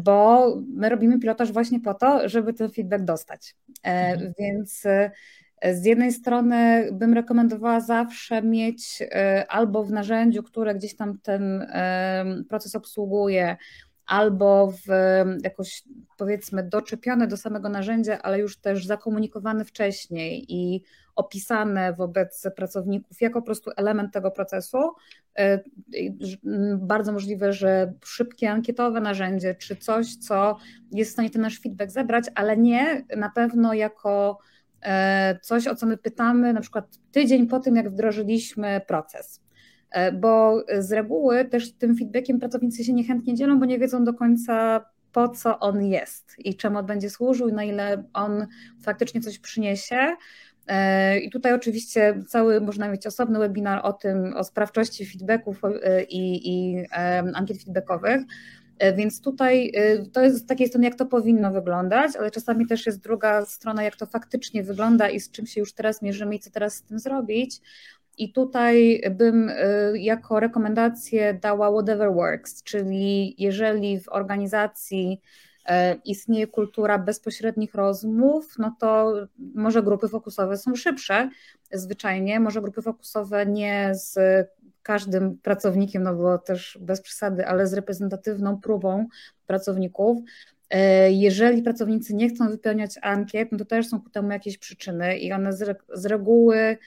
bo 0.04 0.56
my 0.68 0.90
robimy 0.90 1.20
pilotaż 1.20 1.52
właśnie 1.52 1.80
po 1.80 1.94
to, 1.94 2.30
żeby 2.30 2.54
ten 2.54 2.72
feedback 2.72 3.04
dostać. 3.04 3.56
Mhm. 3.84 4.34
Więc 4.40 4.84
z 5.72 5.86
jednej 5.86 6.12
strony 6.12 6.90
bym 6.92 7.14
rekomendowała 7.14 7.80
zawsze 7.80 8.42
mieć 8.42 9.04
albo 9.48 9.84
w 9.84 9.92
narzędziu, 9.92 10.44
które 10.44 10.76
gdzieś 10.76 10.96
tam 10.96 11.20
ten 11.24 11.68
proces 12.50 12.76
obsługuje, 12.76 13.58
albo 14.10 14.72
w 14.72 14.88
jakoś 15.44 15.84
powiedzmy 16.18 16.64
doczepione 16.64 17.28
do 17.28 17.38
samego 17.38 17.70
narzędzia, 17.70 18.22
ale 18.22 18.40
już 18.40 18.58
też 18.58 18.86
zakomunikowane 18.86 19.66
wcześniej 19.66 20.46
i 20.54 20.84
opisane 21.16 21.94
wobec 21.94 22.48
pracowników 22.56 23.22
jako 23.22 23.42
po 23.42 23.46
prostu 23.46 23.72
element 23.78 24.14
tego 24.14 24.32
procesu. 24.32 24.78
E, 25.38 25.60
bardzo 26.78 27.12
możliwe, 27.12 27.54
że 27.54 27.94
szybkie 28.06 28.52
ankietowe 28.52 29.02
narzędzie, 29.02 29.56
czy 29.56 29.76
coś, 29.76 30.16
co 30.16 30.58
jest 30.92 31.12
w 31.12 31.14
stanie 31.14 31.30
ten 31.30 31.42
nasz 31.42 31.60
feedback 31.60 31.92
zebrać, 31.92 32.26
ale 32.36 32.58
nie 32.58 33.06
na 33.18 33.30
pewno 33.30 33.74
jako 33.74 34.40
e, 34.82 35.40
coś, 35.42 35.68
o 35.68 35.76
co 35.76 35.86
my 35.86 35.98
pytamy, 35.98 36.54
na 36.54 36.62
przykład 36.62 36.86
tydzień 37.12 37.48
po 37.48 37.60
tym, 37.60 37.76
jak 37.76 37.90
wdrożyliśmy 37.90 38.82
proces. 38.88 39.49
E, 39.92 40.12
bo 40.12 40.64
z 40.80 40.92
reguły 40.92 41.46
też 41.46 41.74
tym 41.74 41.98
feedbackiem 41.98 42.40
pracownicy 42.40 42.84
się 42.84 42.94
niechętnie 42.94 43.36
dzielą, 43.36 43.60
bo 43.60 43.66
nie 43.66 43.80
wiedzą 43.80 44.04
do 44.04 44.14
końca 44.14 44.86
po 45.12 45.30
co 45.30 45.60
on 45.60 45.86
jest 45.86 46.36
i 46.40 46.56
czemu 46.56 46.78
on 46.78 46.86
będzie 46.86 47.10
służył, 47.10 47.52
na 47.52 47.64
ile 47.64 48.04
on 48.14 48.48
faktycznie 48.82 49.22
coś 49.22 49.40
przyniesie. 49.40 50.16
E, 50.68 51.20
I 51.20 51.30
tutaj 51.30 51.54
oczywiście 51.54 52.24
cały 52.28 52.62
można 52.62 52.90
mieć 52.90 53.08
osobny 53.08 53.40
webinar 53.40 53.82
o 53.84 53.94
tym, 53.94 54.34
o 54.38 54.44
sprawczości 54.44 55.06
feedbacków 55.06 55.62
e, 55.66 56.04
i, 56.04 56.50
i 56.50 56.86
ankiet 57.34 57.64
feedbackowych. 57.64 58.22
Więc 58.96 59.22
tutaj 59.22 59.72
to 60.14 60.22
jest 60.22 60.38
z 60.38 60.46
takiej 60.46 60.68
strony, 60.68 60.86
jak 60.86 60.96
to 60.96 61.06
powinno 61.06 61.52
wyglądać, 61.52 62.16
ale 62.16 62.32
czasami 62.32 62.68
też 62.68 62.86
jest 62.86 63.00
druga 63.00 63.46
strona, 63.46 63.84
jak 63.84 63.96
to 63.96 64.06
faktycznie 64.06 64.64
wygląda 64.64 65.10
i 65.10 65.20
z 65.20 65.32
czym 65.32 65.48
się 65.48 65.60
już 65.60 65.74
teraz 65.74 66.02
mierzymy 66.02 66.36
i 66.36 66.40
co 66.40 66.52
teraz 66.52 66.74
z 66.74 66.82
tym 66.82 67.00
zrobić. 67.00 67.62
I 68.20 68.34
tutaj 68.34 69.02
bym 69.12 69.50
y, 69.50 69.94
jako 69.96 70.40
rekomendację 70.40 71.34
dała 71.34 71.72
whatever 71.72 72.14
works, 72.14 72.64
czyli 72.64 73.36
jeżeli 73.44 74.00
w 74.00 74.10
organizacji 74.10 75.22
y, 75.70 75.72
istnieje 76.06 76.48
kultura 76.48 76.98
bezpośrednich 76.98 77.76
rozmów, 77.76 78.54
no 78.58 78.76
to 78.80 79.14
może 79.56 79.84
grupy 79.84 80.08
fokusowe 80.08 80.58
są 80.58 80.76
szybsze 80.76 81.30
zwyczajnie, 81.72 82.40
może 82.40 82.62
grupy 82.62 82.82
fokusowe 82.82 83.46
nie 83.46 83.92
z 83.94 84.18
każdym 84.84 85.38
pracownikiem, 85.38 86.04
no 86.04 86.16
bo 86.16 86.38
też 86.38 86.78
bez 86.82 87.02
przesady, 87.02 87.48
ale 87.48 87.68
z 87.68 87.74
reprezentatywną 87.74 88.58
próbą 88.62 89.08
pracowników. 89.46 90.18
Y, 90.74 90.78
jeżeli 91.12 91.64
pracownicy 91.64 92.16
nie 92.16 92.30
chcą 92.30 92.50
wypełniać 92.50 92.92
ankiet, 93.02 93.52
no 93.52 93.58
to 93.58 93.66
też 93.66 93.88
są 93.88 94.02
ku 94.02 94.10
temu 94.10 94.32
jakieś 94.32 94.58
przyczyny 94.58 95.18
i 95.18 95.34
one 95.34 95.54
z, 95.54 96.06
reguły 96.06 96.78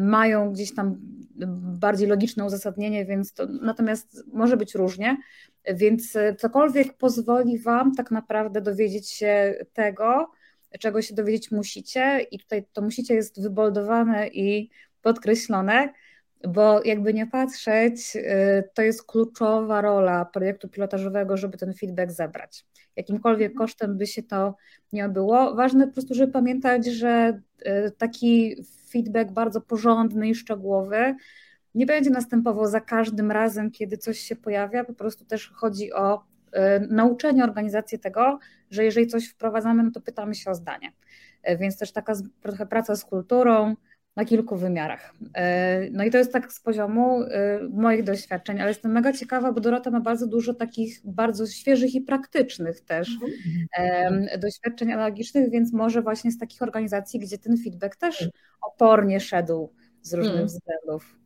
mają 0.00 0.52
gdzieś 0.52 0.74
tam 0.74 0.96
bardziej 1.78 2.08
logiczne 2.08 2.44
uzasadnienie, 2.44 3.04
więc 3.04 3.32
to, 3.32 3.46
natomiast 3.46 4.24
może 4.32 4.56
być 4.56 4.74
różnie, 4.74 5.16
więc 5.74 6.14
cokolwiek 6.38 6.96
pozwoli 6.96 7.58
Wam 7.58 7.94
tak 7.94 8.10
naprawdę 8.10 8.60
dowiedzieć 8.60 9.10
się 9.10 9.54
tego, 9.72 10.30
czego 10.80 11.02
się 11.02 11.14
dowiedzieć 11.14 11.50
musicie 11.50 12.26
i 12.30 12.38
tutaj 12.38 12.66
to 12.72 12.82
musicie 12.82 13.14
jest 13.14 13.42
wyboldowane 13.42 14.28
i 14.28 14.70
podkreślone, 15.02 15.88
bo 16.48 16.84
jakby 16.84 17.14
nie 17.14 17.26
patrzeć, 17.26 18.16
e, 18.16 18.62
to 18.74 18.82
jest 18.82 19.06
kluczowa 19.06 19.80
rola 19.80 20.24
projektu 20.24 20.68
pilotażowego, 20.68 21.36
żeby 21.36 21.58
ten 21.58 21.74
feedback 21.74 22.12
zebrać. 22.12 22.64
Jakimkolwiek 22.96 23.54
kosztem 23.54 23.98
by 23.98 24.06
się 24.06 24.22
to 24.22 24.54
nie 24.92 25.06
odbyło. 25.06 25.54
Ważne 25.54 25.86
po 25.86 25.92
prostu, 25.92 26.14
żeby 26.14 26.32
pamiętać, 26.32 26.86
że 26.86 27.40
e, 27.62 27.90
taki 27.90 28.56
feedback 28.90 29.32
bardzo 29.32 29.60
porządny 29.60 30.28
i 30.28 30.34
szczegółowy 30.34 31.14
nie 31.76 31.86
będzie 31.86 32.10
następował 32.10 32.66
za 32.66 32.80
każdym 32.80 33.30
razem, 33.30 33.70
kiedy 33.70 33.98
coś 33.98 34.18
się 34.18 34.36
pojawia. 34.36 34.84
Po 34.84 34.94
prostu 34.94 35.24
też 35.24 35.50
chodzi 35.54 35.92
o 35.92 36.16
y, 36.18 36.20
nauczenie 36.90 37.44
organizacji 37.44 37.98
tego, 37.98 38.38
że 38.70 38.84
jeżeli 38.84 39.06
coś 39.06 39.28
wprowadzamy, 39.28 39.82
no 39.82 39.90
to 39.90 40.00
pytamy 40.00 40.34
się 40.34 40.50
o 40.50 40.54
zdanie. 40.54 40.92
Y, 41.50 41.56
więc 41.56 41.78
też 41.78 41.92
taka 41.92 42.12
trochę 42.40 42.66
praca 42.66 42.96
z 42.96 43.04
kulturą, 43.04 43.76
na 44.16 44.24
kilku 44.24 44.56
wymiarach. 44.56 45.14
E, 45.34 45.90
no 45.90 46.04
i 46.04 46.10
to 46.10 46.18
jest 46.18 46.32
tak 46.32 46.52
z 46.52 46.60
poziomu 46.60 47.22
e, 47.22 47.60
moich 47.72 48.04
doświadczeń, 48.04 48.60
ale 48.60 48.70
jestem 48.70 48.92
mega 48.92 49.12
ciekawa, 49.12 49.52
bo 49.52 49.60
Dorota 49.60 49.90
ma 49.90 50.00
bardzo 50.00 50.26
dużo 50.26 50.54
takich 50.54 51.00
bardzo 51.04 51.46
świeżych 51.46 51.94
i 51.94 52.00
praktycznych 52.00 52.80
też 52.80 53.08
mhm. 53.78 54.40
doświadczeń 54.40 54.92
analogicznych, 54.92 55.50
więc 55.50 55.72
może 55.72 56.02
właśnie 56.02 56.32
z 56.32 56.38
takich 56.38 56.62
organizacji, 56.62 57.20
gdzie 57.20 57.38
ten 57.38 57.56
feedback 57.64 57.96
też 57.96 58.28
opornie 58.62 59.20
szedł 59.20 59.72
z 60.02 60.14
różnych 60.14 60.32
hmm. 60.32 60.48
względów. 60.48 61.25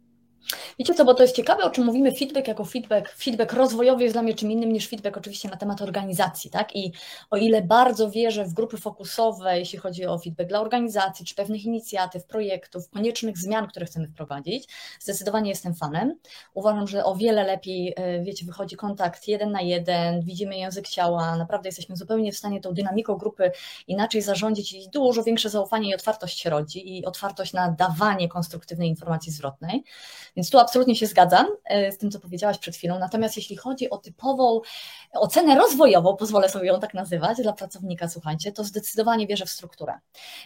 Wiecie 0.78 0.94
co, 0.94 1.04
bo 1.04 1.14
to 1.14 1.22
jest 1.22 1.36
ciekawe, 1.36 1.62
o 1.62 1.70
czym 1.70 1.84
mówimy, 1.84 2.12
feedback 2.12 2.48
jako 2.48 2.64
feedback, 2.64 3.08
feedback 3.08 3.52
rozwojowy 3.52 4.02
jest 4.02 4.14
dla 4.14 4.22
mnie 4.22 4.34
czym 4.34 4.50
innym 4.50 4.72
niż 4.72 4.88
feedback 4.88 5.16
oczywiście 5.16 5.48
na 5.48 5.56
temat 5.56 5.82
organizacji, 5.82 6.50
tak? 6.50 6.76
I 6.76 6.92
o 7.30 7.36
ile 7.36 7.62
bardzo 7.62 8.10
wierzę 8.10 8.44
w 8.44 8.52
grupy 8.52 8.76
fokusowe, 8.76 9.58
jeśli 9.58 9.78
chodzi 9.78 10.06
o 10.06 10.18
feedback 10.18 10.48
dla 10.48 10.60
organizacji, 10.60 11.26
czy 11.26 11.34
pewnych 11.34 11.64
inicjatyw, 11.64 12.24
projektów, 12.26 12.90
koniecznych 12.90 13.38
zmian, 13.38 13.68
które 13.68 13.86
chcemy 13.86 14.08
wprowadzić, 14.08 14.68
zdecydowanie 15.00 15.50
jestem 15.50 15.74
fanem. 15.74 16.18
Uważam, 16.54 16.86
że 16.86 17.04
o 17.04 17.14
wiele 17.14 17.44
lepiej, 17.44 17.94
e, 17.96 18.22
wiecie, 18.22 18.46
wychodzi 18.46 18.76
kontakt 18.76 19.28
jeden 19.28 19.50
na 19.50 19.60
jeden, 19.60 20.20
widzimy 20.22 20.56
język 20.56 20.88
ciała, 20.88 21.36
naprawdę 21.36 21.68
jesteśmy 21.68 21.96
zupełnie 21.96 22.32
w 22.32 22.36
stanie 22.36 22.60
tą 22.60 22.74
dynamiką 22.74 23.16
grupy 23.16 23.50
inaczej 23.86 24.22
zarządzić 24.22 24.72
i 24.72 24.88
dużo 24.92 25.22
większe 25.22 25.50
zaufanie 25.50 25.90
i 25.90 25.94
otwartość 25.94 26.40
się 26.40 26.50
rodzi 26.50 26.98
i 26.98 27.04
otwartość 27.06 27.52
na 27.52 27.70
dawanie 27.72 28.28
konstruktywnej 28.28 28.88
informacji 28.88 29.32
zwrotnej. 29.32 29.84
Więc 30.36 30.50
tu 30.50 30.58
absolutnie 30.58 30.96
się 30.96 31.06
zgadzam 31.06 31.46
e, 31.64 31.92
z 31.92 31.98
tym, 31.98 32.10
co 32.10 32.20
powiedziałaś 32.20 32.58
przed 32.58 32.76
chwilą. 32.76 32.98
Natomiast 32.98 33.36
jeśli 33.36 33.56
chodzi 33.56 33.90
o 33.90 33.98
typową 33.98 34.60
ocenę 35.12 35.54
rozwojową, 35.54 36.16
pozwolę 36.16 36.48
sobie 36.48 36.66
ją 36.66 36.80
tak 36.80 36.94
nazywać, 36.94 37.38
dla 37.42 37.52
pracownika, 37.52 38.08
słuchajcie, 38.08 38.52
to 38.52 38.64
zdecydowanie 38.64 39.26
wierzę 39.26 39.46
w 39.46 39.50
strukturę, 39.50 39.98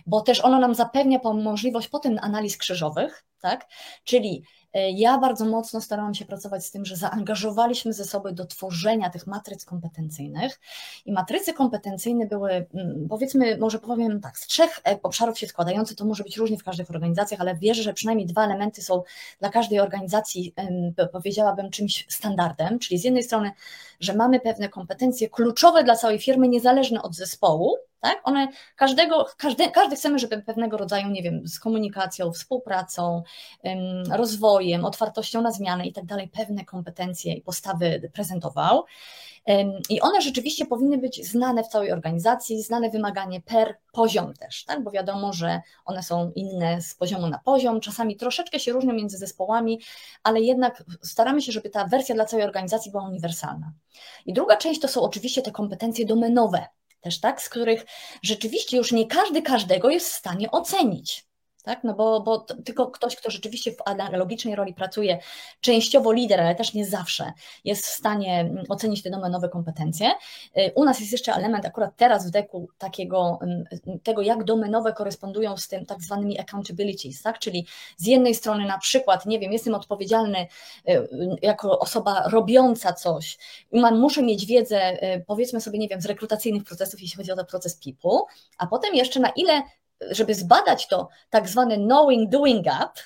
bo 0.06 0.20
też 0.20 0.40
ona 0.40 0.58
nam 0.58 0.74
zapewnia 0.74 1.18
możliwość 1.34 1.88
potem 1.88 2.18
analiz 2.22 2.56
krzyżowych, 2.56 3.24
tak? 3.40 3.66
Czyli 4.04 4.44
ja 4.74 5.18
bardzo 5.18 5.44
mocno 5.44 5.80
starałam 5.80 6.14
się 6.14 6.24
pracować 6.24 6.66
z 6.66 6.70
tym, 6.70 6.84
że 6.84 6.96
zaangażowaliśmy 6.96 7.92
ze 7.92 8.04
sobą 8.04 8.34
do 8.34 8.44
tworzenia 8.44 9.10
tych 9.10 9.26
matryc 9.26 9.64
kompetencyjnych. 9.64 10.60
I 11.06 11.12
matrycy 11.12 11.52
kompetencyjne 11.52 12.26
były, 12.26 12.50
mm, 12.50 13.06
powiedzmy, 13.08 13.58
może 13.58 13.78
powiem 13.78 14.20
tak, 14.20 14.38
z 14.38 14.46
trzech 14.46 14.80
e, 14.86 14.98
obszarów 15.02 15.38
się 15.38 15.46
składające, 15.46 15.94
to 15.94 16.04
może 16.04 16.24
być 16.24 16.36
różnie 16.36 16.58
w 16.58 16.64
każdych 16.64 16.90
organizacjach, 16.90 17.40
ale 17.40 17.56
wierzę, 17.56 17.82
że 17.82 17.92
przynajmniej 17.92 18.26
dwa 18.26 18.44
elementy 18.44 18.82
są 18.82 19.02
dla 19.40 19.48
każdej 19.48 19.80
organizacji, 19.80 20.54
powiedziałabym, 21.12 21.70
czymś 21.70 22.06
standardem, 22.08 22.78
czyli 22.78 22.98
z 22.98 23.04
jednej 23.04 23.22
strony, 23.22 23.50
że 24.00 24.14
mamy 24.14 24.40
pewne 24.40 24.68
kompetencje 24.68 25.30
kluczowe 25.30 25.84
dla 25.84 25.96
całej 25.96 26.18
firmy, 26.18 26.48
niezależne 26.48 27.02
od 27.02 27.14
zespołu, 27.14 27.76
tak? 28.04 28.20
One 28.24 28.48
każdego, 28.76 29.26
każdy, 29.36 29.70
każdy 29.70 29.96
chcemy, 29.96 30.18
żeby 30.18 30.42
pewnego 30.42 30.76
rodzaju, 30.76 31.08
nie 31.08 31.22
wiem, 31.22 31.48
z 31.48 31.60
komunikacją, 31.60 32.32
współpracą, 32.32 33.22
rozwojem, 34.10 34.84
otwartością 34.84 35.42
na 35.42 35.50
zmiany 35.50 35.86
i 35.86 35.92
tak 35.92 36.04
dalej, 36.04 36.28
pewne 36.28 36.64
kompetencje 36.64 37.34
i 37.34 37.42
postawy 37.42 38.10
prezentował. 38.12 38.84
I 39.90 40.00
one 40.00 40.22
rzeczywiście 40.22 40.66
powinny 40.66 40.98
być 40.98 41.26
znane 41.26 41.64
w 41.64 41.68
całej 41.68 41.92
organizacji, 41.92 42.62
znane 42.62 42.90
wymaganie 42.90 43.40
per 43.40 43.76
poziom 43.92 44.34
też, 44.34 44.64
tak? 44.64 44.82
bo 44.82 44.90
wiadomo, 44.90 45.32
że 45.32 45.60
one 45.84 46.02
są 46.02 46.32
inne 46.34 46.82
z 46.82 46.94
poziomu 46.94 47.26
na 47.28 47.38
poziom, 47.38 47.80
czasami 47.80 48.16
troszeczkę 48.16 48.60
się 48.60 48.72
różnią 48.72 48.92
między 48.92 49.18
zespołami, 49.18 49.80
ale 50.22 50.40
jednak 50.40 50.84
staramy 51.02 51.42
się, 51.42 51.52
żeby 51.52 51.70
ta 51.70 51.86
wersja 51.86 52.14
dla 52.14 52.24
całej 52.24 52.46
organizacji 52.46 52.90
była 52.90 53.08
uniwersalna. 53.08 53.72
I 54.26 54.32
druga 54.32 54.56
część 54.56 54.80
to 54.80 54.88
są 54.88 55.02
oczywiście 55.02 55.42
te 55.42 55.50
kompetencje 55.50 56.06
domenowe, 56.06 56.66
też 57.04 57.20
tak, 57.20 57.42
z 57.42 57.48
których 57.48 57.84
rzeczywiście 58.22 58.76
już 58.76 58.92
nie 58.92 59.06
każdy 59.06 59.42
każdego 59.42 59.90
jest 59.90 60.08
w 60.08 60.14
stanie 60.14 60.50
ocenić 60.50 61.26
tak? 61.64 61.84
No 61.84 61.94
bo, 61.94 62.20
bo 62.20 62.38
tylko 62.38 62.86
ktoś, 62.86 63.16
kto 63.16 63.30
rzeczywiście 63.30 63.72
w 63.72 63.76
analogicznej 63.84 64.54
roli 64.54 64.74
pracuje, 64.74 65.18
częściowo 65.60 66.12
lider, 66.12 66.40
ale 66.40 66.54
też 66.54 66.74
nie 66.74 66.86
zawsze, 66.86 67.32
jest 67.64 67.86
w 67.86 67.88
stanie 67.88 68.40
mm, 68.40 68.64
ocenić 68.68 69.02
te 69.02 69.10
domenowe 69.10 69.48
kompetencje. 69.48 70.10
Y, 70.58 70.72
u 70.74 70.84
nas 70.84 71.00
jest 71.00 71.12
jeszcze 71.12 71.32
element 71.32 71.66
akurat 71.66 71.96
teraz 71.96 72.26
w 72.26 72.30
deku 72.30 72.68
takiego, 72.78 73.38
mm, 73.42 73.64
tego, 74.02 74.22
jak 74.22 74.44
domenowe 74.44 74.92
korespondują 74.92 75.56
z 75.56 75.68
tym 75.68 75.86
tak 75.86 76.00
zwanymi 76.02 76.40
accountabilities, 76.40 77.22
tak? 77.22 77.38
Czyli 77.38 77.66
z 77.96 78.06
jednej 78.06 78.34
strony 78.34 78.66
na 78.66 78.78
przykład, 78.78 79.26
nie 79.26 79.38
wiem, 79.38 79.52
jestem 79.52 79.74
odpowiedzialny 79.74 80.46
y, 80.88 81.08
jako 81.42 81.78
osoba 81.78 82.28
robiąca 82.28 82.92
coś 82.92 83.38
mam, 83.72 83.98
muszę 83.98 84.22
mieć 84.22 84.46
wiedzę, 84.46 85.02
y, 85.16 85.24
powiedzmy 85.26 85.60
sobie, 85.60 85.78
nie 85.78 85.88
wiem, 85.88 86.00
z 86.00 86.06
rekrutacyjnych 86.06 86.64
procesów, 86.64 87.00
jeśli 87.00 87.16
chodzi 87.16 87.32
o 87.32 87.36
ten 87.36 87.46
proces 87.46 87.80
people, 87.84 88.18
a 88.58 88.66
potem 88.66 88.94
jeszcze 88.94 89.20
na 89.20 89.28
ile 89.28 89.62
żeby 90.10 90.34
zbadać 90.34 90.88
to 90.88 91.08
tak 91.30 91.48
zwane 91.48 91.76
knowing 91.76 92.30
doing 92.30 92.64
gap, 92.64 92.98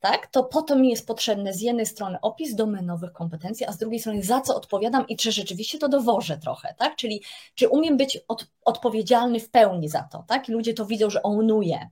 tak, 0.00 0.26
to 0.26 0.44
po 0.44 0.62
to 0.62 0.76
mi 0.76 0.90
jest 0.90 1.06
potrzebny 1.06 1.54
z 1.54 1.60
jednej 1.60 1.86
strony 1.86 2.18
opis 2.22 2.54
domenowych 2.54 3.12
kompetencji, 3.12 3.66
a 3.66 3.72
z 3.72 3.78
drugiej 3.78 4.00
strony 4.00 4.22
za 4.22 4.40
co 4.40 4.56
odpowiadam 4.56 5.08
i 5.08 5.16
czy 5.16 5.32
rzeczywiście 5.32 5.78
to 5.78 5.88
dowożę 5.88 6.38
trochę, 6.38 6.74
tak? 6.78 6.96
Czyli 6.96 7.22
czy 7.54 7.68
umiem 7.68 7.96
być 7.96 8.18
od, 8.28 8.46
odpowiedzialny 8.64 9.40
w 9.40 9.50
pełni 9.50 9.88
za 9.88 10.02
to, 10.02 10.24
tak? 10.28 10.48
I 10.48 10.52
ludzie 10.52 10.74
to 10.74 10.86
widzą, 10.86 11.10
że 11.10 11.22
ownuję. 11.22 11.90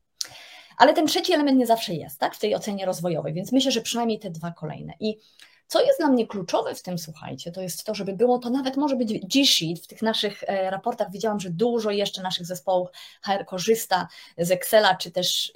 Ale 0.77 0.95
ten 0.95 1.07
trzeci 1.07 1.33
element 1.33 1.59
nie 1.59 1.67
zawsze 1.67 1.95
jest, 1.95 2.21
tak? 2.21 2.35
W 2.35 2.39
tej 2.39 2.55
ocenie 2.55 2.87
rozwojowej, 2.87 3.33
więc 3.33 3.53
myślę, 3.53 3.71
że 3.71 3.81
przynajmniej 3.81 4.19
te 4.19 4.31
dwa 4.31 4.51
kolejne. 4.51 4.93
I 5.01 5.19
co 5.67 5.83
jest 5.83 5.99
dla 5.99 6.09
mnie 6.09 6.27
kluczowe 6.27 6.75
w 6.75 6.83
tym, 6.83 6.99
słuchajcie, 6.99 7.53
to 7.53 7.63
jest 7.63 7.85
to, 7.85 7.95
żeby 7.95 8.13
było 8.13 8.39
to 8.39 8.51
nawet 8.51 8.77
może 8.77 8.97
być 8.97 9.27
G-Sheet. 9.27 9.81
W 9.81 9.87
tych 9.87 10.03
naszych 10.03 10.45
e, 10.47 10.71
raportach 10.71 11.11
widziałam, 11.11 11.41
że 11.41 11.51
dużo 11.51 11.91
jeszcze 11.91 12.23
naszych 12.23 12.47
zespołów 12.47 12.89
HR 13.23 13.47
korzysta 13.47 14.09
z 14.39 14.51
Excela, 14.51 14.95
czy 14.95 15.11
też 15.11 15.53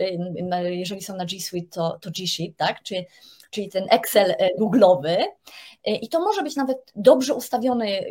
jeżeli 0.64 1.02
są 1.02 1.16
na 1.16 1.24
G 1.24 1.40
Suite, 1.40 1.68
to, 1.70 1.98
to 2.00 2.10
G-Sheet, 2.10 2.56
tak? 2.56 2.82
Czy, 2.82 3.04
czyli 3.50 3.68
ten 3.68 3.86
Excel 3.90 4.30
e, 4.30 4.48
Google'owy. 4.60 5.16
E, 5.84 5.94
I 5.94 6.08
to 6.08 6.20
może 6.20 6.42
być 6.42 6.56
nawet 6.56 6.92
dobrze 6.96 7.34
ustawiony 7.34 8.04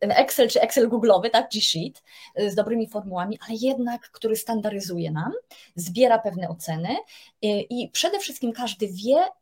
Excel 0.00 0.48
czy 0.48 0.60
Excel 0.60 0.88
Google'owy, 0.88 1.30
tak, 1.30 1.50
G-Sheet 1.50 2.02
z 2.36 2.54
dobrymi 2.54 2.88
formułami, 2.88 3.38
ale 3.48 3.58
jednak, 3.60 4.10
który 4.10 4.36
standaryzuje 4.36 5.10
nam, 5.10 5.32
zbiera 5.74 6.18
pewne 6.18 6.48
oceny 6.48 6.96
i 7.42 7.90
przede 7.92 8.18
wszystkim 8.18 8.52
każdy 8.52 8.88
wie, 8.88 9.16
Y, 9.16 9.39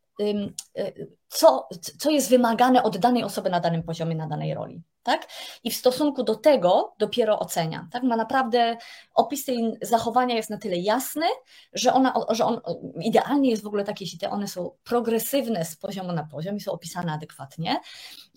co, 1.29 1.69
co 1.99 2.11
jest 2.11 2.31
wymagane 2.31 2.83
od 2.83 2.99
danej 2.99 3.25
osoby 3.25 3.51
na 3.51 3.61
danym 3.61 3.83
poziomie, 3.83 4.17
na 4.17 4.27
danej 4.27 4.55
roli. 4.55 4.83
Tak? 5.03 5.29
I 5.65 5.71
w 5.71 5.77
stosunku 5.77 6.23
do 6.23 6.35
tego 6.35 6.95
dopiero 6.99 7.39
ocenia. 7.39 7.89
Tak? 7.93 8.03
Ma 8.03 8.17
naprawdę 8.17 8.77
opis 9.15 9.45
tej 9.45 9.73
zachowania 9.83 10.35
jest 10.35 10.51
na 10.51 10.59
tyle 10.59 10.77
jasny, 10.77 11.27
że, 11.73 11.93
ona, 11.93 12.15
że 12.31 12.45
on 12.45 12.61
idealnie 13.01 13.51
jest 13.51 13.63
w 13.63 13.67
ogóle 13.67 13.85
takie, 13.85 14.05
jeśli 14.05 14.19
te 14.19 14.31
one 14.31 14.49
są 14.49 14.71
progresywne 14.85 15.65
z 15.65 15.77
poziomu 15.77 16.13
na 16.13 16.25
poziom 16.25 16.57
i 16.57 16.61
są 16.61 16.73
opisane 16.73 17.13
adekwatnie. 17.13 17.81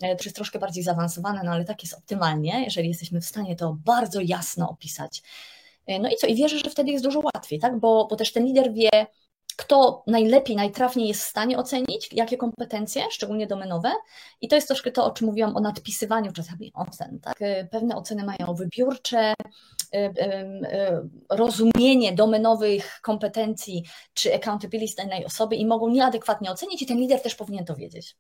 E, 0.02 0.16
to 0.16 0.24
jest 0.24 0.36
troszkę 0.36 0.60
bardziej 0.60 0.84
zaawansowane, 0.84 1.42
no 1.44 1.52
ale 1.52 1.66
tak 1.66 1.84
jest 1.84 1.94
optymalnie, 1.94 2.64
jeżeli 2.64 2.90
jesteśmy 2.90 3.22
w 3.22 3.26
stanie 3.26 3.56
to 3.56 3.78
bardzo 3.86 4.20
jasno 4.22 4.70
opisać. 4.70 5.24
E, 5.88 6.00
no 6.00 6.10
i 6.10 6.16
co? 6.16 6.28
I 6.28 6.36
wierzę, 6.36 6.60
że 6.60 6.70
wtedy 6.70 6.92
jest 6.92 7.04
dużo 7.04 7.22
łatwiej, 7.36 7.60
tak? 7.60 7.80
bo, 7.80 8.08
bo 8.10 8.16
też 8.16 8.34
ten 8.34 8.46
lider 8.46 8.74
wie, 8.74 8.90
kto 9.56 10.04
najlepiej, 10.08 10.56
najtrafniej 10.56 11.08
jest 11.08 11.22
w 11.22 11.28
stanie 11.28 11.58
ocenić, 11.58 12.10
jakie 12.14 12.38
kompetencje, 12.38 13.04
szczególnie 13.12 13.47
domenowe. 13.47 13.91
I 14.41 14.47
to 14.47 14.56
jest 14.56 14.68
troszkę 14.68 14.91
to, 14.91 15.06
o 15.06 15.12
czym 15.12 15.28
mówiłam 15.28 15.58
o 15.58 15.60
nadpisywaniu 15.60 16.32
czasami 16.32 16.72
ocen. 16.74 17.20
Tak? 17.20 17.39
Pewne 17.72 17.95
oceny 17.95 18.24
mają 18.24 18.54
wybiórcze, 18.54 19.34
y, 19.34 19.97
y, 19.97 20.10
y, 20.24 21.10
rozumienie 21.30 22.14
domenowych 22.14 22.99
kompetencji 23.02 23.84
czy 24.14 24.36
accountability 24.36 24.95
danej 24.95 25.26
osoby 25.26 25.56
i 25.56 25.66
mogą 25.66 25.89
nieadekwatnie 25.89 26.52
ocenić, 26.52 26.82
i 26.82 26.86
ten 26.86 26.97
lider 26.97 27.22
też 27.22 27.36
powinien 27.36 27.66
to 27.66 27.76
wiedzieć. 27.76 28.16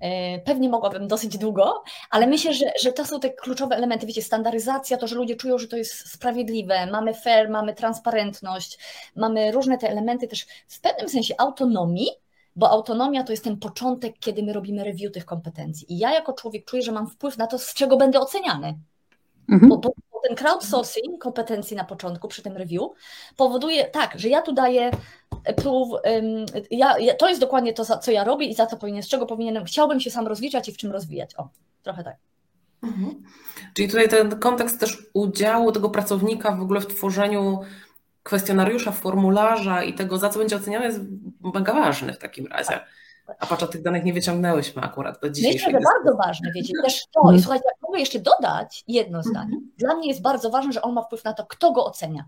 E, 0.00 0.38
pewnie 0.38 0.68
mogłabym 0.68 1.08
dosyć 1.08 1.38
długo, 1.38 1.82
ale 2.10 2.26
myślę, 2.26 2.54
że, 2.54 2.72
że 2.82 2.92
to 2.92 3.04
są 3.04 3.20
te 3.20 3.30
kluczowe 3.30 3.76
elementy. 3.76 4.06
Wiecie, 4.06 4.22
standaryzacja, 4.22 4.96
to, 4.96 5.06
że 5.06 5.16
ludzie 5.16 5.36
czują, 5.36 5.58
że 5.58 5.68
to 5.68 5.76
jest 5.76 6.12
sprawiedliwe, 6.12 6.86
mamy 6.86 7.14
fair, 7.14 7.50
mamy 7.50 7.74
transparentność, 7.74 8.78
mamy 9.16 9.52
różne 9.52 9.78
te 9.78 9.88
elementy 9.88 10.28
też 10.28 10.46
w 10.68 10.80
pewnym 10.80 11.08
sensie 11.08 11.34
autonomii, 11.38 12.08
bo 12.56 12.70
autonomia 12.70 13.24
to 13.24 13.32
jest 13.32 13.44
ten 13.44 13.56
początek, 13.56 14.14
kiedy 14.20 14.42
my 14.42 14.52
robimy 14.52 14.84
review 14.84 15.12
tych 15.12 15.24
kompetencji. 15.24 15.92
I 15.92 15.98
ja 15.98 16.12
jako 16.12 16.32
człowiek 16.32 16.64
czuję, 16.64 16.82
że 16.82 16.92
mam 16.92 17.06
wpływ 17.06 17.38
na 17.38 17.46
to, 17.46 17.58
z 17.58 17.74
czego 17.74 17.96
będę 17.96 18.20
oceniany. 18.20 18.78
Mhm. 19.48 19.68
Bo, 19.68 19.78
bo, 19.78 19.90
ten 20.28 20.36
crowdsourcing 20.36 21.22
kompetencji 21.22 21.76
na 21.76 21.84
początku 21.84 22.28
przy 22.28 22.42
tym 22.42 22.56
review 22.56 22.82
powoduje 23.36 23.84
tak, 23.84 24.18
że 24.18 24.28
ja 24.28 24.42
tu 24.42 24.52
daję 24.52 24.90
prób, 25.56 25.88
ja, 26.70 26.98
ja, 26.98 27.14
to 27.14 27.28
jest 27.28 27.40
dokładnie 27.40 27.72
to, 27.72 27.98
co 27.98 28.10
ja 28.10 28.24
robię 28.24 28.46
i 28.46 28.54
za 28.54 28.66
co 28.66 28.76
powinien, 28.76 29.02
z 29.02 29.08
czego 29.08 29.26
powinienem, 29.26 29.64
chciałbym 29.64 30.00
się 30.00 30.10
sam 30.10 30.26
rozliczać 30.26 30.68
i 30.68 30.72
w 30.72 30.76
czym 30.76 30.92
rozwijać. 30.92 31.34
O, 31.36 31.48
trochę 31.82 32.04
tak. 32.04 32.16
Mhm. 32.82 33.22
Czyli 33.74 33.88
tutaj 33.88 34.08
ten 34.08 34.38
kontekst 34.38 34.80
też 34.80 34.98
udziału 35.14 35.72
tego 35.72 35.90
pracownika 35.90 36.52
w 36.52 36.62
ogóle 36.62 36.80
w 36.80 36.86
tworzeniu 36.86 37.60
kwestionariusza, 38.22 38.92
formularza 38.92 39.82
i 39.82 39.94
tego, 39.94 40.18
za 40.18 40.28
co 40.28 40.38
będzie 40.38 40.56
oceniany, 40.56 40.84
jest 40.84 41.00
mega 41.54 41.74
ważny 41.74 42.12
w 42.12 42.18
takim 42.18 42.46
razie. 42.46 42.80
A 43.38 43.46
patrz, 43.46 43.70
tych 43.70 43.82
danych 43.82 44.04
nie 44.04 44.12
wyciągnęłyśmy 44.12 44.82
akurat 44.82 45.20
do 45.20 45.30
dzisiejszej 45.30 45.72
Myślę, 45.72 45.80
że 45.80 45.84
bardzo 45.84 46.16
ważne, 46.26 46.52
wiecie, 46.54 46.72
też 46.84 47.00
to, 47.12 47.20
i 47.20 47.22
mhm. 47.22 47.40
słuchajcie, 47.40 47.64
jak 47.66 47.82
mogę 47.82 47.98
jeszcze 47.98 48.18
dodać 48.18 48.84
jedno 48.88 49.22
zdanie, 49.22 49.54
mhm. 49.54 49.72
dla 49.78 49.94
mnie 49.94 50.08
jest 50.08 50.22
bardzo 50.22 50.50
ważne, 50.50 50.72
że 50.72 50.82
on 50.82 50.92
ma 50.92 51.02
wpływ 51.02 51.24
na 51.24 51.32
to, 51.32 51.46
kto 51.46 51.72
go 51.72 51.84
ocenia. 51.84 52.24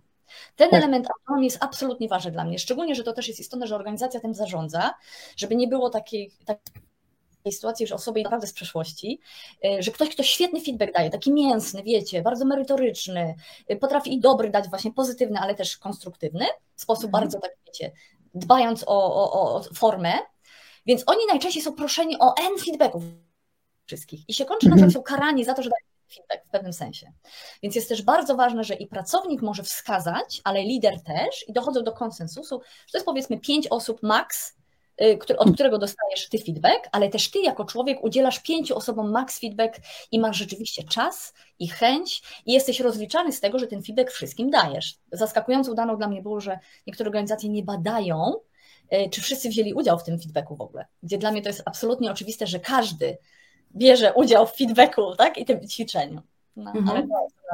Ten 0.56 0.70
tak. 0.70 0.78
element 0.78 1.08
autonomii 1.10 1.44
jest 1.44 1.64
absolutnie 1.64 2.08
ważny 2.08 2.30
dla 2.30 2.44
mnie, 2.44 2.58
szczególnie, 2.58 2.94
że 2.94 3.04
to 3.04 3.12
też 3.12 3.28
jest 3.28 3.40
istotne, 3.40 3.66
że 3.66 3.76
organizacja 3.76 4.20
tym 4.20 4.34
zarządza, 4.34 4.94
żeby 5.36 5.56
nie 5.56 5.68
było 5.68 5.90
takiej, 5.90 6.30
takiej 6.44 7.52
sytuacji, 7.52 7.86
że 7.86 7.94
osoby 7.94 8.22
naprawdę 8.22 8.46
z 8.46 8.52
przeszłości, 8.52 9.20
y, 9.64 9.82
że 9.82 9.90
ktoś, 9.90 10.08
kto 10.08 10.22
świetny 10.22 10.60
feedback 10.60 10.94
daje, 10.94 11.10
taki 11.10 11.32
mięsny, 11.32 11.82
wiecie, 11.82 12.22
bardzo 12.22 12.44
merytoryczny, 12.44 13.34
y, 13.70 13.76
potrafi 13.76 14.14
i 14.14 14.20
dobry 14.20 14.50
dać 14.50 14.68
właśnie 14.68 14.92
pozytywny, 14.92 15.38
ale 15.38 15.54
też 15.54 15.78
konstruktywny, 15.78 16.44
w 16.76 16.82
sposób 16.82 17.04
mhm. 17.04 17.22
bardzo 17.22 17.40
tak, 17.40 17.50
wiecie, 17.66 17.92
dbając 18.34 18.84
o, 18.86 19.14
o, 19.14 19.56
o 19.56 19.62
formę, 19.74 20.12
Więc 20.86 21.02
oni 21.06 21.26
najczęściej 21.28 21.62
są 21.62 21.72
proszeni 21.72 22.16
o 22.18 22.34
N 22.36 22.58
feedbacków 22.64 23.02
wszystkich 23.86 24.20
i 24.28 24.34
się 24.34 24.44
kończy 24.44 24.68
na 24.68 24.76
przykład 24.76 24.94
są 24.94 25.02
karani 25.02 25.44
za 25.44 25.54
to, 25.54 25.62
że 25.62 25.70
dają 25.70 25.92
feedback 26.14 26.48
w 26.48 26.50
pewnym 26.50 26.72
sensie. 26.72 27.12
Więc 27.62 27.74
jest 27.74 27.88
też 27.88 28.02
bardzo 28.02 28.36
ważne, 28.36 28.64
że 28.64 28.74
i 28.74 28.86
pracownik 28.86 29.42
może 29.42 29.62
wskazać, 29.62 30.40
ale 30.44 30.62
lider 30.62 31.02
też 31.02 31.48
i 31.48 31.52
dochodzą 31.52 31.82
do 31.82 31.92
konsensusu, 31.92 32.60
że 32.86 32.92
to 32.92 32.98
jest 32.98 33.06
powiedzmy 33.06 33.40
pięć 33.40 33.66
osób 33.68 34.02
max, 34.02 34.56
y, 35.02 35.18
od 35.38 35.54
którego 35.54 35.78
dostajesz 35.78 36.28
ty 36.28 36.38
feedback, 36.38 36.88
ale 36.92 37.08
też 37.08 37.30
ty 37.30 37.38
jako 37.38 37.64
człowiek 37.64 38.04
udzielasz 38.04 38.38
pięciu 38.40 38.76
osobom 38.76 39.10
max 39.10 39.38
feedback 39.38 39.80
i 40.12 40.20
masz 40.20 40.36
rzeczywiście 40.36 40.84
czas 40.84 41.34
i 41.58 41.68
chęć 41.68 42.22
i 42.46 42.52
jesteś 42.52 42.80
rozliczany 42.80 43.32
z 43.32 43.40
tego, 43.40 43.58
że 43.58 43.66
ten 43.66 43.82
feedback 43.82 44.10
wszystkim 44.10 44.50
dajesz. 44.50 44.94
Zaskakującą 45.12 45.74
daną 45.74 45.96
dla 45.96 46.08
mnie 46.08 46.22
było, 46.22 46.40
że 46.40 46.58
niektóre 46.86 47.08
organizacje 47.08 47.48
nie 47.48 47.62
badają, 47.62 48.34
czy 49.10 49.20
wszyscy 49.20 49.48
wzięli 49.48 49.74
udział 49.74 49.98
w 49.98 50.04
tym 50.04 50.18
feedbacku 50.20 50.56
w 50.56 50.60
ogóle. 50.60 50.86
Gdzie 51.02 51.18
dla 51.18 51.32
mnie 51.32 51.42
to 51.42 51.48
jest 51.48 51.62
absolutnie 51.64 52.10
oczywiste, 52.10 52.46
że 52.46 52.60
każdy 52.60 53.18
bierze 53.76 54.12
udział 54.12 54.46
w 54.46 54.56
feedbacku 54.56 55.16
tak? 55.16 55.38
i 55.38 55.44
tym 55.44 55.68
ćwiczeniu. 55.68 56.22
No, 56.56 56.70
mhm. 56.70 56.88
ale 56.88 57.06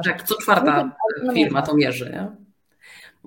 tak, 0.03 0.23
co 0.23 0.35
czwarta 0.41 0.91
firma 1.33 1.61
to 1.61 1.75
mierzy. 1.75 2.09
Nie? 2.09 2.49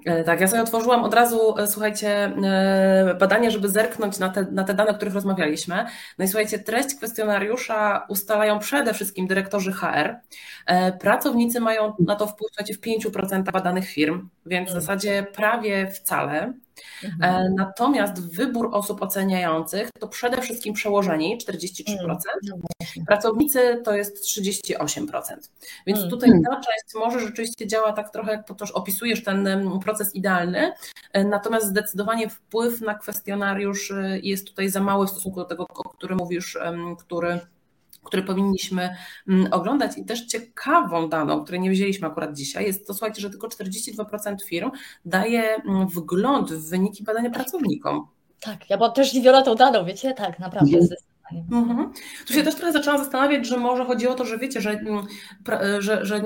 E, 0.06 0.24
tak, 0.24 0.40
ja 0.40 0.48
sobie 0.48 0.62
otworzyłam 0.62 1.04
od 1.04 1.14
razu, 1.14 1.58
e, 1.58 1.66
słuchajcie, 1.66 2.08
e, 2.44 3.16
badanie, 3.20 3.50
żeby 3.50 3.68
zerknąć 3.68 4.18
na 4.18 4.28
te, 4.28 4.46
na 4.50 4.64
te 4.64 4.74
dane, 4.74 4.90
o 4.90 4.94
których 4.94 5.14
rozmawialiśmy. 5.14 5.86
No 6.18 6.24
i 6.24 6.28
słuchajcie, 6.28 6.58
treść 6.58 6.94
kwestionariusza 6.94 8.06
ustalają 8.08 8.58
przede 8.58 8.94
wszystkim 8.94 9.26
dyrektorzy 9.26 9.72
HR. 9.72 10.16
Pracownicy 11.00 11.60
mają 11.60 11.92
na 11.98 12.16
to 12.16 12.26
wpływ 12.26 12.50
słuchajcie, 12.52 12.74
w 12.74 13.10
5% 13.10 13.52
badanych 13.52 13.88
firm, 13.88 14.28
więc 14.46 14.70
w 14.70 14.72
zasadzie 14.72 15.26
prawie 15.34 15.86
wcale. 15.86 16.52
Mhm. 17.05 17.55
Natomiast 17.55 18.35
wybór 18.37 18.68
osób 18.72 19.03
oceniających 19.03 19.91
to 20.01 20.09
przede 20.09 20.43
wszystkim 20.43 20.74
przełożeni 20.74 21.39
43%, 21.39 21.89
mhm. 21.89 22.20
no 22.45 22.57
pracownicy 23.07 23.80
to 23.85 23.95
jest 23.95 24.24
38%. 24.24 24.87
Więc 25.87 25.99
mhm. 25.99 26.11
tutaj 26.11 26.30
ta 26.30 26.55
część 26.55 26.95
może 26.95 27.20
rzeczywiście 27.20 27.66
działa 27.66 27.93
tak 27.93 28.11
trochę, 28.11 28.33
jak 28.33 28.47
to 28.47 28.55
opisujesz 28.74 29.24
ten 29.24 29.70
proces 29.85 30.14
idealny, 30.14 30.72
e, 31.12 31.24
natomiast 31.24 31.66
zdecydowanie 31.66 32.28
wpływ 32.28 32.80
na 32.80 32.95
kwestionariusz 32.95 33.91
e, 33.91 34.18
jest 34.22 34.47
tutaj 34.47 34.68
za 34.68 34.80
mały 34.80 35.07
w 35.07 35.11
stosunku 35.11 35.41
do 35.41 35.45
tego, 35.45 35.66
o 35.74 35.89
którym 35.89 36.18
mówisz, 36.18 36.59
który 36.99 37.41
który 38.05 38.22
powinniśmy 38.22 38.96
mm, 39.28 39.53
oglądać. 39.53 39.98
I 39.98 40.05
też 40.05 40.26
ciekawą 40.26 41.09
daną, 41.09 41.44
której 41.44 41.61
nie 41.61 41.70
wzięliśmy 41.70 42.07
akurat 42.07 42.34
dzisiaj, 42.34 42.64
jest 42.64 42.86
to, 42.86 42.94
słuchajcie, 42.94 43.22
że 43.22 43.30
tylko 43.30 43.48
42% 43.48 44.36
firm 44.48 44.70
daje 45.05 45.55
mm, 45.55 45.88
wgląd 45.88 46.53
w 46.53 46.70
wyniki 46.70 47.05
badania 47.05 47.30
pracownikom. 47.30 48.07
Tak, 48.40 48.70
ja 48.70 48.76
byłam 48.76 48.92
też 48.92 49.11
zdziwiona 49.11 49.42
tą 49.42 49.55
daną, 49.55 49.84
wiecie, 49.84 50.14
tak, 50.14 50.38
naprawdę. 50.38 50.76
Mhm. 50.76 50.88
Mhm. 51.53 51.92
Tu 52.26 52.32
się 52.32 52.42
też 52.42 52.55
trochę 52.55 52.72
zaczęłam 52.72 52.98
zastanawiać, 52.98 53.46
że 53.46 53.57
może 53.57 53.84
chodzi 53.84 54.09
o 54.09 54.14
to, 54.14 54.24
że 54.24 54.38
wiecie, 54.38 54.61
że, 54.61 54.70
mm, 54.70 55.07
że, 55.78 56.07
że 56.07 56.22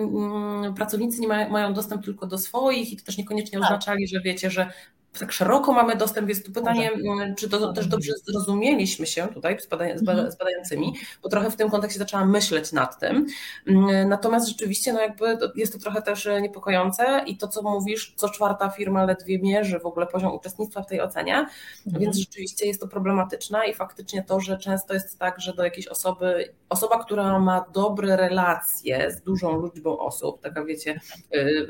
pracownicy 0.77 1.21
nie 1.21 1.29
mają, 1.29 1.51
mają 1.51 1.75
dostęp 1.75 2.05
tylko 2.05 2.27
do 2.27 2.39
swoich 2.39 2.93
i 2.93 2.97
to 2.97 3.05
też 3.05 3.19
niekoniecznie 3.19 3.59
tak. 3.59 3.67
oznaczali, 3.67 4.09
że 4.09 4.21
wiecie, 4.21 4.51
że 4.51 4.73
tak 5.19 5.33
szeroko 5.33 5.73
mamy 5.73 5.97
dostęp, 5.97 6.29
jest 6.29 6.47
tu 6.47 6.53
pytanie, 6.53 6.91
mm, 6.93 7.35
czy 7.35 7.49
to 7.49 7.73
też 7.73 7.87
dobrze 7.87 8.13
zrozumieliśmy 8.25 9.07
się 9.07 9.29
tutaj 9.29 9.61
z, 9.61 9.67
badań, 9.67 9.91
mhm. 9.91 10.31
z 10.33 10.37
badającymi, 10.37 10.95
bo 11.23 11.29
trochę 11.29 11.51
w 11.51 11.57
tym 11.57 11.71
kontekście 11.71 11.99
zaczęłam 11.99 12.31
myśleć 12.31 12.73
nad 12.73 12.99
tym. 12.99 13.27
Mm, 13.67 14.09
natomiast 14.09 14.49
rzeczywiście 14.49 14.93
no 14.93 15.01
jakby 15.01 15.39
jest 15.55 15.73
to 15.73 15.79
trochę 15.79 16.03
też 16.03 16.29
niepokojące 16.43 17.23
i 17.27 17.37
to, 17.37 17.49
co 17.49 17.63
mówisz, 17.63 18.15
co 18.17 18.29
czwarta 18.29 18.71
firma 18.71 19.05
ledwie 19.05 19.39
mierzy 19.39 19.79
w 19.79 19.87
ogóle 19.87 20.07
poziom 20.07 20.35
uczestnictwa 20.35 20.83
w 20.83 20.87
tej 20.87 21.01
ocenie, 21.01 21.47
mhm. 21.87 22.05
więc 22.05 22.17
rzeczywiście 22.17 22.67
jest 22.67 22.81
to 22.81 22.89
problematyczne 22.89 23.69
i 23.69 23.75
faktycznie 23.75 24.23
to, 24.23 24.41
że 24.41 24.59
często 24.59 24.95
jest 24.95 25.19
tak, 25.19 25.41
że 25.41 25.55
do 25.55 25.65
jakiejś 25.65 25.89
osoby, 25.89 26.55
osoba, 26.69 27.05
która 27.05 27.39
ma 27.39 27.65
dobre 27.73 28.17
relacje 28.17 29.11
z 29.11 29.23
dużą 29.23 29.65
liczbą 29.65 29.99
osób, 29.99 30.41
taka 30.41 30.65
wiecie, 30.65 31.01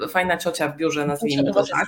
fajna 0.09 0.37
ciocia 0.37 0.69
w 0.69 0.77
biurze, 0.77 1.07
nazwijmy 1.07 1.53
to 1.53 1.65
tak, 1.65 1.87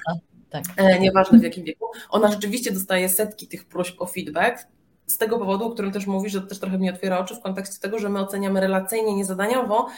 tak. 0.50 0.64
E, 0.76 1.00
nieważne 1.00 1.38
w 1.38 1.42
jakim 1.42 1.64
wieku, 1.64 1.86
ona 2.10 2.30
rzeczywiście 2.30 2.72
dostaje 2.72 3.08
setki 3.08 3.48
tych 3.48 3.64
próśb 3.64 4.02
o 4.02 4.06
feedback, 4.06 4.66
z 5.06 5.18
tego 5.18 5.38
powodu, 5.38 5.64
o 5.64 5.70
którym 5.70 5.92
też 5.92 6.06
mówisz, 6.06 6.32
że 6.32 6.40
to 6.40 6.46
też 6.46 6.58
trochę 6.58 6.78
mi 6.78 6.90
otwiera 6.90 7.18
oczy 7.18 7.34
w 7.34 7.40
kontekście 7.40 7.80
tego, 7.80 7.98
że 7.98 8.08
my 8.08 8.20
oceniamy 8.20 8.60
relacyjnie, 8.60 9.14
niezadaniowo, 9.14 9.88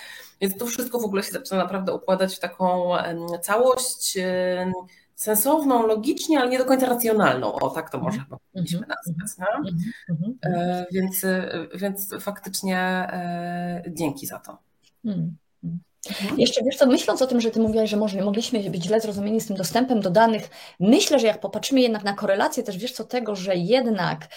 więc 0.40 0.56
to 0.56 0.66
wszystko 0.66 1.00
w 1.00 1.04
ogóle 1.04 1.22
się 1.22 1.32
zaczyna 1.32 1.62
naprawdę 1.62 1.94
układać 1.94 2.36
w 2.36 2.40
taką 2.40 2.92
całość 3.42 4.18
sensowną, 5.14 5.86
logicznie, 5.86 6.40
ale 6.40 6.50
nie 6.50 6.58
do 6.58 6.64
końca 6.64 6.86
racjonalną. 6.86 7.52
O, 7.52 7.70
tak 7.70 7.90
to 7.90 7.98
może 7.98 8.18
chyba 8.18 8.36
powinniśmy 8.52 8.78
mhm. 8.78 8.98
nazwać. 9.06 9.36
No? 9.38 9.70
E, 10.44 10.86
więc, 10.92 11.26
więc 11.74 12.14
faktycznie 12.20 12.78
e, 12.78 13.82
dzięki 13.88 14.26
za 14.26 14.38
to. 14.38 14.58
Mhm. 16.08 16.40
Jeszcze 16.40 16.64
wiesz 16.64 16.76
co, 16.76 16.86
myśląc 16.86 17.22
o 17.22 17.26
tym, 17.26 17.40
że 17.40 17.50
ty 17.50 17.60
mówiłaś, 17.60 17.90
że 17.90 17.96
może, 17.96 18.22
mogliśmy 18.22 18.70
być 18.70 18.84
źle 18.84 19.00
zrozumieni 19.00 19.40
z 19.40 19.46
tym 19.46 19.56
dostępem 19.56 20.00
do 20.00 20.10
danych, 20.10 20.50
myślę, 20.80 21.18
że 21.18 21.26
jak 21.26 21.40
popatrzymy 21.40 21.80
jednak 21.80 22.04
na 22.04 22.12
korelację 22.12 22.62
też 22.62 22.78
wiesz 22.78 22.92
co 22.92 23.04
tego, 23.04 23.36
że 23.36 23.56
jednak 23.56 24.28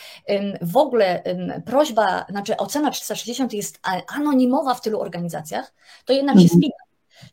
w 0.61 0.77
ogóle 0.77 1.23
prośba, 1.65 2.25
znaczy 2.29 2.57
ocena 2.57 2.91
360 2.91 3.53
jest 3.53 3.79
anonimowa 4.15 4.73
w 4.73 4.81
tylu 4.81 4.99
organizacjach, 4.99 5.73
to 6.05 6.13
jednak 6.13 6.35
się 6.35 6.41
mhm. 6.41 6.59
spina. 6.59 6.75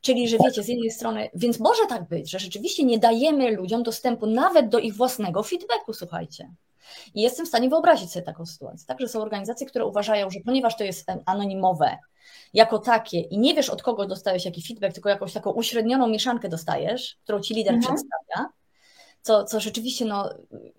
Czyli, 0.01 0.29
że 0.29 0.37
wiecie, 0.45 0.63
z 0.63 0.69
jednej 0.69 0.91
strony, 0.91 1.31
więc 1.35 1.61
może 1.61 1.87
tak 1.89 2.09
być, 2.09 2.31
że 2.31 2.39
rzeczywiście 2.39 2.85
nie 2.85 2.99
dajemy 2.99 3.51
ludziom 3.51 3.83
dostępu 3.83 4.27
nawet 4.27 4.69
do 4.69 4.79
ich 4.79 4.97
własnego 4.97 5.43
feedbacku, 5.43 5.93
słuchajcie. 5.93 6.51
I 7.15 7.23
jestem 7.23 7.47
w 7.47 7.49
stanie 7.49 7.69
wyobrazić 7.69 8.13
sobie 8.13 8.27
taką 8.27 8.47
sytuację. 8.47 8.87
Także 8.87 9.09
są 9.09 9.21
organizacje, 9.21 9.67
które 9.67 9.87
uważają, 9.87 10.31
że 10.31 10.41
ponieważ 10.45 10.77
to 10.77 10.85
jest 10.85 11.07
anonimowe, 11.27 11.99
jako 12.55 12.79
takie 12.79 13.21
i 13.21 13.39
nie 13.39 13.55
wiesz 13.55 13.71
od 13.71 13.83
kogo 13.83 14.07
dostajesz 14.07 14.45
jaki 14.45 14.63
feedback, 14.63 14.95
tylko 14.95 15.09
jakąś 15.09 15.33
taką 15.33 15.51
uśrednioną 15.51 16.09
mieszankę 16.09 16.49
dostajesz, 16.49 17.17
którą 17.25 17.41
ci 17.41 17.55
lider 17.55 17.75
mhm. 17.75 17.95
przedstawia, 17.97 18.49
co, 19.23 19.45
co 19.45 19.61
rzeczywiście, 19.61 20.05
no, 20.05 20.31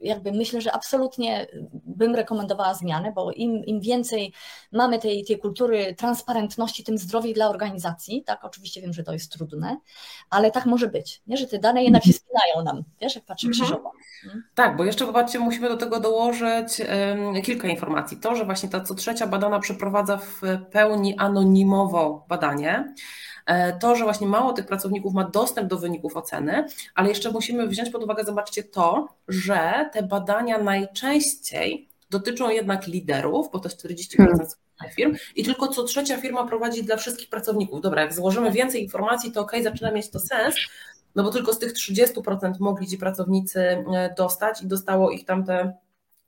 jakby 0.01 0.31
myślę, 0.31 0.61
że 0.61 0.71
absolutnie 0.71 1.47
bym 1.73 2.15
rekomendowała 2.15 2.73
zmianę, 2.73 3.11
bo 3.15 3.31
im, 3.31 3.65
im 3.65 3.81
więcej 3.81 4.33
mamy 4.71 4.99
tej, 4.99 5.25
tej 5.25 5.39
kultury 5.39 5.95
transparentności, 5.97 6.83
tym 6.83 6.97
zdrowiej 6.97 7.33
dla 7.33 7.49
organizacji. 7.49 8.23
Tak, 8.23 8.45
oczywiście 8.45 8.81
wiem, 8.81 8.93
że 8.93 9.03
to 9.03 9.13
jest 9.13 9.31
trudne, 9.31 9.77
ale 10.29 10.51
tak 10.51 10.65
może 10.65 10.87
być, 10.87 11.21
nie? 11.27 11.37
że 11.37 11.47
te 11.47 11.59
dane 11.59 11.83
jednak 11.83 12.03
się 12.03 12.13
spinają 12.13 12.63
nam, 12.63 12.83
wiesz, 13.01 13.15
jak 13.15 13.25
patrzymy 13.25 13.53
mhm. 13.53 13.65
krzyżowo. 13.65 13.91
Mhm. 14.23 14.43
Tak, 14.55 14.77
bo 14.77 14.83
jeszcze 14.83 15.05
popatrzcie, 15.05 15.39
musimy 15.39 15.69
do 15.69 15.77
tego 15.77 15.99
dołożyć 15.99 16.79
um, 16.79 17.41
kilka 17.41 17.67
informacji. 17.67 18.17
To, 18.17 18.35
że 18.35 18.45
właśnie 18.45 18.69
ta 18.69 18.81
co 18.81 18.95
trzecia 18.95 19.27
badana 19.27 19.59
przeprowadza 19.59 20.17
w 20.17 20.41
pełni 20.71 21.17
anonimowo 21.17 22.25
badanie, 22.29 22.93
to, 23.79 23.95
że 23.95 24.03
właśnie 24.03 24.27
mało 24.27 24.53
tych 24.53 24.65
pracowników 24.65 25.13
ma 25.13 25.23
dostęp 25.23 25.69
do 25.69 25.77
wyników 25.77 26.17
oceny, 26.17 26.65
ale 26.95 27.09
jeszcze 27.09 27.31
musimy 27.31 27.67
wziąć 27.67 27.89
pod 27.89 28.03
uwagę, 28.03 28.23
zobaczcie 28.23 28.63
to, 28.63 29.07
że 29.27 29.89
te 29.93 30.03
badania 30.03 30.57
najczęściej 30.57 31.89
dotyczą 32.09 32.49
jednak 32.49 32.87
liderów, 32.87 33.51
bo 33.51 33.59
to 33.59 33.69
jest 33.69 33.85
40% 33.85 34.17
hmm. 34.17 34.47
firm 34.95 35.15
i 35.35 35.43
tylko 35.43 35.67
co 35.67 35.83
trzecia 35.83 36.17
firma 36.17 36.47
prowadzi 36.47 36.83
dla 36.83 36.97
wszystkich 36.97 37.29
pracowników. 37.29 37.81
Dobra, 37.81 38.01
jak 38.01 38.13
złożymy 38.13 38.51
więcej 38.51 38.83
informacji, 38.83 39.31
to 39.31 39.41
ok, 39.41 39.51
zaczyna 39.63 39.91
mieć 39.91 40.09
to 40.09 40.19
sens, 40.19 40.55
no 41.15 41.23
bo 41.23 41.31
tylko 41.31 41.53
z 41.53 41.59
tych 41.59 41.73
30% 41.73 42.53
mogli 42.59 42.87
ci 42.87 42.97
pracownicy 42.97 43.59
e, 43.59 44.13
dostać 44.17 44.61
i 44.61 44.67
dostało 44.67 45.11
ich 45.11 45.25
tam 45.25 45.45
te 45.45 45.73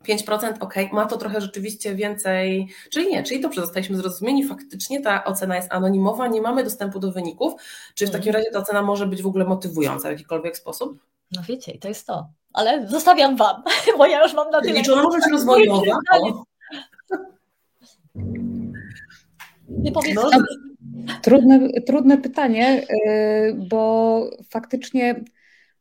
5% 0.07 0.53
ok, 0.59 0.73
ma 0.91 1.05
to 1.05 1.17
trochę 1.17 1.41
rzeczywiście 1.41 1.95
więcej, 1.95 2.67
czyli 2.91 3.07
nie, 3.07 3.23
czyli 3.23 3.41
dobrze, 3.41 3.61
zostaliśmy 3.61 3.97
zrozumieni, 3.97 4.47
faktycznie 4.47 5.01
ta 5.01 5.23
ocena 5.23 5.55
jest 5.55 5.73
anonimowa, 5.73 6.27
nie 6.27 6.41
mamy 6.41 6.63
dostępu 6.63 6.99
do 6.99 7.11
wyników, 7.11 7.53
czy 7.95 8.07
w 8.07 8.11
takim 8.11 8.29
mhm. 8.29 8.35
razie 8.35 8.51
ta 8.53 8.59
ocena 8.59 8.81
może 8.81 9.07
być 9.07 9.21
w 9.21 9.27
ogóle 9.27 9.45
motywująca 9.45 10.07
w 10.07 10.11
jakikolwiek 10.11 10.57
sposób? 10.57 10.99
No 11.31 11.41
wiecie, 11.47 11.71
i 11.71 11.79
to 11.79 11.87
jest 11.87 12.07
to, 12.07 12.27
ale 12.53 12.87
zostawiam 12.87 13.35
Wam, 13.35 13.63
bo 13.97 14.05
ja 14.05 14.23
już 14.23 14.33
mam 14.33 14.49
na 14.49 14.61
tyle. 14.61 14.83
Czy 14.83 14.93
ona 14.93 15.03
może 15.03 15.17
być 15.17 15.31
rozwojowa? 15.31 15.81
Nie. 16.23 16.33
No, 20.13 20.29
trudne, 21.21 21.69
trudne 21.69 22.17
pytanie, 22.17 22.85
y, 23.07 23.55
bo 23.69 24.21
faktycznie 24.49 25.23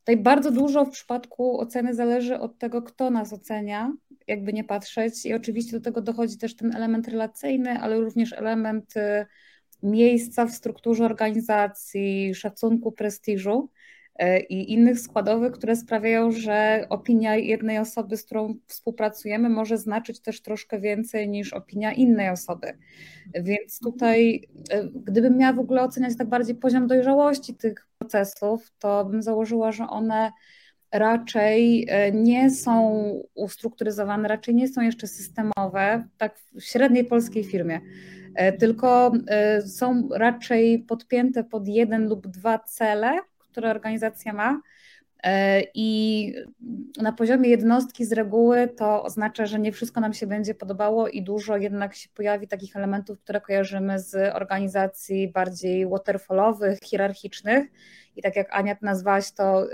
Tutaj 0.02 0.16
bardzo 0.16 0.50
dużo 0.50 0.84
w 0.84 0.90
przypadku 0.90 1.60
oceny 1.60 1.94
zależy 1.94 2.38
od 2.38 2.58
tego, 2.58 2.82
kto 2.82 3.10
nas 3.10 3.32
ocenia, 3.32 3.92
jakby 4.26 4.52
nie 4.52 4.64
patrzeć. 4.64 5.26
I 5.26 5.34
oczywiście 5.34 5.72
do 5.72 5.80
tego 5.80 6.00
dochodzi 6.00 6.38
też 6.38 6.56
ten 6.56 6.76
element 6.76 7.08
relacyjny, 7.08 7.70
ale 7.70 8.00
również 8.00 8.32
element 8.32 8.96
y, 8.96 9.26
miejsca 9.82 10.46
w 10.46 10.50
strukturze 10.50 11.04
organizacji, 11.04 12.34
szacunku, 12.34 12.92
prestiżu 12.92 13.70
y, 14.22 14.40
i 14.40 14.72
innych 14.72 15.00
składowych, 15.00 15.52
które 15.52 15.76
sprawiają, 15.76 16.32
że 16.32 16.86
opinia 16.88 17.36
jednej 17.36 17.78
osoby, 17.78 18.16
z 18.16 18.24
którą 18.24 18.54
współpracujemy, 18.66 19.48
może 19.48 19.78
znaczyć 19.78 20.20
też 20.20 20.42
troszkę 20.42 20.80
więcej 20.80 21.28
niż 21.28 21.52
opinia 21.52 21.92
innej 21.92 22.28
osoby. 22.28 22.78
Więc 23.34 23.78
tutaj, 23.78 24.42
y, 24.74 24.90
gdybym 24.94 25.36
miała 25.36 25.52
w 25.52 25.60
ogóle 25.60 25.82
oceniać 25.82 26.16
tak 26.16 26.28
bardziej 26.28 26.54
poziom 26.54 26.86
dojrzałości 26.86 27.54
tych 27.54 27.86
procesów, 27.98 28.72
to 28.78 29.04
bym 29.04 29.22
założyła, 29.22 29.72
że 29.72 29.86
one 29.86 30.32
raczej 30.92 31.86
e, 31.88 32.12
nie 32.12 32.50
są 32.50 33.02
ustrukturyzowane, 33.34 34.28
raczej 34.28 34.54
nie 34.54 34.68
są 34.68 34.80
jeszcze 34.80 35.06
systemowe, 35.06 36.04
tak 36.18 36.38
w 36.54 36.62
średniej 36.62 37.04
polskiej 37.04 37.44
firmie, 37.44 37.80
e, 38.34 38.52
tylko 38.52 39.12
e, 39.28 39.62
są 39.62 40.08
raczej 40.12 40.78
podpięte 40.78 41.44
pod 41.44 41.68
jeden 41.68 42.08
lub 42.08 42.26
dwa 42.26 42.58
cele, 42.58 43.18
które 43.38 43.70
organizacja 43.70 44.32
ma. 44.32 44.60
I 45.74 46.34
na 47.02 47.12
poziomie 47.12 47.50
jednostki 47.50 48.04
z 48.04 48.12
reguły 48.12 48.68
to 48.68 49.02
oznacza, 49.02 49.46
że 49.46 49.58
nie 49.58 49.72
wszystko 49.72 50.00
nam 50.00 50.12
się 50.12 50.26
będzie 50.26 50.54
podobało 50.54 51.08
i 51.08 51.22
dużo 51.22 51.56
jednak 51.56 51.94
się 51.94 52.08
pojawi 52.14 52.48
takich 52.48 52.76
elementów, 52.76 53.20
które 53.20 53.40
kojarzymy 53.40 53.98
z 53.98 54.34
organizacji 54.34 55.28
bardziej 55.28 55.86
waterfallowych, 55.86 56.78
hierarchicznych. 56.84 57.66
I 58.16 58.22
tak 58.22 58.36
jak 58.36 58.56
Ania 58.56 58.76
nazwałaś 58.82 59.32
to 59.32 59.66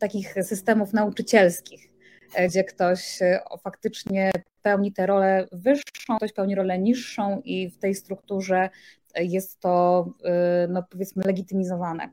takich 0.00 0.34
systemów 0.42 0.92
nauczycielskich, 0.92 1.90
e, 2.34 2.48
gdzie 2.48 2.64
ktoś 2.64 3.22
e, 3.22 3.40
faktycznie 3.62 4.30
pełni 4.62 4.92
tę 4.92 5.06
rolę 5.06 5.46
wyższą, 5.52 6.16
ktoś 6.16 6.32
pełni 6.32 6.54
rolę 6.54 6.78
niższą 6.78 7.40
i 7.44 7.70
w 7.70 7.78
tej 7.78 7.94
strukturze 7.94 8.70
jest 9.16 9.60
to, 9.60 10.06
e, 10.24 10.68
no 10.68 10.82
powiedzmy, 10.90 11.22
legitymizowane. 11.26 12.10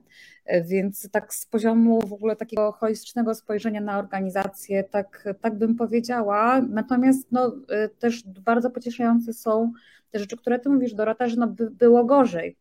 Więc 0.64 1.10
tak 1.12 1.34
z 1.34 1.46
poziomu 1.46 2.02
w 2.08 2.14
ogóle 2.14 2.36
takiego 2.36 2.72
holistycznego 2.72 3.36
spojrzenia 3.36 3.82
na 3.82 4.00
organizację, 4.00 4.84
tak, 4.84 5.28
tak 5.42 5.56
bym 5.56 5.76
powiedziała. 5.76 6.62
Natomiast 6.62 7.28
no, 7.32 7.56
też 8.00 8.24
bardzo 8.24 8.70
pocieszające 8.70 9.34
są 9.34 9.72
te 10.12 10.20
rzeczy, 10.20 10.38
które 10.38 10.60
ty 10.60 10.70
mówisz, 10.70 10.94
Dorota, 10.94 11.28
że 11.28 11.36
no, 11.36 11.48
by 11.48 11.72
było 11.72 12.06
gorzej. 12.06 12.58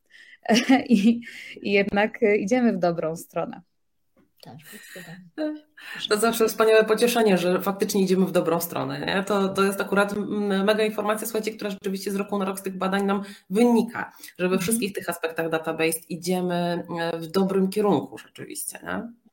I, 0.89 1.21
I 1.63 1.73
jednak 1.73 2.21
idziemy 2.39 2.73
w 2.73 2.79
dobrą 2.79 3.17
stronę. 3.17 3.63
Tak, 5.37 5.55
to 6.09 6.17
zawsze 6.17 6.49
wspaniałe 6.49 6.85
pocieszenie, 6.85 7.39
że 7.39 7.61
faktycznie 7.61 8.03
idziemy 8.03 8.27
w 8.27 8.33
dobrą 8.33 8.61
stronę. 8.61 9.01
Nie? 9.01 9.25
To, 9.25 9.49
to 9.49 9.65
jest 9.65 9.81
akurat 9.81 10.15
mega 10.65 10.85
informacja, 10.85 11.27
słuchajcie, 11.27 11.51
która 11.51 11.71
rzeczywiście 11.71 12.11
z 12.11 12.17
roku 12.17 12.39
na 12.39 12.45
rok 12.45 12.59
z 12.59 12.63
tych 12.63 12.79
badań 12.79 13.05
nam 13.05 13.23
wynika, 13.51 14.13
że 14.39 14.49
we 14.49 14.55
mhm. 14.55 14.61
wszystkich 14.61 14.93
tych 14.93 15.09
aspektach 15.09 15.51
database 15.51 15.99
idziemy 16.09 16.87
e, 17.01 17.19
w 17.19 17.27
dobrym 17.27 17.69
kierunku 17.69 18.19
rzeczywiście. 18.19 18.79
Nie? 18.83 19.26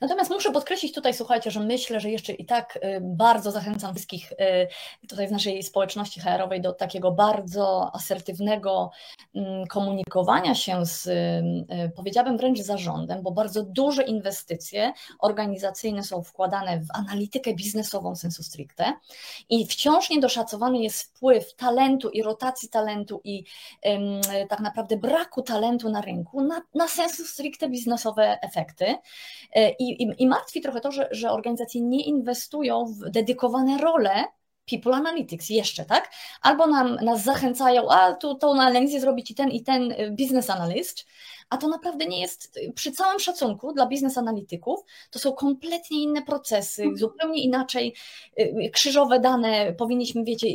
Natomiast 0.00 0.30
muszę 0.30 0.52
podkreślić 0.52 0.94
tutaj, 0.94 1.14
słuchajcie, 1.14 1.50
że 1.50 1.60
myślę, 1.60 2.00
że 2.00 2.10
jeszcze 2.10 2.32
i 2.32 2.44
tak 2.44 2.76
y, 2.76 3.00
bardzo 3.00 3.50
zachęcam 3.50 3.94
wszystkich 3.94 4.32
y, 4.32 4.36
tutaj 5.08 5.28
w 5.28 5.32
naszej 5.32 5.62
społeczności 5.62 6.20
HR-owej 6.20 6.60
do 6.60 6.72
takiego 6.72 7.12
bardzo 7.12 7.90
asertywnego 7.94 8.90
mm, 9.34 9.66
komunikowania 9.66 10.54
się 10.54 10.86
z, 10.86 11.06
y, 11.06 11.92
powiedziałabym 11.96 12.36
wręcz 12.36 12.58
zarządem, 12.58 13.22
bo 13.22 13.30
bardzo 13.30 13.62
duże 13.62 14.02
inwestycje 14.02 14.92
organizacyjne 15.18 16.02
są 16.02 16.22
wkładane 16.22 16.80
w 16.80 16.86
analitykę 16.94 17.54
biznesową 17.54 18.16
sensu 18.16 18.42
stricte 18.42 18.92
i 19.48 19.66
wciąż 19.66 20.10
niedoszacowany 20.10 20.78
jest 20.78 21.02
wpływ 21.02 21.54
talentu 21.54 22.10
i 22.10 22.22
rotacji 22.22 22.68
talentu 22.68 23.20
i 23.24 23.44
tak 24.48 24.60
naprawdę 24.60 24.96
braku 24.96 25.42
talentu 25.42 25.90
na 25.90 26.00
rynku 26.00 26.40
na, 26.42 26.62
na 26.74 26.88
sensu 26.88 27.24
stricte 27.24 27.68
biznesowe 27.68 28.38
efekty. 28.42 28.94
I, 29.78 30.02
i, 30.02 30.14
i 30.18 30.26
martwi 30.26 30.60
trochę 30.60 30.80
to, 30.80 30.92
że, 30.92 31.08
że 31.10 31.30
organizacje 31.30 31.80
nie 31.80 32.04
inwestują 32.04 32.84
w 32.84 33.10
dedykowane 33.10 33.78
role 33.78 34.24
People 34.70 34.94
Analytics 34.94 35.50
jeszcze, 35.50 35.84
tak? 35.84 36.10
Albo 36.42 36.66
nam, 36.66 36.94
nas 36.94 37.22
zachęcają, 37.24 37.90
a 37.90 38.12
tu 38.12 38.34
tą 38.34 38.52
analizę 38.52 39.00
zrobi 39.00 39.22
ci 39.22 39.34
ten 39.34 39.50
i 39.50 39.62
ten 39.62 39.92
y, 39.92 40.10
business 40.10 40.50
analyst, 40.50 41.06
a 41.50 41.56
to 41.56 41.68
naprawdę 41.68 42.06
nie 42.06 42.20
jest, 42.20 42.58
przy 42.74 42.92
całym 42.92 43.20
szacunku 43.20 43.72
dla 43.72 43.86
biznes 43.86 44.18
analityków, 44.18 44.80
to 45.10 45.18
są 45.18 45.32
kompletnie 45.32 46.02
inne 46.02 46.22
procesy, 46.22 46.82
mhm. 46.82 46.98
zupełnie 46.98 47.42
inaczej 47.42 47.94
y, 48.40 48.70
krzyżowe 48.72 49.20
dane 49.20 49.72
powinniśmy, 49.72 50.24
wiecie, 50.24 50.46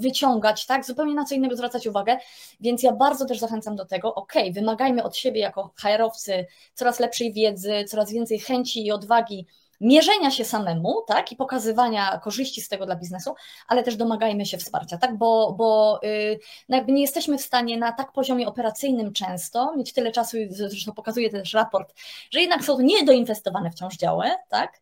wyciągać, 0.00 0.66
tak, 0.66 0.84
zupełnie 0.84 1.14
na 1.14 1.24
co 1.24 1.34
innego 1.34 1.56
zwracać 1.56 1.86
uwagę, 1.86 2.18
więc 2.60 2.82
ja 2.82 2.92
bardzo 2.92 3.24
też 3.24 3.38
zachęcam 3.38 3.76
do 3.76 3.84
tego, 3.84 4.14
ok, 4.14 4.32
wymagajmy 4.52 5.02
od 5.02 5.16
siebie 5.16 5.40
jako 5.40 5.70
HR-owcy 5.76 6.46
coraz 6.74 7.00
lepszej 7.00 7.32
wiedzy, 7.32 7.84
coraz 7.88 8.12
więcej 8.12 8.38
chęci 8.38 8.86
i 8.86 8.92
odwagi 8.92 9.46
mierzenia 9.82 10.30
się 10.30 10.44
samemu, 10.44 11.02
tak, 11.06 11.32
i 11.32 11.36
pokazywania 11.36 12.18
korzyści 12.18 12.60
z 12.60 12.68
tego 12.68 12.86
dla 12.86 12.96
biznesu, 12.96 13.34
ale 13.68 13.82
też 13.82 13.96
domagajmy 13.96 14.46
się 14.46 14.58
wsparcia, 14.58 14.98
tak, 14.98 15.18
bo, 15.18 15.54
bo 15.58 16.00
yy, 16.02 16.38
no 16.68 16.76
jakby 16.76 16.92
nie 16.92 17.02
jesteśmy 17.02 17.38
w 17.38 17.42
stanie 17.42 17.78
na 17.78 17.92
tak 17.92 18.12
poziomie 18.12 18.48
operacyjnym 18.48 19.12
często 19.12 19.76
mieć 19.76 19.92
tyle 19.92 20.12
czasu, 20.12 20.36
zresztą 20.50 20.92
pokazuje 20.92 21.30
też 21.30 21.54
raport, 21.54 21.94
że 22.30 22.40
jednak 22.40 22.64
są 22.64 22.80
niedoinwestowane 22.80 23.70
wciąż 23.70 23.96
działy, 23.96 24.26
tak, 24.48 24.80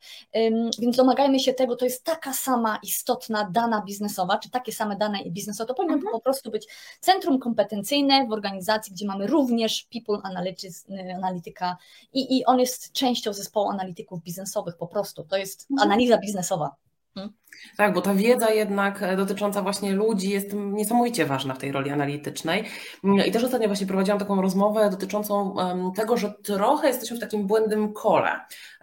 więc 0.78 0.96
domagajmy 0.96 1.40
się 1.40 1.54
tego, 1.54 1.76
to 1.76 1.84
jest 1.84 2.04
taka 2.04 2.32
sama 2.32 2.78
istotna 2.82 3.50
dana 3.50 3.82
biznesowa, 3.86 4.38
czy 4.38 4.50
takie 4.50 4.72
same 4.72 4.96
dane 4.96 5.18
biznesowe, 5.26 5.68
to 5.68 5.74
powinno 5.74 5.94
mhm. 5.94 6.12
po 6.12 6.20
prostu 6.20 6.50
być 6.50 6.66
centrum 7.00 7.38
kompetencyjne 7.38 8.26
w 8.26 8.32
organizacji, 8.32 8.92
gdzie 8.92 9.06
mamy 9.06 9.26
również 9.26 9.88
people 9.92 10.18
analytics, 10.22 10.88
y, 10.88 11.14
analityka 11.14 11.76
i, 12.12 12.38
i 12.38 12.44
on 12.44 12.60
jest 12.60 12.92
częścią 12.92 13.32
zespołu 13.32 13.68
analityków 13.68 14.22
biznesowych 14.22 14.76
po 14.76 14.86
prostu. 14.90 15.24
To 15.24 15.36
jest 15.36 15.70
mhm. 15.70 15.88
analiza 15.88 16.18
biznesowa. 16.18 16.70
Hmm? 17.14 17.32
Tak, 17.76 17.94
bo 17.94 18.00
ta 18.00 18.14
wiedza 18.14 18.50
jednak 18.50 19.02
e, 19.02 19.16
dotycząca 19.16 19.62
właśnie 19.62 19.92
ludzi 19.92 20.30
jest 20.30 20.52
niesamowicie 20.52 21.26
ważna 21.26 21.54
w 21.54 21.58
tej 21.58 21.72
roli 21.72 21.90
analitycznej. 21.90 22.64
Mm, 23.04 23.26
I 23.26 23.30
też 23.30 23.44
ostatnio 23.44 23.66
właśnie 23.66 23.86
prowadziłam 23.86 24.18
taką 24.18 24.42
rozmowę 24.42 24.90
dotyczącą 24.90 25.54
tego, 25.96 26.16
że 26.16 26.34
trochę 26.42 26.88
jesteśmy 26.88 27.16
w 27.16 27.20
takim 27.20 27.46
błędnym 27.46 27.92
kole, 27.92 28.30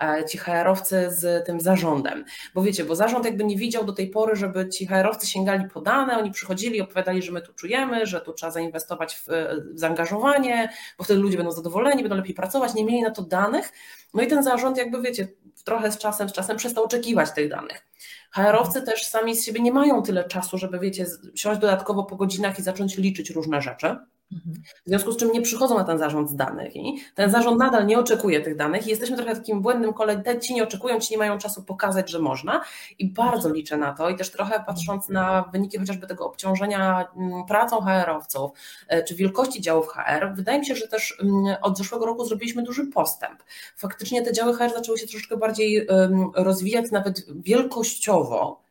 e, 0.02 0.26
ci 0.26 0.38
HR-owcy 0.38 1.08
z 1.12 1.46
tym 1.46 1.60
zarządem. 1.60 2.26
Bo 2.56 2.62
wiecie, 2.62 2.84
bo 2.84 2.96
zarząd 2.96 3.26
jakby 3.26 3.44
nie 3.44 3.58
widział 3.58 3.86
do 3.86 3.94
tej 3.94 4.10
pory, 4.10 4.36
żeby 4.36 4.70
ci 4.70 4.88
HR-owcy 4.88 5.28
sięgali 5.28 5.70
po 5.70 5.82
dane, 5.82 6.18
oni 6.18 6.32
przychodzili, 6.32 6.82
opowiadali, 6.82 7.22
że 7.22 7.32
my 7.32 7.42
tu 7.42 7.54
czujemy, 7.54 8.06
że 8.06 8.22
tu 8.22 8.34
trzeba 8.34 8.52
zainwestować 8.52 9.16
w, 9.16 9.30
e, 9.30 9.56
w 9.74 9.80
zaangażowanie, 9.80 10.70
bo 10.98 11.04
wtedy 11.04 11.20
ludzie 11.20 11.38
będą 11.38 11.52
zadowoleni, 11.52 12.04
będą 12.04 12.16
lepiej 12.16 12.36
pracować, 12.36 12.74
nie 12.74 12.86
mieli 12.86 13.02
na 13.02 13.12
to 13.12 13.22
danych. 13.22 13.72
No 14.14 14.24
i 14.24 14.28
ten 14.28 14.44
zarząd 14.44 14.78
jakby 14.78 15.02
wiecie, 15.02 15.28
trochę 15.64 15.92
z 15.92 15.98
czasem, 15.98 16.30
z 16.30 16.34
czasem 16.34 16.58
przestał 16.58 16.84
oczekiwać 16.84 17.32
tych 17.32 17.50
danych. 17.50 17.88
HR-owcy 18.32 18.82
też 18.82 19.06
sami 19.06 19.36
z 19.36 19.46
siebie 19.46 19.62
nie 19.62 19.72
mają 19.72 20.04
tyle 20.04 20.24
czasu, 20.24 20.58
żeby 20.58 20.80
wiecie, 20.80 21.06
siąść 21.36 21.62
dodatkowo 21.62 22.04
po 22.04 22.16
godzinach 22.16 22.60
i 22.60 22.62
zacząć 22.62 22.98
liczyć 22.98 23.30
różne 23.30 23.62
rzeczy. 23.62 23.96
Mhm. 24.32 24.56
W 24.86 24.90
związku 24.90 25.12
z 25.12 25.18
czym 25.18 25.32
nie 25.32 25.42
przychodzą 25.42 25.78
na 25.78 25.84
ten 25.84 25.98
zarząd 25.98 26.30
z 26.30 26.36
danych 26.36 26.76
i 26.76 27.00
ten 27.16 27.32
zarząd 27.32 27.60
nadal 27.60 27.86
nie 27.86 28.00
oczekuje 28.00 28.42
tych 28.42 28.56
danych 28.56 28.88
i 28.88 28.90
jesteśmy 28.90 29.18
trochę 29.18 29.36
takim 29.36 29.62
błędnym 29.62 29.94
kole, 29.94 30.24
ci 30.42 30.54
nie 30.54 30.64
oczekują, 30.64 31.00
ci 31.00 31.14
nie 31.14 31.18
mają 31.18 31.38
czasu 31.38 31.64
pokazać, 31.64 32.12
że 32.12 32.20
można 32.20 32.62
i 33.00 33.14
bardzo 33.14 33.54
liczę 33.54 33.78
na 33.78 33.94
to 33.94 34.10
i 34.10 34.16
też 34.16 34.32
trochę 34.32 34.64
patrząc 34.66 35.10
na 35.10 35.50
wyniki 35.52 35.78
chociażby 35.78 36.08
tego 36.08 36.26
obciążenia 36.26 37.08
mm, 37.18 37.46
pracą 37.46 37.82
HR-owców 37.82 38.52
e, 38.88 39.04
czy 39.04 39.16
wielkości 39.16 39.62
działów 39.62 39.88
HR, 39.88 40.34
wydaje 40.36 40.60
mi 40.60 40.66
się, 40.66 40.76
że 40.76 40.88
też 40.88 41.18
mm, 41.22 41.56
od 41.62 41.78
zeszłego 41.78 42.06
roku 42.06 42.26
zrobiliśmy 42.26 42.64
duży 42.64 42.86
postęp. 42.86 43.44
Faktycznie 43.76 44.22
te 44.22 44.34
działy 44.34 44.54
HR 44.54 44.74
zaczęły 44.74 44.98
się 44.98 45.08
troszeczkę 45.08 45.38
bardziej 45.38 45.88
rozwijać 46.36 46.92
nawet 46.92 47.26
wielkościowo, 47.42 48.67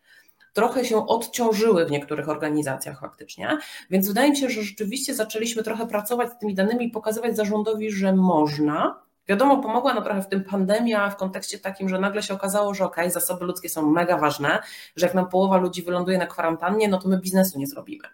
trochę 0.56 0.84
się 0.84 1.06
odciążyły 1.06 1.86
w 1.86 1.90
niektórych 1.90 2.28
organizacjach 2.28 3.00
faktycznie, 3.00 3.58
więc 3.90 4.08
wydaje 4.08 4.30
mi 4.30 4.36
się, 4.36 4.50
że 4.50 4.62
rzeczywiście 4.62 5.14
zaczęliśmy 5.14 5.62
trochę 5.62 5.86
pracować 5.86 6.32
z 6.32 6.38
tymi 6.38 6.54
danymi 6.54 6.86
i 6.86 6.90
pokazywać 6.90 7.36
zarządowi, 7.36 7.90
że 7.90 8.12
można. 8.12 9.02
Wiadomo, 9.28 9.62
pomogła 9.62 9.94
nam 9.94 10.04
trochę 10.04 10.22
w 10.22 10.28
tym 10.28 10.44
pandemia 10.44 11.10
w 11.10 11.16
kontekście 11.16 11.58
takim, 11.58 11.88
że 11.88 11.98
nagle 11.98 12.22
się 12.22 12.34
okazało, 12.34 12.74
że 12.74 12.84
ok, 12.84 12.96
zasoby 13.06 13.44
ludzkie 13.44 13.68
są 13.68 13.90
mega 13.90 14.18
ważne, 14.18 14.62
że 14.96 15.06
jak 15.06 15.14
nam 15.14 15.28
połowa 15.28 15.56
ludzi 15.56 15.82
wyląduje 15.82 16.18
na 16.18 16.26
kwarantannie, 16.26 16.88
no 16.88 16.98
to 16.98 17.08
my 17.08 17.18
biznesu 17.18 17.58
nie 17.58 17.66
zrobimy. 17.66 18.04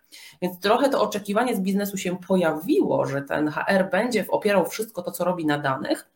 Więc 0.42 0.60
trochę 0.60 0.88
to 0.88 1.02
oczekiwanie 1.02 1.56
z 1.56 1.60
biznesu 1.60 1.96
się 1.96 2.16
pojawiło, 2.28 3.06
że 3.06 3.22
ten 3.22 3.48
HR 3.48 3.90
będzie 3.90 4.24
opierał 4.28 4.66
wszystko 4.66 5.02
to, 5.02 5.10
co 5.10 5.24
robi 5.24 5.46
na 5.46 5.58
danych, 5.58 6.11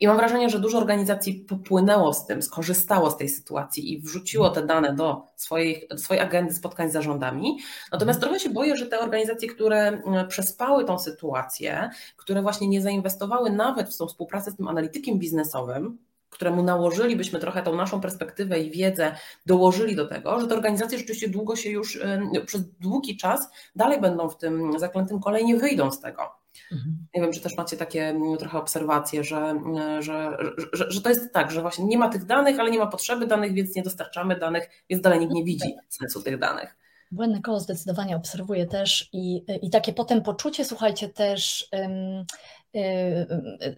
i 0.00 0.06
mam 0.06 0.16
wrażenie, 0.16 0.50
że 0.50 0.60
dużo 0.60 0.78
organizacji 0.78 1.34
popłynęło 1.34 2.14
z 2.14 2.26
tym, 2.26 2.42
skorzystało 2.42 3.10
z 3.10 3.16
tej 3.16 3.28
sytuacji 3.28 3.92
i 3.92 4.02
wrzuciło 4.02 4.50
te 4.50 4.66
dane 4.66 4.94
do 4.94 5.22
swojej, 5.36 5.86
do 5.90 5.98
swojej 5.98 6.22
agendy 6.22 6.54
spotkań 6.54 6.90
z 6.90 6.92
zarządami. 6.92 7.58
Natomiast 7.92 8.20
trochę 8.20 8.40
się 8.40 8.50
boję, 8.50 8.76
że 8.76 8.86
te 8.86 9.00
organizacje, 9.00 9.48
które 9.48 9.88
mm, 9.88 10.28
przespały 10.28 10.84
tą 10.84 10.98
sytuację, 10.98 11.90
które 12.16 12.42
właśnie 12.42 12.68
nie 12.68 12.82
zainwestowały 12.82 13.50
nawet 13.50 13.94
w 13.94 13.98
tą 13.98 14.06
współpracę 14.06 14.50
z 14.50 14.56
tym 14.56 14.68
analitykiem 14.68 15.18
biznesowym, 15.18 15.98
któremu 16.30 16.62
nałożylibyśmy 16.62 17.40
trochę 17.40 17.62
tą 17.62 17.76
naszą 17.76 18.00
perspektywę 18.00 18.60
i 18.60 18.70
wiedzę, 18.70 19.16
dołożyli 19.46 19.96
do 19.96 20.06
tego, 20.06 20.40
że 20.40 20.46
te 20.46 20.54
organizacje 20.54 20.98
rzeczywiście 20.98 21.28
długo 21.28 21.56
się 21.56 21.70
już, 21.70 22.00
przez 22.46 22.70
długi 22.80 23.16
czas 23.16 23.48
dalej 23.76 24.00
będą 24.00 24.28
w 24.28 24.36
tym 24.36 24.78
zaklętym 24.78 25.20
kolejnie 25.20 25.56
wyjdą 25.56 25.90
z 25.90 26.00
tego. 26.00 26.45
Mhm. 26.72 27.06
Nie 27.14 27.22
wiem, 27.22 27.32
czy 27.32 27.40
też 27.40 27.56
macie 27.56 27.76
takie 27.76 28.08
mm, 28.08 28.36
trochę 28.36 28.58
obserwacje, 28.58 29.24
że, 29.24 29.36
mm, 29.36 30.02
że, 30.02 30.36
że, 30.72 30.90
że, 30.90 31.00
to 31.00 31.08
jest 31.08 31.32
tak, 31.32 31.50
że 31.50 31.62
właśnie 31.62 31.84
nie 31.84 31.98
ma 31.98 32.08
tych 32.08 32.24
danych, 32.24 32.60
ale 32.60 32.70
nie 32.70 32.78
ma 32.78 32.86
potrzeby 32.86 33.26
danych, 33.26 33.52
więc 33.52 33.76
nie 33.76 33.82
dostarczamy 33.82 34.38
danych, 34.38 34.70
więc 34.90 35.02
dalej 35.02 35.20
nikt 35.20 35.32
nie 35.32 35.44
widzi 35.44 35.74
sensu 35.88 36.22
tych 36.22 36.38
danych. 36.38 36.76
Błędne 37.10 37.40
koło 37.42 37.60
zdecydowanie 37.60 38.16
obserwuję 38.16 38.66
też 38.66 39.08
i, 39.12 39.44
i 39.62 39.70
takie 39.70 39.92
potem 39.92 40.22
poczucie, 40.22 40.64
słuchajcie, 40.64 41.08
też 41.08 41.68
um, 41.72 42.24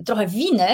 trochę 0.07 0.27
winy 0.27 0.67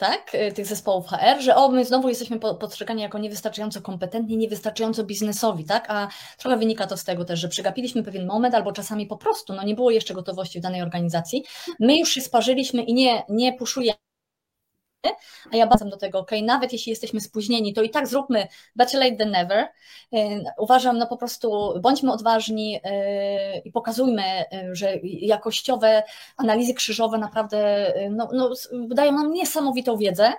tak, 0.00 0.34
y, 0.34 0.52
tych 0.52 0.66
zespołów 0.66 1.06
HR, 1.06 1.40
że 1.40 1.56
o, 1.56 1.68
my 1.68 1.84
znowu 1.84 2.08
jesteśmy 2.08 2.38
postrzegani 2.38 3.02
jako 3.02 3.18
niewystarczająco 3.18 3.82
kompetentni, 3.82 4.36
niewystarczająco 4.36 5.04
biznesowi, 5.04 5.64
tak, 5.64 5.90
a 5.90 6.08
trochę 6.38 6.56
wynika 6.56 6.86
to 6.86 6.96
z 6.96 7.04
tego 7.04 7.24
też, 7.24 7.40
że 7.40 7.48
przegapiliśmy 7.48 8.02
pewien 8.02 8.26
moment 8.26 8.54
albo 8.54 8.72
czasami 8.72 9.06
po 9.06 9.16
prostu, 9.16 9.52
no 9.52 9.62
nie 9.62 9.74
było 9.74 9.90
jeszcze 9.90 10.14
gotowości 10.14 10.58
w 10.58 10.62
danej 10.62 10.82
organizacji, 10.82 11.44
my 11.80 11.98
już 11.98 12.08
się 12.08 12.20
sparzyliśmy 12.20 12.82
i 12.82 12.94
nie, 12.94 13.22
nie 13.28 13.52
puszujemy 13.52 14.09
a 15.52 15.56
ja 15.56 15.66
bardzo 15.66 15.84
do 15.84 15.96
tego, 15.96 16.18
ok, 16.18 16.30
nawet 16.42 16.72
jeśli 16.72 16.90
jesteśmy 16.90 17.20
spóźnieni, 17.20 17.74
to 17.74 17.82
i 17.82 17.90
tak 17.90 18.08
zróbmy 18.08 18.48
better 18.76 19.00
late 19.00 19.16
than 19.16 19.30
never. 19.30 19.68
Y, 20.14 20.44
uważam, 20.58 20.98
no 20.98 21.06
po 21.06 21.16
prostu 21.16 21.74
bądźmy 21.80 22.12
odważni 22.12 22.76
y, 22.76 22.80
i 23.64 23.72
pokazujmy, 23.72 24.22
y, 24.42 24.74
że 24.74 24.96
jakościowe 25.02 26.02
analizy 26.36 26.74
krzyżowe 26.74 27.18
naprawdę 27.18 27.92
no, 28.10 28.28
no, 28.32 28.50
dają 28.88 29.12
nam 29.12 29.32
niesamowitą 29.32 29.96
wiedzę, 29.96 30.32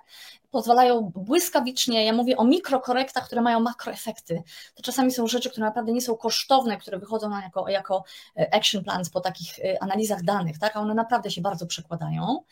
pozwalają 0.52 1.12
błyskawicznie, 1.16 2.06
ja 2.06 2.14
mówię 2.14 2.38
o 2.38 2.44
mikrokorektach, 2.44 3.26
które 3.26 3.42
mają 3.42 3.60
makroefekty. 3.60 4.44
To 4.76 4.84
czasami 4.84 5.12
są 5.12 5.28
rzeczy, 5.28 5.50
które 5.50 5.66
naprawdę 5.66 5.92
nie 5.92 6.02
są 6.02 6.16
kosztowne, 6.16 6.78
które 6.78 7.00
wychodzą 7.00 7.30
nam 7.30 7.42
jako, 7.42 7.70
jako 7.70 8.04
action 8.52 8.84
plans 8.84 9.10
po 9.10 9.22
takich 9.22 9.54
analizach 9.80 10.24
danych, 10.24 10.60
tak? 10.60 10.78
a 10.78 10.80
one 10.80 10.94
naprawdę 10.94 11.32
się 11.32 11.42
bardzo 11.42 11.66
przekładają. 11.68 12.44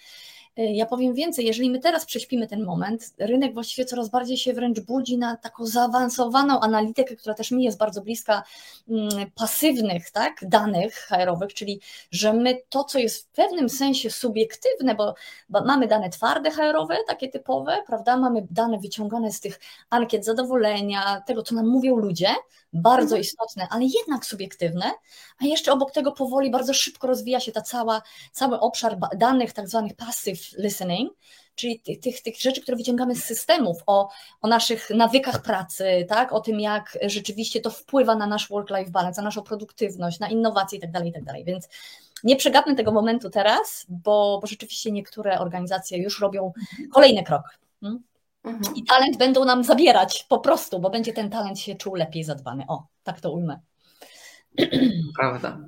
Y, 0.59 0.61
ja 0.61 0.85
powiem 0.85 1.13
więcej, 1.13 1.45
jeżeli 1.45 1.69
my 1.69 1.79
teraz 1.79 2.05
prześpimy 2.05 2.47
ten 2.47 2.63
moment, 2.63 3.13
rynek 3.17 3.53
właściwie 3.53 3.85
coraz 3.85 4.09
bardziej 4.09 4.37
się 4.37 4.53
wręcz 4.53 4.79
budzi 4.79 5.17
na 5.17 5.37
taką 5.37 5.65
zaawansowaną 5.65 6.59
analitykę, 6.59 7.15
która 7.15 7.35
też 7.35 7.51
mi 7.51 7.63
jest 7.63 7.77
bardzo 7.77 8.01
bliska 8.01 8.43
mm, 8.89 9.09
pasywnych 9.35 10.11
tak, 10.11 10.35
danych 10.41 10.95
HR-owych, 10.95 11.53
czyli 11.53 11.81
że 12.11 12.33
my 12.33 12.61
to, 12.69 12.83
co 12.83 12.99
jest 12.99 13.23
w 13.23 13.27
pewnym 13.27 13.69
sensie 13.69 14.09
subiektywne, 14.09 14.95
bo, 14.95 15.15
mamy 15.49 15.87
dane 15.87 16.09
twarde 16.09 16.51
HR-owe, 16.51 16.97
takie 17.07 17.29
typowe, 17.29 17.77
prawda? 17.87 18.17
Mamy 18.17 18.47
dane 18.51 18.79
wyciągane 18.79 19.31
z 19.31 19.39
tych 19.39 19.59
ankiet 19.89 20.25
zadowolenia, 20.25 21.21
tego, 21.25 21.43
co 21.43 21.55
nam 21.55 21.67
mówią 21.67 21.95
ludzie, 21.95 22.35
bardzo 22.73 23.15
mhm. 23.15 23.21
istotne, 23.21 23.67
ale 23.69 23.85
jednak 23.85 24.25
subiektywne, 24.25 24.91
a 25.41 25.45
jeszcze 25.45 25.71
obok 25.71 25.91
tego 25.91 26.11
powoli 26.11 26.51
bardzo 26.51 26.73
szybko 26.73 27.07
rozwija 27.07 27.39
się 27.39 27.51
ta 27.51 27.61
cała, 27.61 28.01
cały 28.31 28.59
obszar 28.59 28.97
danych 29.17 29.53
tak 29.53 29.67
zwanych 29.69 29.95
passive 29.95 30.48
listening, 30.57 31.13
czyli 31.55 31.79
tych, 31.79 31.99
tych, 31.99 32.21
tych 32.21 32.41
rzeczy, 32.41 32.61
które 32.61 32.77
wyciągamy 32.77 33.15
z 33.15 33.23
systemów, 33.23 33.77
o, 33.87 34.09
o 34.41 34.47
naszych 34.47 34.89
nawykach 34.89 35.41
pracy, 35.41 36.05
tak? 36.09 36.33
o 36.33 36.39
tym, 36.39 36.59
jak 36.59 36.97
rzeczywiście 37.05 37.61
to 37.61 37.69
wpływa 37.69 38.15
na 38.15 38.27
nasz 38.27 38.49
work-life 38.49 38.91
balance, 38.91 39.21
na 39.21 39.25
naszą 39.25 39.41
produktywność, 39.41 40.19
na 40.19 40.29
innowacje 40.29 40.77
itd., 40.77 40.93
tak 40.93 41.05
itd. 41.05 41.31
Tak 41.33 41.45
Więc 41.45 41.69
nie 42.23 42.35
przegapmy 42.35 42.75
tego 42.75 42.91
momentu 42.91 43.29
teraz, 43.29 43.85
bo, 43.89 44.39
bo 44.41 44.47
rzeczywiście 44.47 44.91
niektóre 44.91 45.39
organizacje 45.39 45.97
już 45.97 46.21
robią 46.21 46.53
kolejny 46.91 47.23
krok. 47.23 47.59
Hmm? 47.81 48.03
Mhm. 48.43 48.75
I 48.75 48.83
talent 48.83 49.17
będą 49.17 49.45
nam 49.45 49.63
zabierać 49.63 50.25
po 50.29 50.39
prostu, 50.39 50.79
bo 50.79 50.89
będzie 50.89 51.13
ten 51.13 51.29
talent 51.29 51.59
się 51.59 51.75
czuł 51.75 51.95
lepiej 51.95 52.23
zadbany. 52.23 52.63
O, 52.67 52.87
tak 53.03 53.21
to 53.21 53.31
ujmę. 53.31 53.59
Prawda. 55.19 55.59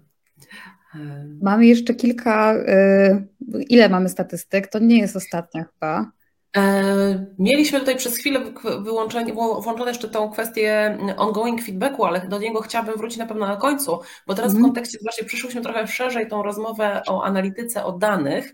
Mamy 1.41 1.65
jeszcze 1.65 1.93
kilka. 1.93 2.55
Y, 2.55 3.27
ile 3.69 3.89
mamy 3.89 4.09
statystyk? 4.09 4.67
To 4.67 4.79
nie 4.79 4.99
jest 4.99 5.15
ostatnia 5.15 5.63
chyba. 5.63 6.11
E, 6.57 7.25
mieliśmy 7.39 7.79
tutaj 7.79 7.95
przez 7.95 8.17
chwilę 8.17 8.39
wyłączenie, 8.81 9.33
włączone 9.33 9.91
jeszcze 9.91 10.09
tą 10.09 10.29
kwestię 10.29 10.97
ongoing 11.17 11.63
feedbacku, 11.63 12.05
ale 12.05 12.27
do 12.27 12.39
niego 12.39 12.61
chciałabym 12.61 12.97
wrócić 12.97 13.17
na 13.17 13.25
pewno 13.25 13.47
na 13.47 13.55
końcu, 13.55 13.99
bo 14.27 14.35
teraz 14.35 14.51
w 14.51 14.55
mhm. 14.55 14.73
kontekście 14.73 14.97
właśnie 15.01 15.23
przyszłyśmy 15.23 15.61
trochę 15.61 15.87
szerzej 15.87 16.27
tą 16.27 16.43
rozmowę 16.43 17.01
o 17.07 17.23
analityce, 17.23 17.85
o 17.85 17.91
danych. 17.91 18.53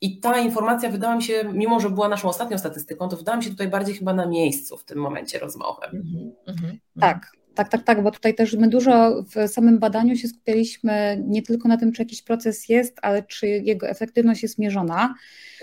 I 0.00 0.20
ta 0.20 0.38
informacja 0.38 0.90
wydała 0.90 1.16
mi 1.16 1.22
się, 1.22 1.44
mimo 1.52 1.80
że 1.80 1.90
była 1.90 2.08
naszą 2.08 2.28
ostatnią 2.28 2.58
statystyką, 2.58 3.08
to 3.08 3.16
wydała 3.16 3.38
mi 3.38 3.44
się 3.44 3.50
tutaj 3.50 3.68
bardziej 3.68 3.94
chyba 3.94 4.14
na 4.14 4.26
miejscu 4.26 4.76
w 4.76 4.84
tym 4.84 4.98
momencie 4.98 5.38
rozmowy. 5.38 5.86
Mm 5.92 6.04
-hmm. 6.48 7.00
Tak, 7.00 7.32
tak, 7.54 7.68
tak, 7.68 7.82
tak, 7.82 8.02
bo 8.02 8.10
tutaj 8.10 8.34
też 8.34 8.54
my 8.54 8.68
dużo 8.68 9.22
w 9.22 9.48
samym 9.48 9.78
badaniu 9.78 10.16
się 10.16 10.28
skupialiśmy 10.28 11.22
nie 11.26 11.42
tylko 11.42 11.68
na 11.68 11.76
tym, 11.76 11.92
czy 11.92 12.02
jakiś 12.02 12.22
proces 12.22 12.68
jest, 12.68 12.98
ale 13.02 13.22
czy 13.22 13.46
jego 13.46 13.88
efektywność 13.88 14.42
jest 14.42 14.58
mierzona. 14.58 15.14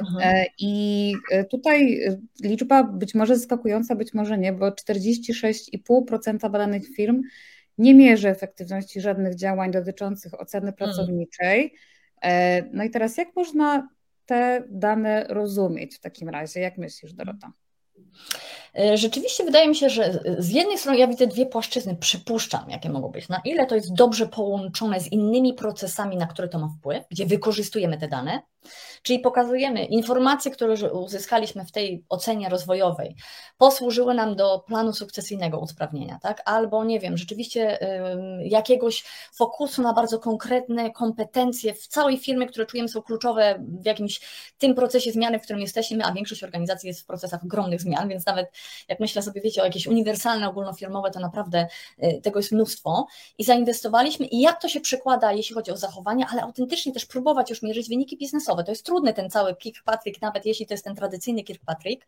Mhm. 0.02 0.46
I 0.60 1.14
e, 1.32 1.44
tutaj 1.44 2.00
liczba 2.44 2.84
być 2.84 3.16
może 3.16 3.36
zaskakująca, 3.36 3.96
być 3.96 4.14
może 4.14 4.38
nie, 4.38 4.54
bo 4.54 4.70
46,5% 4.70 6.52
badanych 6.52 6.88
firm 6.96 7.22
nie 7.78 7.96
mierzy 7.96 8.30
efektywności 8.30 9.02
żadnych 9.02 9.36
działań 9.36 9.72
dotyczących 9.72 10.42
oceny 10.42 10.72
hmm. 10.72 10.78
pracowniczej. 10.78 11.74
No 12.74 12.84
i 12.84 12.90
teraz 12.90 13.18
jak 13.18 13.36
można 13.36 13.90
te 14.26 14.64
dane 14.70 15.26
rozumieć 15.30 15.96
w 15.96 16.00
takim 16.00 16.30
razie? 16.30 16.60
Jak 16.60 16.78
myślisz, 16.78 17.14
Dorota? 17.14 17.52
E, 18.80 18.98
rzeczywiście 18.98 19.44
wydaje 19.44 19.68
mi 19.68 19.76
się, 19.76 19.90
że 19.90 20.20
z 20.38 20.50
jednej 20.50 20.78
strony 20.78 20.98
ja 20.98 21.08
widzę 21.08 21.28
dwie 21.28 21.46
płaszczyzny, 21.46 21.96
przypuszczam, 21.96 22.70
jakie 22.70 22.90
mogą 22.90 23.10
być. 23.10 23.30
Na 23.30 23.42
ile 23.46 23.66
to 23.66 23.76
jest 23.76 23.94
dobrze 23.94 24.28
połączone 24.28 25.00
z 25.00 25.12
innymi 25.12 25.54
procesami, 25.54 26.18
na 26.18 26.28
które 26.28 26.48
to 26.48 26.60
ma 26.60 26.70
wpływ, 26.80 27.04
gdzie 27.12 27.26
wykorzystujemy 27.26 27.98
te 27.98 28.08
dane, 28.08 28.42
Czyli 29.08 29.20
pokazujemy 29.20 29.86
informacje, 29.86 30.52
które 30.52 30.92
uzyskaliśmy 30.92 31.66
w 31.66 31.72
tej 31.72 32.06
ocenie 32.10 32.50
rozwojowej, 32.50 33.16
posłużyły 33.58 34.14
nam 34.14 34.36
do 34.36 34.64
planu 34.68 34.94
sukcesyjnego 34.94 35.60
usprawnienia, 35.60 36.20
tak? 36.22 36.42
Albo 36.46 36.84
nie 36.84 37.00
wiem, 37.00 37.18
rzeczywiście 37.18 37.80
jakiegoś 38.42 39.04
fokusu 39.34 39.82
na 39.82 39.94
bardzo 39.94 40.20
konkretne 40.20 40.92
kompetencje 40.92 41.74
w 41.74 41.88
całej 41.88 42.18
firmie, 42.18 42.48
które 42.48 42.66
czujemy 42.66 42.90
są 42.90 43.02
kluczowe 43.02 43.64
w 43.82 43.86
jakimś 43.86 44.22
tym 44.58 44.76
procesie 44.76 45.12
zmiany, 45.12 45.40
w 45.40 45.42
którym 45.42 45.62
jesteśmy, 45.62 46.06
a 46.06 46.12
większość 46.12 46.44
organizacji 46.44 46.88
jest 46.88 47.02
w 47.02 47.06
procesach 47.06 47.44
ogromnych 47.44 47.82
zmian, 47.82 48.10
więc 48.10 48.26
nawet 48.26 48.52
jak 48.88 49.00
myślę 49.00 49.22
sobie, 49.22 49.42
wiecie, 49.42 49.62
o 49.62 49.66
jakieś 49.66 49.88
uniwersalne, 49.88 50.50
ogólnofirmowe, 50.50 51.12
to 51.12 51.20
naprawdę 51.20 51.68
y, 52.04 52.22
tego 52.24 52.40
jest 52.40 52.52
mnóstwo 52.52 53.08
i 53.38 53.44
zainwestowaliśmy 53.44 54.26
i 54.26 54.42
jak 54.42 54.62
to 54.62 54.70
się 54.70 54.80
przekłada, 54.80 55.34
jeśli 55.34 55.56
chodzi 55.56 55.72
o 55.72 55.78
zachowania, 55.78 56.28
ale 56.32 56.42
autentycznie 56.42 56.94
też 56.94 57.06
próbować 57.06 57.50
już 57.50 57.62
mierzyć 57.62 57.90
wyniki 57.90 58.18
biznesowe. 58.18 58.64
To 58.64 58.72
jest 58.72 58.86
trudny 58.98 59.14
ten 59.14 59.30
cały 59.30 59.56
Kirkpatrick, 59.56 60.22
nawet 60.22 60.46
jeśli 60.46 60.66
to 60.66 60.74
jest 60.74 60.84
ten 60.84 60.96
tradycyjny 60.96 61.44
Kirkpatrick, 61.44 62.08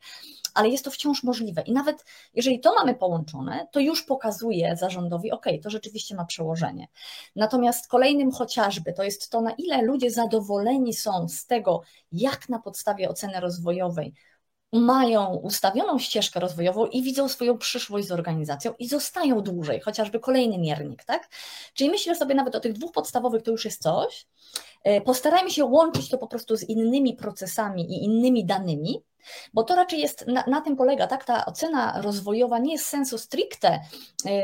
ale 0.54 0.70
jest 0.70 0.86
to 0.86 0.92
wciąż 0.92 1.24
możliwe. 1.24 1.62
I 1.62 1.72
nawet 1.72 2.06
jeżeli 2.34 2.60
to 2.60 2.74
mamy 2.74 2.96
połączone, 2.96 3.68
to 3.72 3.80
już 3.80 4.04
pokazuje 4.04 4.76
zarządowi, 4.78 5.32
ok, 5.32 5.46
to 5.64 5.70
rzeczywiście 5.70 6.16
ma 6.16 6.26
przełożenie. 6.26 6.88
Natomiast 7.36 7.88
kolejnym 7.88 8.32
chociażby 8.32 8.94
to 8.94 9.04
jest 9.04 9.30
to, 9.30 9.42
na 9.42 9.52
ile 9.52 9.82
ludzie 9.82 10.12
zadowoleni 10.12 10.94
są 10.94 11.28
z 11.30 11.46
tego, 11.46 11.82
jak 12.12 12.50
na 12.50 12.60
podstawie 12.60 13.10
oceny 13.10 13.40
rozwojowej 13.40 14.14
mają 14.74 15.36
ustawioną 15.36 16.00
ścieżkę 16.00 16.40
rozwojową 16.40 16.86
i 16.86 17.04
widzą 17.04 17.30
swoją 17.30 17.58
przyszłość 17.58 18.08
z 18.08 18.12
organizacją 18.12 18.74
i 18.80 18.88
zostają 18.88 19.42
dłużej, 19.42 19.80
chociażby 19.80 20.20
kolejny 20.20 20.58
miernik, 20.58 21.04
tak? 21.04 21.30
Czyli 21.74 21.90
myślę 21.90 22.16
sobie 22.16 22.36
nawet 22.36 22.56
o 22.56 22.60
tych 22.60 22.74
dwóch 22.74 22.92
podstawowych, 22.92 23.44
to 23.44 23.52
już 23.52 23.66
jest 23.66 23.82
coś. 23.82 24.28
E, 24.84 25.02
postarajmy 25.02 25.52
się 25.52 25.66
łączyć 25.66 26.10
to 26.10 26.18
po 26.18 26.28
prostu 26.28 26.56
z 26.56 26.64
innymi 26.64 27.14
procesami 27.14 27.82
i 27.82 28.04
innymi 28.04 28.46
danymi, 28.46 29.04
bo 29.54 29.64
to 29.64 29.76
raczej 29.76 30.00
jest, 30.00 30.28
na, 30.28 30.44
na, 30.48 30.62
tym 30.62 30.76
polega, 30.76 31.08
tak, 31.08 31.26
ta 31.26 31.46
ocena 31.46 32.02
rozwojowa 32.02 32.60
nie 32.60 32.72
jest 32.72 32.86
sensu 32.86 33.18
stricte 33.18 33.74
y, 33.76 33.80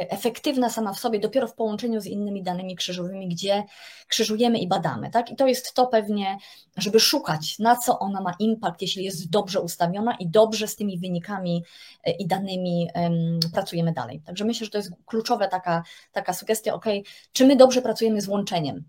efektywna 0.09 0.69
sama 0.69 0.93
w 0.93 0.99
sobie, 0.99 1.19
dopiero 1.19 1.47
w 1.47 1.53
połączeniu 1.53 2.01
z 2.01 2.05
innymi 2.05 2.43
danymi 2.43 2.75
krzyżowymi, 2.75 3.27
gdzie 3.27 3.63
krzyżujemy 4.07 4.59
i 4.59 4.67
badamy, 4.67 5.09
tak, 5.11 5.31
i 5.31 5.35
to 5.35 5.47
jest 5.47 5.73
to 5.73 5.87
pewnie, 5.87 6.37
żeby 6.77 6.99
szukać, 6.99 7.59
na 7.59 7.75
co 7.75 7.99
ona 7.99 8.21
ma 8.21 8.33
impact, 8.39 8.81
jeśli 8.81 9.03
jest 9.03 9.29
dobrze 9.29 9.61
ustawiona 9.61 10.15
i 10.19 10.27
dobrze 10.27 10.67
z 10.67 10.75
tymi 10.75 10.99
wynikami 10.99 11.63
y, 12.07 12.11
i 12.11 12.27
danymi 12.27 12.89
um, 12.95 13.39
pracujemy 13.53 13.93
dalej. 13.93 14.21
Także 14.25 14.45
myślę, 14.45 14.65
że 14.65 14.71
to 14.71 14.77
jest 14.77 14.91
kluczowa 15.05 15.47
taka, 15.47 15.83
taka 16.11 16.33
sugestia, 16.33 16.73
ok, 16.73 16.85
czy 17.31 17.45
my 17.45 17.55
dobrze 17.55 17.81
pracujemy 17.81 18.21
z 18.21 18.27
łączeniem 18.27 18.83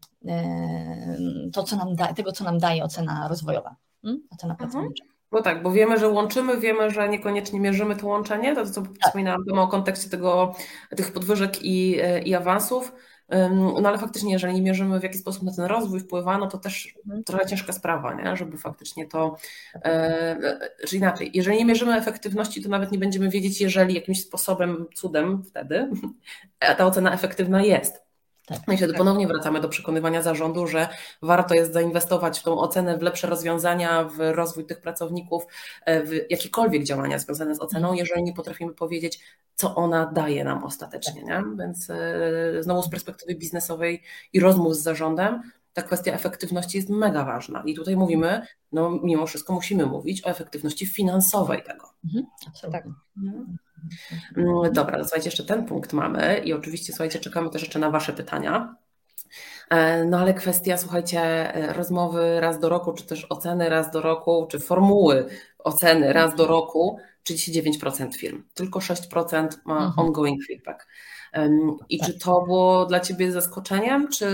to, 1.53 1.63
co 1.63 1.77
nam 1.77 1.95
da, 1.95 2.15
tego, 2.15 2.33
co 2.33 2.45
nam 2.45 2.59
daje 2.59 2.85
ocena 2.85 3.29
rozwojowa, 3.29 3.77
hmm? 4.03 4.23
ocena 4.31 4.53
mhm. 4.53 4.71
pracownicza. 4.71 5.05
Bo 5.31 5.43
tak, 5.43 5.63
bo 5.63 5.73
wiemy, 5.73 5.99
że 5.99 6.09
łączymy, 6.09 6.61
wiemy, 6.61 6.91
że 6.91 7.09
niekoniecznie 7.09 7.61
mierzymy 7.61 7.97
to 7.97 8.07
łączenie, 8.07 8.55
to 8.55 8.67
co 8.67 8.83
tak. 8.83 8.93
wspominałam 9.07 9.59
o 9.59 9.69
kontekście 9.69 10.11
tego, 10.11 10.55
tych 10.97 11.13
podwyżek 11.13 11.63
i, 11.63 11.99
i 12.25 12.35
awansów, 12.35 12.93
no 13.55 13.89
ale 13.89 13.99
faktycznie, 13.99 14.33
jeżeli 14.33 14.55
nie 14.55 14.63
mierzymy, 14.63 15.01
w 15.01 15.03
jaki 15.03 15.19
sposób 15.19 15.43
na 15.43 15.55
ten 15.55 15.65
rozwój 15.65 16.01
wpływa, 16.01 16.39
no 16.39 16.47
to 16.47 16.59
też 16.59 16.95
mhm. 17.05 17.25
trochę 17.25 17.47
ciężka 17.47 17.73
sprawa, 17.73 18.15
nie? 18.15 18.37
żeby 18.37 18.59
faktycznie 18.59 19.07
to, 19.07 19.37
e, 19.75 20.59
czy 20.87 20.97
inaczej, 20.97 21.31
jeżeli 21.35 21.59
nie 21.59 21.65
mierzymy 21.65 21.95
efektywności, 21.95 22.63
to 22.63 22.69
nawet 22.69 22.93
nie 22.93 22.99
będziemy 22.99 23.31
wiedzieć, 23.31 23.61
jeżeli 23.61 23.95
jakimś 23.95 24.23
sposobem, 24.23 24.87
cudem 24.95 25.43
wtedy 25.43 25.91
ta 26.79 26.87
ocena 26.87 27.13
efektywna 27.13 27.63
jest. 27.63 28.07
Tak, 28.47 28.59
no 28.67 28.75
i 28.75 28.77
wtedy 28.77 28.93
tak. 28.93 28.99
ponownie 28.99 29.27
wracamy 29.27 29.61
do 29.61 29.69
przekonywania 29.69 30.23
zarządu, 30.23 30.67
że 30.67 30.89
warto 31.23 31.55
jest 31.55 31.73
zainwestować 31.73 32.41
w 32.41 32.43
tą 32.43 32.59
ocenę, 32.59 32.99
w 32.99 33.03
lepsze 33.03 33.27
rozwiązania, 33.27 34.05
w 34.05 34.19
rozwój 34.19 34.67
tych 34.67 34.81
pracowników, 34.81 35.47
e, 35.85 36.03
w 36.03 36.31
jakiekolwiek 36.31 36.85
działania 36.85 37.19
związane 37.19 37.55
z 37.55 37.61
oceną, 37.61 37.89
mhm. 37.89 37.97
jeżeli 37.99 38.23
nie 38.23 38.33
potrafimy 38.33 38.75
powiedzieć, 38.75 39.21
co 39.55 39.75
ona 39.75 40.07
daje 40.07 40.45
nam 40.45 40.65
ostatecznie. 40.65 41.23
Tak. 41.27 41.47
Nie? 41.47 41.57
Więc 41.59 41.91
e, 41.91 42.63
znowu 42.63 42.83
z 42.83 42.89
perspektywy 42.89 43.35
biznesowej 43.35 44.03
i 44.33 44.41
rozmów 44.41 44.77
z 44.77 44.83
zarządem, 44.83 45.43
ta 45.73 45.83
kwestia 45.83 46.13
efektywności 46.13 46.79
jest 46.79 46.91
mega 46.91 47.25
ważna. 47.25 47.63
I 47.67 47.75
tutaj 47.75 47.97
mówimy, 47.97 48.47
no 48.73 48.91
mimo 49.03 49.27
wszystko 49.27 49.53
musimy 49.53 49.87
mówić 49.87 50.27
o 50.27 50.31
efektywności 50.31 50.87
finansowej 50.87 51.63
tego. 51.63 51.91
Mhm, 52.05 52.27
tak. 52.73 52.85
Mhm. 53.17 53.57
Mm, 54.37 54.73
dobra, 54.73 55.05
słuchajcie, 55.05 55.29
jeszcze 55.29 55.45
ten 55.45 55.67
punkt 55.67 55.93
mamy 55.93 56.39
i 56.45 56.53
oczywiście, 56.53 56.93
słuchajcie, 56.93 57.19
czekamy 57.19 57.51
też 57.51 57.63
jeszcze 57.63 57.79
na 57.79 57.91
Wasze 57.91 58.13
pytania. 58.13 58.77
E, 59.71 60.05
no 60.05 60.19
ale 60.19 60.35
kwestia, 60.35 60.77
słuchajcie, 60.77 61.53
rozmowy 61.75 62.41
raz 62.41 62.59
do 62.59 62.69
roku, 62.69 62.93
czy 62.93 63.05
też 63.05 63.27
oceny 63.29 63.69
raz 63.69 63.91
do 63.91 64.01
roku, 64.01 64.47
czy 64.51 64.61
formuły 64.61 65.27
oceny 65.59 66.13
raz 66.13 66.35
do 66.35 66.47
roku, 66.47 66.99
39% 67.31 68.15
firm, 68.17 68.43
tylko 68.55 68.79
6% 68.79 69.49
ma 69.65 69.87
mhm. 69.87 69.93
ongoing 69.97 70.47
feedback. 70.47 70.87
I 71.89 71.99
tak. 71.99 72.09
czy 72.09 72.19
to 72.19 72.43
było 72.43 72.87
dla 72.87 73.01
Ciebie 73.01 73.33
zaskoczeniem, 73.33 74.09
czy, 74.09 74.31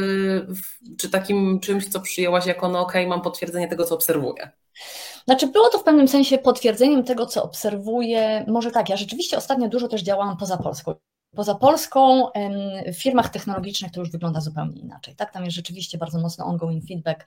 czy 0.98 1.10
takim 1.10 1.60
czymś, 1.60 1.88
co 1.88 2.00
przyjęłaś 2.00 2.46
jako, 2.46 2.68
no 2.68 2.80
okej, 2.80 3.02
okay, 3.02 3.16
mam 3.16 3.22
potwierdzenie 3.22 3.68
tego, 3.68 3.84
co 3.84 3.94
obserwuję? 3.94 4.50
Znaczy, 5.24 5.46
było 5.46 5.68
to 5.68 5.78
w 5.78 5.84
pewnym 5.84 6.08
sensie 6.08 6.38
potwierdzeniem 6.38 7.04
tego, 7.04 7.26
co 7.26 7.44
obserwuję. 7.44 8.44
Może 8.48 8.70
tak, 8.70 8.88
ja 8.88 8.96
rzeczywiście 8.96 9.36
ostatnio 9.36 9.68
dużo 9.68 9.88
też 9.88 10.02
działałam 10.02 10.36
poza 10.36 10.56
Polską. 10.56 10.94
Poza 11.36 11.54
Polską 11.54 12.28
w 12.86 12.96
firmach 12.96 13.28
technologicznych 13.28 13.92
to 13.92 14.00
już 14.00 14.10
wygląda 14.10 14.40
zupełnie 14.40 14.80
inaczej. 14.80 15.16
Tak? 15.16 15.32
Tam 15.32 15.44
jest 15.44 15.56
rzeczywiście 15.56 15.98
bardzo 15.98 16.18
mocno 16.18 16.44
ongoing 16.46 16.84
feedback 16.88 17.26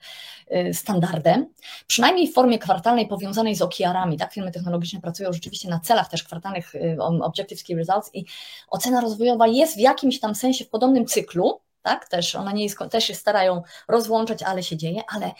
y, 0.50 0.74
standardem, 0.74 1.46
przynajmniej 1.86 2.28
w 2.28 2.34
formie 2.34 2.58
kwartalnej 2.58 3.08
powiązanej 3.08 3.54
z 3.54 3.62
OKR-ami. 3.62 4.16
Tak? 4.16 4.32
Firmy 4.32 4.52
technologiczne 4.52 5.00
pracują 5.00 5.32
rzeczywiście 5.32 5.68
na 5.68 5.80
celach 5.80 6.08
też 6.08 6.24
kwartalnych 6.24 6.74
y, 6.74 6.96
Objective 7.00 7.64
Key 7.64 7.76
Results 7.76 8.10
i 8.14 8.24
ocena 8.68 9.00
rozwojowa 9.00 9.46
jest 9.46 9.76
w 9.76 9.80
jakimś 9.80 10.20
tam 10.20 10.34
sensie 10.34 10.64
w 10.64 10.68
podobnym 10.68 11.06
cyklu, 11.06 11.60
tak? 11.86 12.08
Też 12.08 12.34
ona 12.34 12.52
nie 12.52 12.64
jest, 12.64 12.78
też 12.90 13.04
się 13.04 13.14
starają 13.14 13.62
rozłączać, 13.88 14.42
ale 14.42 14.62
się 14.62 14.76
dzieje, 14.76 15.02
ale 15.14 15.30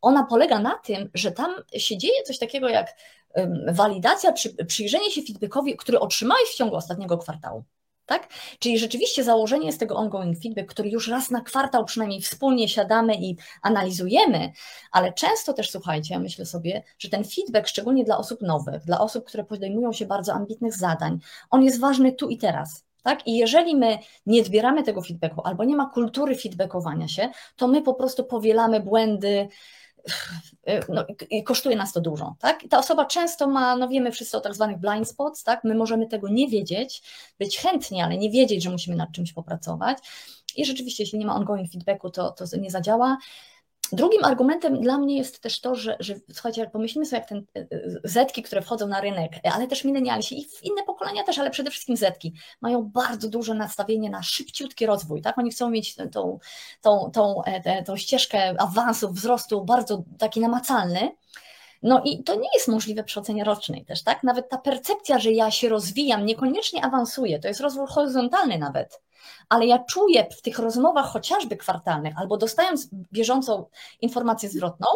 ona 0.00 0.24
polega 0.24 0.58
na 0.58 0.78
tym, 0.78 1.10
że 1.14 1.32
tam 1.32 1.54
się 1.76 1.98
dzieje 1.98 2.22
coś 2.22 2.38
takiego 2.38 2.68
jak 2.68 2.96
walidacja, 3.68 4.32
przyjrzenie 4.66 5.10
się 5.10 5.22
feedbackowi, 5.22 5.76
który 5.76 6.00
otrzymałeś 6.00 6.48
w 6.48 6.56
ciągu 6.56 6.76
ostatniego 6.76 7.18
kwartału. 7.18 7.64
Tak? 8.06 8.28
Czyli 8.58 8.78
rzeczywiście 8.78 9.24
założenie 9.24 9.66
jest 9.66 9.80
tego 9.80 9.96
ongoing 9.96 10.38
feedback, 10.42 10.70
który 10.70 10.88
już 10.88 11.08
raz 11.08 11.30
na 11.30 11.40
kwartał 11.40 11.84
przynajmniej 11.84 12.20
wspólnie 12.20 12.68
siadamy 12.68 13.14
i 13.14 13.36
analizujemy, 13.62 14.52
ale 14.92 15.12
często 15.12 15.52
też 15.52 15.70
słuchajcie, 15.70 16.14
ja 16.14 16.20
myślę 16.20 16.46
sobie, 16.46 16.82
że 16.98 17.08
ten 17.08 17.24
feedback, 17.24 17.68
szczególnie 17.68 18.04
dla 18.04 18.18
osób 18.18 18.42
nowych, 18.42 18.84
dla 18.84 19.00
osób, 19.00 19.24
które 19.24 19.44
podejmują 19.44 19.92
się 19.92 20.06
bardzo 20.06 20.32
ambitnych 20.32 20.76
zadań, 20.76 21.18
on 21.50 21.62
jest 21.62 21.80
ważny 21.80 22.12
tu 22.12 22.28
i 22.28 22.38
teraz. 22.38 22.84
Tak? 23.02 23.26
I 23.26 23.36
jeżeli 23.36 23.76
my 23.76 23.98
nie 24.26 24.44
zbieramy 24.44 24.82
tego 24.82 25.02
feedbacku 25.02 25.40
albo 25.44 25.64
nie 25.64 25.76
ma 25.76 25.86
kultury 25.86 26.36
feedbackowania 26.36 27.08
się, 27.08 27.28
to 27.56 27.68
my 27.68 27.82
po 27.82 27.94
prostu 27.94 28.24
powielamy 28.24 28.80
błędy, 28.80 29.48
no, 30.88 31.04
i 31.30 31.44
kosztuje 31.44 31.76
nas 31.76 31.92
to 31.92 32.00
dużo, 32.00 32.36
tak? 32.40 32.64
I 32.64 32.68
ta 32.68 32.78
osoba 32.78 33.04
często 33.04 33.48
ma, 33.48 33.76
no 33.76 33.88
wiemy 33.88 34.12
wszyscy 34.12 34.36
o 34.36 34.40
tak 34.40 34.54
zwanych 34.54 34.78
blind 34.78 35.08
spots, 35.08 35.42
tak? 35.42 35.64
My 35.64 35.74
możemy 35.74 36.06
tego 36.06 36.28
nie 36.28 36.48
wiedzieć, 36.48 37.02
być 37.38 37.58
chętni, 37.58 38.02
ale 38.02 38.18
nie 38.18 38.30
wiedzieć, 38.30 38.62
że 38.62 38.70
musimy 38.70 38.96
nad 38.96 39.12
czymś 39.12 39.32
popracować. 39.32 39.98
I 40.56 40.64
rzeczywiście, 40.64 41.02
jeśli 41.02 41.18
nie 41.18 41.26
ma 41.26 41.34
ongoing 41.34 41.72
feedbacku, 41.72 42.10
to, 42.10 42.30
to 42.30 42.44
nie 42.56 42.70
zadziała. 42.70 43.18
Drugim 43.92 44.24
argumentem 44.24 44.80
dla 44.80 44.98
mnie 44.98 45.16
jest 45.16 45.40
też 45.40 45.60
to, 45.60 45.74
że, 45.74 45.96
że 46.00 46.14
słuchajcie, 46.32 46.70
pomyślimy 46.72 47.06
sobie, 47.06 47.18
jak 47.20 47.28
ten 47.28 47.44
e, 47.56 47.60
e, 47.60 47.66
zetki, 48.04 48.42
które 48.42 48.62
wchodzą 48.62 48.86
na 48.86 49.00
rynek, 49.00 49.32
ale 49.54 49.66
też 49.66 49.84
milenialsi 49.84 50.40
i 50.40 50.46
inne 50.62 50.82
pokolenia 50.82 51.24
też, 51.24 51.38
ale 51.38 51.50
przede 51.50 51.70
wszystkim 51.70 51.96
zetki, 51.96 52.32
mają 52.60 52.82
bardzo 52.82 53.28
duże 53.28 53.54
nastawienie 53.54 54.10
na 54.10 54.22
szybciutki 54.22 54.86
rozwój, 54.86 55.22
tak? 55.22 55.38
Oni 55.38 55.50
chcą 55.50 55.70
mieć 55.70 55.96
tą, 56.12 56.38
tą, 56.80 57.10
tą, 57.12 57.42
e, 57.44 57.82
tą 57.82 57.96
ścieżkę 57.96 58.54
awansu, 58.58 59.12
wzrostu 59.12 59.64
bardzo 59.64 60.04
taki 60.18 60.40
namacalny, 60.40 61.12
no 61.82 62.02
i 62.04 62.24
to 62.24 62.34
nie 62.34 62.48
jest 62.54 62.68
możliwe 62.68 63.04
przy 63.04 63.20
ocenie 63.20 63.44
rocznej 63.44 63.84
też, 63.84 64.02
tak? 64.02 64.22
Nawet 64.22 64.48
ta 64.48 64.58
percepcja, 64.58 65.18
że 65.18 65.32
ja 65.32 65.50
się 65.50 65.68
rozwijam, 65.68 66.26
niekoniecznie 66.26 66.84
awansuję, 66.84 67.38
to 67.38 67.48
jest 67.48 67.60
rozwój 67.60 67.86
horyzontalny 67.86 68.58
nawet 68.58 69.00
ale 69.48 69.66
ja 69.66 69.78
czuję 69.78 70.26
w 70.38 70.42
tych 70.42 70.58
rozmowach 70.58 71.06
chociażby 71.06 71.56
kwartalnych, 71.56 72.14
albo 72.18 72.36
dostając 72.36 72.88
bieżącą 73.12 73.66
informację 74.00 74.48
zwrotną, 74.48 74.86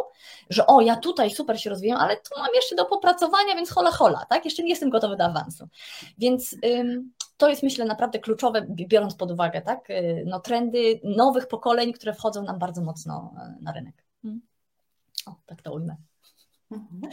że 0.50 0.66
o, 0.66 0.80
ja 0.80 0.96
tutaj 0.96 1.30
super 1.30 1.60
się 1.60 1.70
rozwijam, 1.70 1.98
ale 1.98 2.16
tu 2.16 2.40
mam 2.40 2.48
jeszcze 2.54 2.76
do 2.76 2.84
popracowania, 2.84 3.54
więc 3.54 3.70
hola 3.70 3.90
hola, 3.90 4.26
tak? 4.28 4.44
Jeszcze 4.44 4.62
nie 4.62 4.70
jestem 4.70 4.90
gotowy 4.90 5.16
do 5.16 5.24
awansu. 5.24 5.68
Więc 6.18 6.56
ym, 6.64 7.12
to 7.36 7.48
jest 7.48 7.62
myślę 7.62 7.84
naprawdę 7.84 8.18
kluczowe, 8.18 8.66
biorąc 8.68 9.14
pod 9.14 9.30
uwagę, 9.30 9.62
tak? 9.62 9.90
Y, 9.90 10.24
no, 10.26 10.40
trendy 10.40 11.00
nowych 11.04 11.48
pokoleń, 11.48 11.92
które 11.92 12.14
wchodzą 12.14 12.42
nam 12.42 12.58
bardzo 12.58 12.82
mocno 12.82 13.34
y, 13.60 13.64
na 13.64 13.72
rynek. 13.72 14.04
Hmm. 14.22 14.40
O, 15.26 15.34
tak 15.46 15.62
to 15.62 15.72
ujmę. 15.72 15.96
Mhm. 16.70 17.10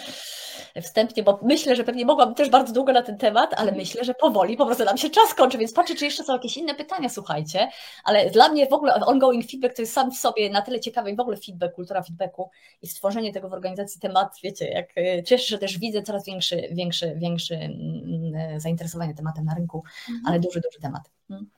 Wstępnie, 0.82 1.24
bo 1.24 1.40
myślę, 1.42 1.76
że 1.76 1.84
pewnie 1.84 2.06
mogłabym 2.06 2.36
też 2.36 2.50
bardzo 2.50 2.74
długo 2.74 2.94
na 2.94 3.02
ten 3.02 3.18
temat, 3.18 3.54
ale 3.54 3.62
mhm. 3.62 3.78
myślę, 3.78 4.04
że 4.04 4.14
powoli 4.14 4.58
po 4.58 4.66
prostu 4.66 4.86
nam 4.86 4.98
się 4.98 5.10
czas 5.10 5.34
kończy, 5.34 5.58
więc 5.58 5.74
patrzę, 5.74 5.96
czy 5.96 6.06
jeszcze 6.06 6.24
są 6.24 6.34
jakieś 6.34 6.58
inne 6.58 6.76
pytania, 6.76 7.10
słuchajcie. 7.10 7.70
Ale 8.04 8.30
dla 8.30 8.50
mnie 8.50 8.68
w 8.68 8.74
ogóle 8.74 8.94
ongoing 8.94 9.46
feedback 9.52 9.76
to 9.76 9.82
jest 9.82 9.94
sam 9.94 10.12
w 10.12 10.18
sobie 10.18 10.50
na 10.50 10.62
tyle 10.62 10.80
ciekawy 10.80 11.12
i 11.12 11.16
w 11.16 11.20
ogóle 11.20 11.38
feedback, 11.38 11.76
kultura 11.76 12.04
feedbacku 12.04 12.50
i 12.82 12.88
stworzenie 12.88 13.34
tego 13.34 13.50
w 13.50 13.54
organizacji 13.54 14.02
temat, 14.02 14.38
wiecie, 14.44 14.68
jak 14.68 14.98
e, 14.98 15.24
cieszę 15.24 15.44
że 15.48 15.58
też 15.58 15.80
widzę 15.80 16.02
coraz 16.02 16.26
większy, 16.26 16.68
większy, 16.72 17.16
większy 17.16 17.56
mm, 17.56 18.36
e, 18.36 18.60
zainteresowanie 18.60 19.14
tematem 19.14 19.46
na 19.46 19.56
rynku, 19.56 19.84
mhm. 20.10 20.26
ale 20.26 20.40
duży, 20.40 20.62
duży 20.62 20.80
temat. 20.82 21.10
Hmm. 21.28 21.50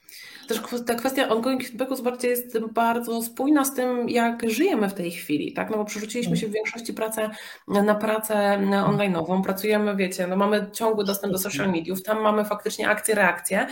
Też 0.47 0.61
ta 0.87 0.95
kwestia 0.95 1.29
ongoing 1.29 1.63
feedbacku, 1.63 1.95
zobaczcie, 1.95 2.27
jest 2.27 2.59
bardzo 2.59 3.21
spójna 3.21 3.65
z 3.65 3.73
tym, 3.73 4.09
jak 4.09 4.49
żyjemy 4.49 4.89
w 4.89 4.93
tej 4.93 5.11
chwili, 5.11 5.53
tak? 5.53 5.69
No 5.69 5.77
bo 5.77 5.85
przerzuciliśmy 5.85 6.37
się 6.37 6.47
w 6.47 6.51
większości 6.51 6.93
pracę 6.93 7.29
na 7.67 7.95
pracę 7.95 8.57
online'ową, 8.95 9.43
pracujemy, 9.43 9.95
wiecie, 9.95 10.27
no 10.27 10.35
mamy 10.35 10.69
ciągły 10.73 11.05
dostęp 11.05 11.33
do 11.33 11.39
social 11.39 11.71
mediów, 11.71 12.03
tam 12.03 12.21
mamy 12.21 12.45
faktycznie 12.45 12.89
akcje, 12.89 13.15
reakcje 13.15 13.67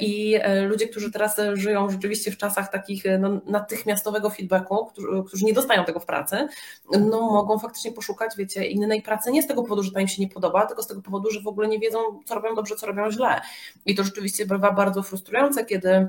i 0.00 0.34
e, 0.40 0.62
ludzie, 0.62 0.88
którzy 0.88 1.12
teraz 1.12 1.36
żyją 1.52 1.90
rzeczywiście 1.90 2.30
w 2.30 2.36
czasach 2.36 2.70
takich 2.70 3.04
no, 3.18 3.40
natychmiastowego 3.46 4.30
feedbacku, 4.30 4.86
którzy, 4.86 5.08
którzy 5.26 5.44
nie 5.44 5.52
dostają 5.52 5.84
tego 5.84 6.00
w 6.00 6.06
pracy, 6.06 6.48
no 6.90 7.20
mogą 7.20 7.58
faktycznie 7.58 7.92
poszukać, 7.92 8.32
wiecie, 8.36 8.66
innej 8.66 9.02
pracy, 9.02 9.32
nie 9.32 9.42
z 9.42 9.46
tego 9.46 9.62
powodu, 9.62 9.82
że 9.82 9.90
to 9.90 10.00
im 10.00 10.08
się 10.08 10.22
nie 10.22 10.28
podoba, 10.28 10.66
tylko 10.66 10.82
z 10.82 10.86
tego 10.86 11.02
powodu, 11.02 11.30
że 11.30 11.40
w 11.40 11.46
ogóle 11.46 11.68
nie 11.68 11.78
wiedzą, 11.78 11.98
co 12.24 12.34
robią 12.34 12.54
dobrze, 12.54 12.76
co 12.76 12.86
robią 12.86 13.10
źle. 13.10 13.40
I 13.86 13.94
to 13.94 14.04
rzeczywiście 14.04 14.46
bywa 14.46 14.72
bardzo 14.72 15.02
frustrujące, 15.02 15.64
kiedy 15.64 16.08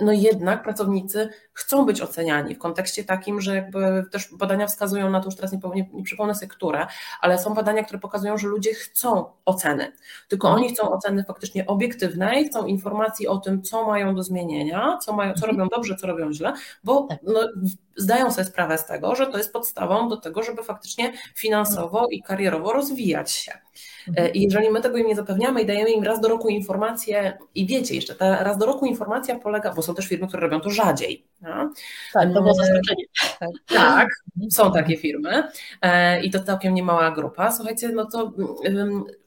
no 0.00 0.12
jednak 0.12 0.62
pracownicy 0.62 1.28
chcą 1.52 1.86
być 1.86 2.00
oceniani 2.00 2.54
w 2.54 2.58
kontekście 2.58 3.04
takim, 3.04 3.40
że 3.40 3.54
jakby 3.54 4.04
też 4.10 4.28
badania 4.34 4.66
wskazują 4.66 5.10
na 5.10 5.20
to, 5.20 5.26
już 5.26 5.36
teraz 5.36 5.52
nie, 5.52 5.60
nie, 5.74 5.90
nie 5.92 6.02
przypomnę 6.02 6.34
sobie 6.34 6.48
które, 6.48 6.86
ale 7.20 7.38
są 7.38 7.54
badania, 7.54 7.84
które 7.84 7.98
pokazują, 7.98 8.38
że 8.38 8.48
ludzie 8.48 8.74
chcą 8.74 9.24
oceny, 9.44 9.92
tylko 10.28 10.48
oni 10.48 10.68
chcą 10.68 10.90
oceny 10.90 11.24
faktycznie 11.24 11.66
obiektywnej, 11.66 12.48
chcą 12.48 12.66
informacji 12.66 13.26
o 13.26 13.38
tym, 13.38 13.62
co 13.62 13.86
mają 13.86 14.14
do 14.14 14.22
zmienienia, 14.22 14.98
co, 15.02 15.12
mają, 15.12 15.34
co 15.34 15.46
robią 15.46 15.68
dobrze, 15.68 15.96
co 15.96 16.06
robią 16.06 16.32
źle, 16.32 16.52
bo 16.84 17.06
tak. 17.08 17.18
no, 17.22 17.40
zdają 17.96 18.30
sobie 18.30 18.44
sprawę 18.44 18.78
z 18.78 18.86
tego, 18.86 19.14
że 19.14 19.26
to 19.26 19.38
jest 19.38 19.52
podstawą 19.52 20.08
do 20.08 20.16
tego, 20.16 20.42
żeby 20.42 20.64
faktycznie 20.64 21.12
finansowo 21.34 22.06
i 22.10 22.22
karierowo 22.22 22.72
rozwijać 22.72 23.30
się. 23.30 23.67
E, 24.16 24.28
I 24.30 24.42
jeżeli 24.42 24.70
my 24.70 24.80
tego 24.80 24.96
im 24.96 25.06
nie 25.06 25.16
zapewniamy 25.16 25.62
i 25.62 25.66
dajemy 25.66 25.90
im 25.90 26.04
raz 26.04 26.20
do 26.20 26.28
roku 26.28 26.48
informacje, 26.48 27.38
i 27.54 27.66
wiecie, 27.66 27.94
jeszcze 27.94 28.14
ta 28.14 28.44
raz 28.44 28.58
do 28.58 28.66
roku 28.66 28.86
informacja 28.86 29.38
polega, 29.38 29.74
bo 29.74 29.82
są 29.82 29.94
też 29.94 30.06
firmy, 30.06 30.28
które 30.28 30.40
robią 30.40 30.60
to 30.60 30.70
rzadziej. 30.70 31.26
No? 31.40 31.72
Tak, 32.12 32.34
to 32.34 32.42
było 32.42 32.54
zaskoczenie. 32.54 33.04
Tak, 33.66 34.08
są 34.50 34.72
takie 34.72 34.96
firmy 34.96 35.48
e, 35.82 36.20
i 36.22 36.30
to 36.30 36.40
całkiem 36.40 36.74
niemała 36.74 37.10
grupa. 37.10 37.52
Słuchajcie, 37.52 37.88
no 37.88 38.06
to 38.06 38.32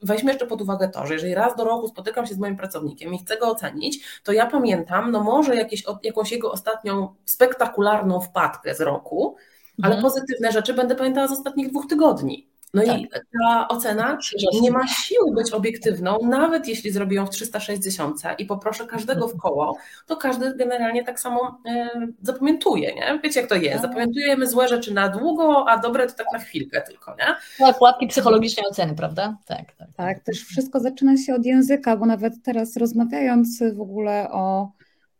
weźmy 0.01 0.31
jeszcze 0.31 0.47
pod 0.47 0.61
uwagę 0.61 0.89
to, 0.89 1.07
że 1.07 1.13
jeżeli 1.13 1.33
raz 1.33 1.55
do 1.55 1.63
roku 1.63 1.87
spotykam 1.87 2.25
się 2.25 2.33
z 2.33 2.37
moim 2.37 2.57
pracownikiem 2.57 3.13
i 3.13 3.19
chcę 3.19 3.37
go 3.37 3.47
ocenić, 3.47 4.21
to 4.23 4.31
ja 4.31 4.45
pamiętam, 4.45 5.11
no 5.11 5.23
może 5.23 5.55
jakieś, 5.55 5.83
jakąś 6.03 6.31
jego 6.31 6.51
ostatnią 6.51 7.15
spektakularną 7.25 8.21
wpadkę 8.21 8.75
z 8.75 8.81
roku, 8.81 9.35
ale 9.81 9.95
mhm. 9.95 10.03
pozytywne 10.03 10.51
rzeczy 10.51 10.73
będę 10.73 10.95
pamiętała 10.95 11.27
z 11.27 11.31
ostatnich 11.31 11.69
dwóch 11.69 11.87
tygodni. 11.87 12.50
No 12.73 12.83
tak. 12.85 12.99
i 12.99 13.09
ta 13.09 13.67
ocena 13.67 14.17
nie 14.61 14.71
ma 14.71 14.87
siły 14.87 15.33
być 15.33 15.51
obiektywną, 15.51 16.19
nawet 16.23 16.67
jeśli 16.67 16.91
zrobię 16.91 17.15
ją 17.15 17.25
w 17.25 17.29
360 17.29 18.21
i 18.37 18.45
poproszę 18.45 18.85
każdego 18.85 19.27
w 19.27 19.37
koło, 19.37 19.77
to 20.05 20.17
każdy 20.17 20.55
generalnie 20.55 21.03
tak 21.03 21.19
samo 21.19 21.61
e, 21.65 21.89
zapamiętuje, 22.21 22.95
nie? 22.95 23.19
Wiecie 23.23 23.39
jak 23.39 23.49
to 23.49 23.55
jest, 23.55 23.81
tak. 23.81 23.81
zapamiętujemy 23.81 24.47
złe 24.47 24.67
rzeczy 24.67 24.93
na 24.93 25.09
długo, 25.09 25.65
a 25.69 25.77
dobre 25.77 26.07
to 26.07 26.13
tak 26.13 26.27
na 26.33 26.39
chwilkę 26.39 26.81
tylko, 26.81 27.11
nie? 27.11 27.35
Tak, 27.57 27.77
pułapki 27.77 28.07
psychologicznej 28.07 28.65
oceny, 28.67 28.95
prawda? 28.95 29.37
Tak, 29.45 29.73
tak. 29.73 29.87
Tak, 29.97 30.19
też 30.19 30.43
wszystko 30.43 30.79
zaczyna 30.79 31.17
się 31.17 31.35
od 31.35 31.45
języka, 31.45 31.97
bo 31.97 32.05
nawet 32.05 32.33
teraz 32.43 32.77
rozmawiając 32.77 33.63
w 33.73 33.81
ogóle 33.81 34.31
o 34.31 34.71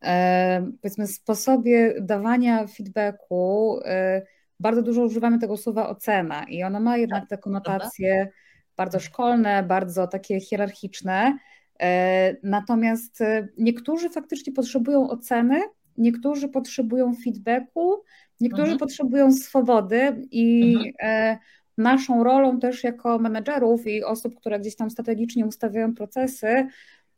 e, 0.03 0.67
powiedzmy 0.81 1.07
sposobie 1.07 1.93
dawania 2.01 2.67
feedbacku, 2.67 3.79
e, 3.85 4.21
bardzo 4.61 4.81
dużo 4.81 5.01
używamy 5.03 5.39
tego 5.39 5.57
słowa 5.57 5.89
ocena 5.89 6.43
i 6.43 6.63
ona 6.63 6.79
ma 6.79 6.97
jednak 6.97 7.27
te 7.27 7.37
konotacje 7.37 8.29
bardzo 8.77 8.99
szkolne, 8.99 9.63
bardzo 9.63 10.07
takie 10.07 10.39
hierarchiczne. 10.39 11.37
E, 11.79 12.35
natomiast 12.43 13.21
e, 13.21 13.47
niektórzy 13.57 14.09
faktycznie 14.09 14.53
potrzebują 14.53 15.09
oceny 15.09 15.61
niektórzy 15.97 16.49
potrzebują 16.49 17.13
feedbacku, 17.23 18.03
niektórzy 18.39 18.63
mhm. 18.71 18.79
potrzebują 18.79 19.31
swobody 19.31 20.27
i 20.31 20.75
mhm. 20.75 21.37
naszą 21.77 22.23
rolą 22.23 22.59
też 22.59 22.83
jako 22.83 23.19
menedżerów 23.19 23.87
i 23.87 24.03
osób, 24.03 24.35
które 24.35 24.59
gdzieś 24.59 24.75
tam 24.75 24.89
strategicznie 24.89 25.45
ustawiają 25.45 25.95
procesy, 25.95 26.67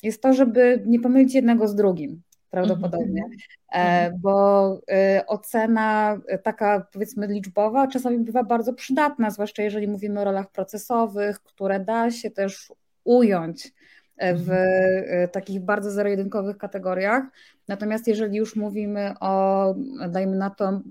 jest 0.04 0.22
to, 0.22 0.34
żeby 0.34 0.84
nie 0.86 1.00
pomylić 1.00 1.36
jednego 1.36 1.68
z 1.68 1.76
drugim 1.76 2.22
prawdopodobnie, 2.54 3.24
mhm. 3.24 3.40
E, 3.74 4.18
bo 4.20 4.80
e, 4.92 5.24
ocena 5.28 6.18
taka 6.44 6.88
powiedzmy 6.92 7.28
liczbowa 7.28 7.88
czasami 7.88 8.20
bywa 8.20 8.44
bardzo 8.44 8.74
przydatna, 8.74 9.32
zwłaszcza 9.32 9.64
jeżeli 9.64 9.88
mówimy 9.88 10.20
o 10.20 10.24
rolach 10.24 10.52
procesowych, 10.52 11.40
które 11.40 11.80
da 11.80 12.12
się 12.12 12.32
też 12.32 12.74
ująć 13.04 13.74
e, 14.18 14.36
w 14.36 14.52
mhm. 14.52 15.30
takich 15.30 15.62
bardzo 15.62 15.92
zero-jedynkowych 15.92 16.58
kategoriach. 16.58 17.24
Natomiast 17.68 18.08
jeżeli 18.08 18.38
już 18.38 18.56
mówimy 18.56 19.14
o, 19.20 19.76
dajmy 20.10 20.36
na 20.36 20.50
to, 20.50 20.82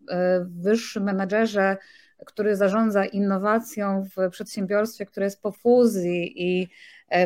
wyższym 0.44 1.02
menedżerze, 1.02 1.76
który 2.26 2.56
zarządza 2.56 3.04
innowacją 3.04 4.04
w 4.16 4.30
przedsiębiorstwie, 4.30 5.06
które 5.06 5.26
jest 5.26 5.42
po 5.42 5.52
fuzji 5.52 6.32
i 6.36 6.68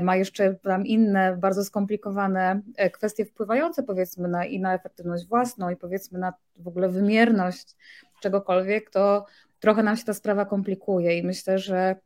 ma 0.03 0.17
jeszcze 0.17 0.55
tam 0.55 0.87
inne 0.87 1.37
bardzo 1.37 1.65
skomplikowane 1.65 2.61
e, 2.77 2.91
kwestie 2.91 3.25
wpływające 3.25 3.83
powiedzmy 3.83 4.29
na, 4.29 4.45
i 4.45 4.61
na 4.61 4.75
efektywność 4.75 5.27
własną 5.27 5.71
i 5.71 5.77
powiedzmy 5.77 6.19
na 6.19 6.33
w 6.57 6.69
ogóle 6.69 6.89
wymierność 6.89 7.77
czegokolwiek, 8.21 8.91
to 8.91 9.27
trochę 9.61 9.83
nam 9.83 9.97
się 9.97 10.05
ta 10.05 10.15
sprawa 10.15 10.45
komplikuje. 10.45 11.19
I 11.19 11.23
myślę, 11.23 11.59
że 11.59 11.97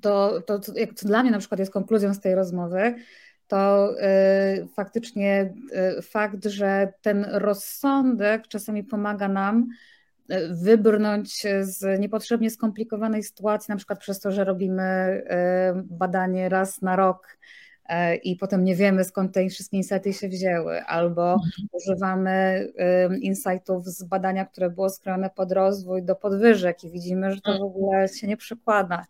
to, 0.00 0.40
to 0.40 0.60
co 0.94 1.06
dla 1.06 1.22
mnie 1.22 1.30
na 1.30 1.38
przykład 1.38 1.58
jest 1.58 1.72
konkluzją 1.72 2.14
z 2.14 2.20
tej 2.20 2.34
rozmowy, 2.34 2.94
to 3.48 3.90
y, 4.62 4.68
faktycznie 4.68 5.54
fakt, 6.02 6.44
że 6.44 6.92
ten 7.02 7.26
rozsądek 7.30 8.48
czasami 8.48 8.84
pomaga 8.84 9.28
nam 9.28 9.68
wybrnąć 10.50 11.42
z 11.60 12.00
niepotrzebnie 12.00 12.50
skomplikowanej 12.50 13.22
sytuacji, 13.22 13.72
na 13.72 13.76
przykład 13.76 13.98
przez 13.98 14.20
to, 14.20 14.32
że 14.32 14.44
robimy 14.44 14.82
e, 14.82 15.82
badanie 15.84 16.48
raz 16.48 16.82
na 16.82 16.96
rok 16.96 17.38
e, 17.88 18.16
i 18.16 18.36
potem 18.36 18.64
nie 18.64 18.76
wiemy 18.76 19.04
skąd 19.04 19.34
te 19.34 19.48
wszystkie 19.48 19.76
insighty 19.76 20.12
się 20.12 20.28
wzięły, 20.28 20.82
albo 20.82 21.32
mhm. 21.32 21.68
używamy 21.72 22.30
e, 22.78 23.16
insightów 23.18 23.86
z 23.86 24.04
badania, 24.04 24.44
które 24.44 24.70
było 24.70 24.90
skrojone 24.90 25.30
pod 25.30 25.52
rozwój 25.52 26.02
do 26.02 26.14
podwyżek 26.14 26.84
i 26.84 26.90
widzimy, 26.90 27.34
że 27.34 27.40
to 27.40 27.50
w 27.50 27.54
mhm. 27.54 27.70
ogóle 27.70 28.08
się 28.08 28.26
nie 28.26 28.36
przekłada, 28.36 29.06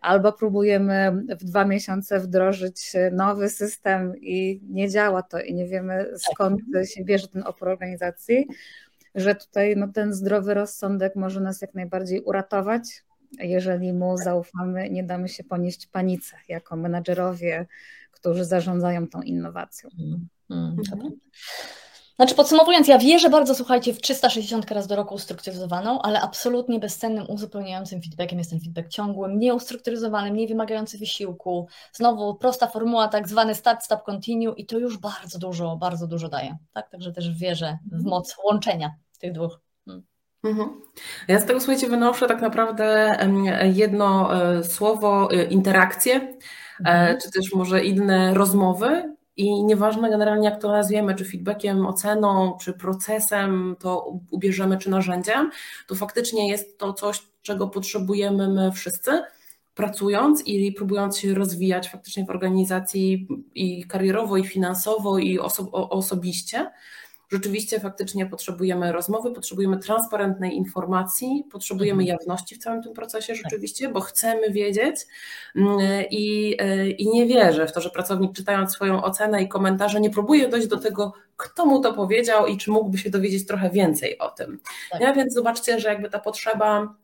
albo 0.00 0.32
próbujemy 0.32 1.12
w 1.40 1.44
dwa 1.44 1.64
miesiące 1.64 2.20
wdrożyć 2.20 2.92
nowy 3.12 3.48
system 3.48 4.12
i 4.20 4.60
nie 4.68 4.90
działa 4.90 5.22
to 5.22 5.40
i 5.40 5.54
nie 5.54 5.66
wiemy 5.66 6.06
skąd 6.16 6.60
się 6.94 7.04
bierze 7.04 7.28
ten 7.28 7.42
opór 7.46 7.68
organizacji, 7.68 8.46
że 9.14 9.34
tutaj 9.34 9.76
no, 9.76 9.88
ten 9.88 10.12
zdrowy 10.12 10.54
rozsądek 10.54 11.16
może 11.16 11.40
nas 11.40 11.62
jak 11.62 11.74
najbardziej 11.74 12.20
uratować, 12.20 12.82
jeżeli 13.38 13.92
mu 13.92 14.16
zaufamy, 14.16 14.90
nie 14.90 15.04
damy 15.04 15.28
się 15.28 15.44
ponieść 15.44 15.86
panice 15.86 16.36
jako 16.48 16.76
menadżerowie, 16.76 17.66
którzy 18.10 18.44
zarządzają 18.44 19.08
tą 19.08 19.22
innowacją. 19.22 19.90
Mm, 19.98 20.28
mm, 20.50 20.76
mhm. 20.92 21.12
Znaczy 22.16 22.34
podsumowując, 22.34 22.88
ja 22.88 22.98
wierzę 22.98 23.30
bardzo, 23.30 23.54
słuchajcie, 23.54 23.94
w 23.94 24.00
360 24.00 24.70
raz 24.70 24.86
do 24.86 24.96
roku 24.96 25.14
ustrukturyzowaną, 25.14 26.02
ale 26.02 26.20
absolutnie 26.20 26.78
bezcennym, 26.78 27.24
uzupełniającym 27.28 28.02
feedbackiem 28.02 28.38
jest 28.38 28.50
ten 28.50 28.60
feedback 28.60 28.88
ciągły, 28.88 29.34
nieustrukturyzowany, 29.34 30.32
mniej 30.32 30.48
wymagający 30.48 30.98
wysiłku. 30.98 31.66
Znowu 31.92 32.34
prosta 32.34 32.66
formuła, 32.66 33.08
tak 33.08 33.28
zwany 33.28 33.54
start, 33.54 33.84
stop, 33.84 34.02
continue 34.02 34.54
i 34.56 34.66
to 34.66 34.78
już 34.78 34.98
bardzo 34.98 35.38
dużo, 35.38 35.76
bardzo 35.76 36.06
dużo 36.06 36.28
daje. 36.28 36.56
Tak? 36.72 36.90
Także 36.90 37.12
też 37.12 37.30
wierzę 37.30 37.78
w 37.90 37.94
mhm. 37.94 38.10
moc 38.10 38.36
łączenia 38.44 38.94
tych 39.22 39.32
dwóch. 39.32 39.60
Hmm. 39.86 40.04
Mhm. 40.44 40.80
Ja 41.28 41.40
z 41.40 41.46
tego 41.46 41.60
słuchajcie 41.60 41.88
wynoszę 41.88 42.26
tak 42.26 42.40
naprawdę 42.40 43.18
jedno 43.74 44.34
e, 44.42 44.64
słowo 44.64 45.30
e, 45.30 45.44
interakcje, 45.44 46.14
e, 46.14 46.38
mhm. 46.78 47.18
czy 47.20 47.30
też 47.30 47.54
może 47.54 47.84
inne 47.84 48.34
rozmowy, 48.34 49.12
i 49.36 49.64
nieważne 49.64 50.10
generalnie, 50.10 50.48
jak 50.48 50.60
to 50.60 50.68
nazwiemy, 50.68 51.14
czy 51.14 51.24
feedbackiem, 51.24 51.86
oceną, 51.86 52.56
czy 52.60 52.72
procesem 52.72 53.76
to 53.80 54.18
ubierzemy, 54.30 54.78
czy 54.78 54.90
narzędziem, 54.90 55.50
to 55.86 55.94
faktycznie 55.94 56.48
jest 56.48 56.78
to 56.78 56.92
coś, 56.92 57.22
czego 57.42 57.68
potrzebujemy 57.68 58.48
my 58.48 58.72
wszyscy, 58.72 59.22
pracując 59.74 60.46
i 60.46 60.72
próbując 60.72 61.18
się 61.18 61.34
rozwijać 61.34 61.88
faktycznie 61.88 62.24
w 62.24 62.30
organizacji 62.30 63.28
i 63.54 63.84
karierowo, 63.84 64.36
i 64.36 64.44
finansowo, 64.44 65.18
i 65.18 65.38
oso 65.38 65.70
osobiście 65.70 66.70
rzeczywiście 67.32 67.80
faktycznie 67.80 68.26
potrzebujemy 68.26 68.92
rozmowy, 68.92 69.30
potrzebujemy 69.30 69.78
transparentnej 69.78 70.56
informacji, 70.56 71.44
potrzebujemy 71.52 72.02
mhm. 72.02 72.18
jawności 72.18 72.54
w 72.54 72.58
całym 72.58 72.82
tym 72.82 72.94
procesie 72.94 73.32
tak. 73.32 73.42
rzeczywiście, 73.42 73.88
bo 73.88 74.00
chcemy 74.00 74.50
wiedzieć 74.50 74.96
mm, 75.56 75.78
i, 76.10 76.56
e, 76.58 76.90
i 76.90 77.08
nie 77.08 77.26
wierzę 77.26 77.66
w 77.66 77.72
to, 77.72 77.80
że 77.80 77.90
pracownik 77.90 78.32
czytając 78.32 78.72
swoją 78.72 79.02
ocenę 79.02 79.42
i 79.42 79.48
komentarze 79.48 80.00
nie 80.00 80.10
próbuje 80.10 80.48
dojść 80.48 80.66
do 80.66 80.76
tego, 80.76 81.12
kto 81.36 81.66
mu 81.66 81.80
to 81.80 81.92
powiedział 81.92 82.46
i 82.46 82.56
czy 82.56 82.70
mógłby 82.70 82.98
się 82.98 83.10
dowiedzieć 83.10 83.46
trochę 83.46 83.70
więcej 83.70 84.18
o 84.18 84.30
tym. 84.30 84.60
Tak. 84.90 85.00
Ja 85.00 85.12
więc 85.12 85.34
zobaczcie, 85.34 85.80
że 85.80 85.88
jakby 85.88 86.10
ta 86.10 86.18
potrzeba 86.18 86.94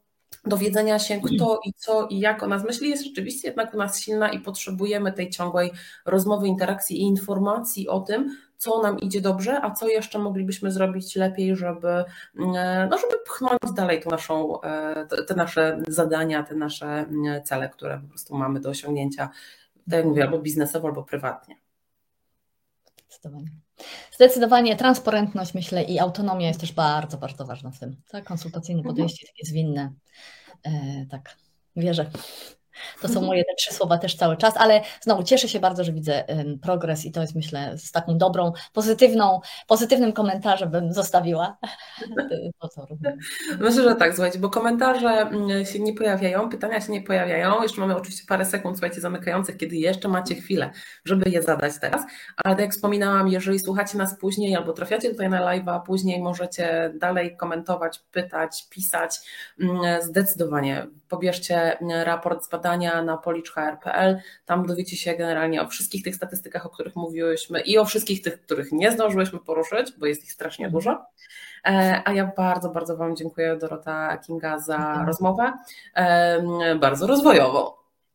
dowiedzenia 0.49 0.99
się, 0.99 1.21
kto 1.21 1.61
i 1.65 1.73
co 1.73 2.07
i 2.07 2.21
jak 2.21 2.43
o 2.43 2.47
nas 2.47 2.65
myśli, 2.65 2.91
jest 2.91 3.05
rzeczywiście 3.05 3.49
jednak 3.49 3.75
u 3.75 3.77
nas 3.77 4.01
silna 4.01 4.29
i 4.29 4.41
potrzebujemy 4.41 5.13
tej 5.13 5.31
ciągłej 5.31 5.71
rozmowy, 6.07 6.49
interakcji 6.49 6.97
i 6.97 7.03
informacji 7.03 7.89
o 7.89 8.01
tym, 8.01 8.37
co 8.57 8.83
nam 8.83 8.99
idzie 8.99 9.21
dobrze, 9.21 9.61
a 9.63 9.71
co 9.71 9.89
jeszcze 9.89 10.19
moglibyśmy 10.19 10.73
zrobić 10.73 11.17
lepiej, 11.17 11.57
żeby, 11.57 11.89
mm, 11.89 12.89
no, 12.91 12.99
żeby 12.99 13.15
pchnąć 13.27 13.75
dalej 13.75 14.03
tą 14.03 14.11
naszą, 14.11 14.61
e, 14.61 15.07
te 15.27 15.35
nasze 15.35 15.83
zadania, 15.89 16.43
te 16.43 16.55
nasze 16.55 16.87
mm, 16.87 17.43
cele, 17.43 17.69
które 17.69 18.01
po 18.03 18.09
prostu 18.09 18.37
mamy 18.37 18.61
do 18.61 18.71
osiągnięcia, 18.71 19.31
tak 19.91 19.99
jak 19.99 20.07
mówię, 20.07 20.25
albo 20.25 20.39
biznesowo, 20.39 20.89
albo 20.89 21.03
prywatnie. 21.03 21.57
Zdecydowanie. 23.09 23.68
Zdecydowanie 24.13 24.77
transparentność, 24.77 25.55
myślę, 25.55 25.83
i 25.83 25.99
autonomia 25.99 26.49
jest 26.49 26.61
też 26.61 26.73
bardzo, 26.73 27.19
bardzo 27.19 27.47
ważna 27.47 27.71
w 27.71 27.79
tym. 27.79 27.97
Tak, 28.11 28.25
konsultacyjne 28.25 28.81
mhm. 28.81 28.97
podejście, 28.97 29.27
takie 29.27 29.47
zwinne. 29.47 29.93
E, 30.63 30.71
tak, 31.11 31.37
wierzę. 31.77 32.11
To 33.03 33.09
są 33.09 33.21
moje 33.21 33.45
te 33.45 33.55
trzy 33.55 33.75
słowa 33.75 33.99
też 33.99 34.17
cały 34.17 34.37
czas, 34.37 34.57
ale 34.57 34.81
znowu 35.01 35.23
cieszę 35.23 35.49
się 35.49 35.61
bardzo, 35.61 35.85
że 35.85 35.93
widzę 35.93 36.25
progres 36.63 37.05
i 37.05 37.13
to 37.13 37.21
jest 37.21 37.35
myślę 37.35 37.79
z 37.79 37.93
taką 37.93 38.19
dobrą, 38.19 38.53
pozytywną, 38.73 39.41
pozytywnym 39.67 40.13
komentarzem 40.13 40.71
bym 40.71 40.93
zostawiła. 40.93 41.59
Co 42.75 42.87
Myślę, 43.61 43.83
że 43.83 43.95
tak, 43.95 44.15
słuchajcie, 44.15 44.39
bo 44.39 44.51
komentarze 44.51 45.09
mm, 45.09 45.65
się 45.65 45.81
nie 45.81 45.95
pojawiają, 45.95 46.49
pytania 46.49 46.81
się 46.81 46.93
nie 46.93 47.03
pojawiają. 47.03 47.63
Jeszcze 47.63 47.81
mamy 47.81 47.97
oczywiście 47.97 48.25
parę 48.29 48.45
sekund, 48.45 48.77
słuchajcie, 48.77 49.01
zamykających, 49.01 49.57
kiedy 49.57 49.77
jeszcze 49.77 50.09
macie 50.09 50.35
chwilę, 50.35 50.71
żeby 51.05 51.31
je 51.31 51.43
zadać 51.43 51.73
teraz. 51.81 52.03
Ale 52.45 52.55
tak 52.55 52.65
jak 52.65 52.73
wspominałam, 52.73 53.29
jeżeli 53.29 53.59
słuchacie 53.59 53.99
nas 53.99 54.19
później 54.19 54.57
albo 54.57 54.73
trafiacie 54.73 55.11
tutaj 55.11 55.29
na 55.29 55.41
live, 55.41 55.69
a 55.69 55.81
później 55.81 56.23
możecie 56.23 56.93
dalej 56.95 57.37
komentować, 57.37 57.99
pytać, 58.11 58.67
pisać, 58.71 59.17
mm, 59.61 60.03
zdecydowanie 60.03 60.87
pobierzcie 61.09 61.79
mm, 61.79 62.03
raport 62.03 62.45
z 62.45 62.49
badania 62.49 62.68
badania 62.69 63.03
na 63.03 63.17
policzhr.pl. 63.17 64.21
Tam 64.45 64.67
dowiecie 64.67 64.97
się 64.97 65.15
generalnie 65.15 65.63
o 65.63 65.69
wszystkich 65.69 66.03
tych 66.03 66.17
statystykach, 66.17 66.67
o 66.67 66.71
których 66.71 66.97
mówiłyśmy 66.97 67.61
i 67.61 67.79
o 67.79 67.85
wszystkich 67.85 68.23
tych, 68.23 68.41
których 68.41 68.73
nie 68.73 68.93
zdążyłyśmy 68.93 69.39
poruszyć, 69.39 69.93
bo 69.99 70.07
jest 70.07 70.25
ich 70.25 70.33
strasznie 70.33 70.67
mhm. 70.67 70.79
dużo. 70.79 71.05
E, 71.67 72.03
a 72.05 72.13
ja 72.13 72.33
bardzo, 72.37 72.71
bardzo 72.71 72.97
Wam 72.97 73.17
dziękuję, 73.17 73.57
Dorota 73.57 74.19
Kinga, 74.19 74.59
za 74.59 74.77
mhm. 74.77 75.07
rozmowę. 75.07 75.53
Bardzo 76.81 77.07
rozwojową. 77.07 77.71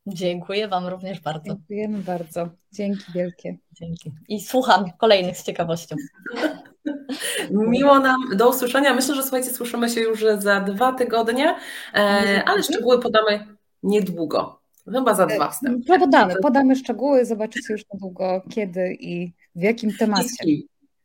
Dziękuję 0.08 0.68
Wam 0.68 0.88
również 0.88 1.20
bardzo. 1.20 1.46
Dziękujemy 1.46 2.00
bardzo. 2.00 2.50
Dzięki 2.72 3.12
wielkie. 3.14 3.58
Dzięki. 3.72 4.12
I 4.28 4.42
słucham 4.42 4.86
kolejnych 4.98 5.38
z 5.38 5.44
ciekawością. 5.44 5.96
Miło 7.52 8.00
nam, 8.00 8.22
do 8.36 8.50
usłyszenia. 8.50 8.94
Myślę, 8.94 9.16
że 9.16 9.22
słuchajcie, 9.22 9.50
słyszymy 9.50 9.90
się 9.90 10.02
już 10.02 10.26
za 10.38 10.60
dwa 10.60 10.94
tygodnie, 10.94 11.56
e, 11.94 12.44
ale 12.46 12.64
szczegóły 12.64 13.00
podamy 13.00 13.56
niedługo. 13.84 14.60
Chyba 14.92 15.16
za 15.16 15.26
dwa 15.26 15.50
wstępy. 15.50 16.00
Podamy, 16.00 16.36
podamy 16.36 16.76
szczegóły, 16.76 17.26
zobaczycie 17.26 17.74
już 17.74 17.84
niedługo 17.94 18.42
kiedy 18.50 18.98
i 19.00 19.34
w 19.56 19.62
jakim 19.62 19.98
temacie. 19.98 20.46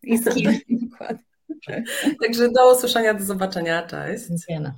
I 0.02 0.18
z 0.18 0.34
kim. 0.34 0.52
Dokładnie. 0.90 1.24
Także 2.22 2.50
do 2.50 2.72
usłyszenia, 2.72 3.14
do 3.14 3.24
zobaczenia. 3.24 3.86
Cześć. 3.86 4.24
Dziękujemy. 4.28 4.72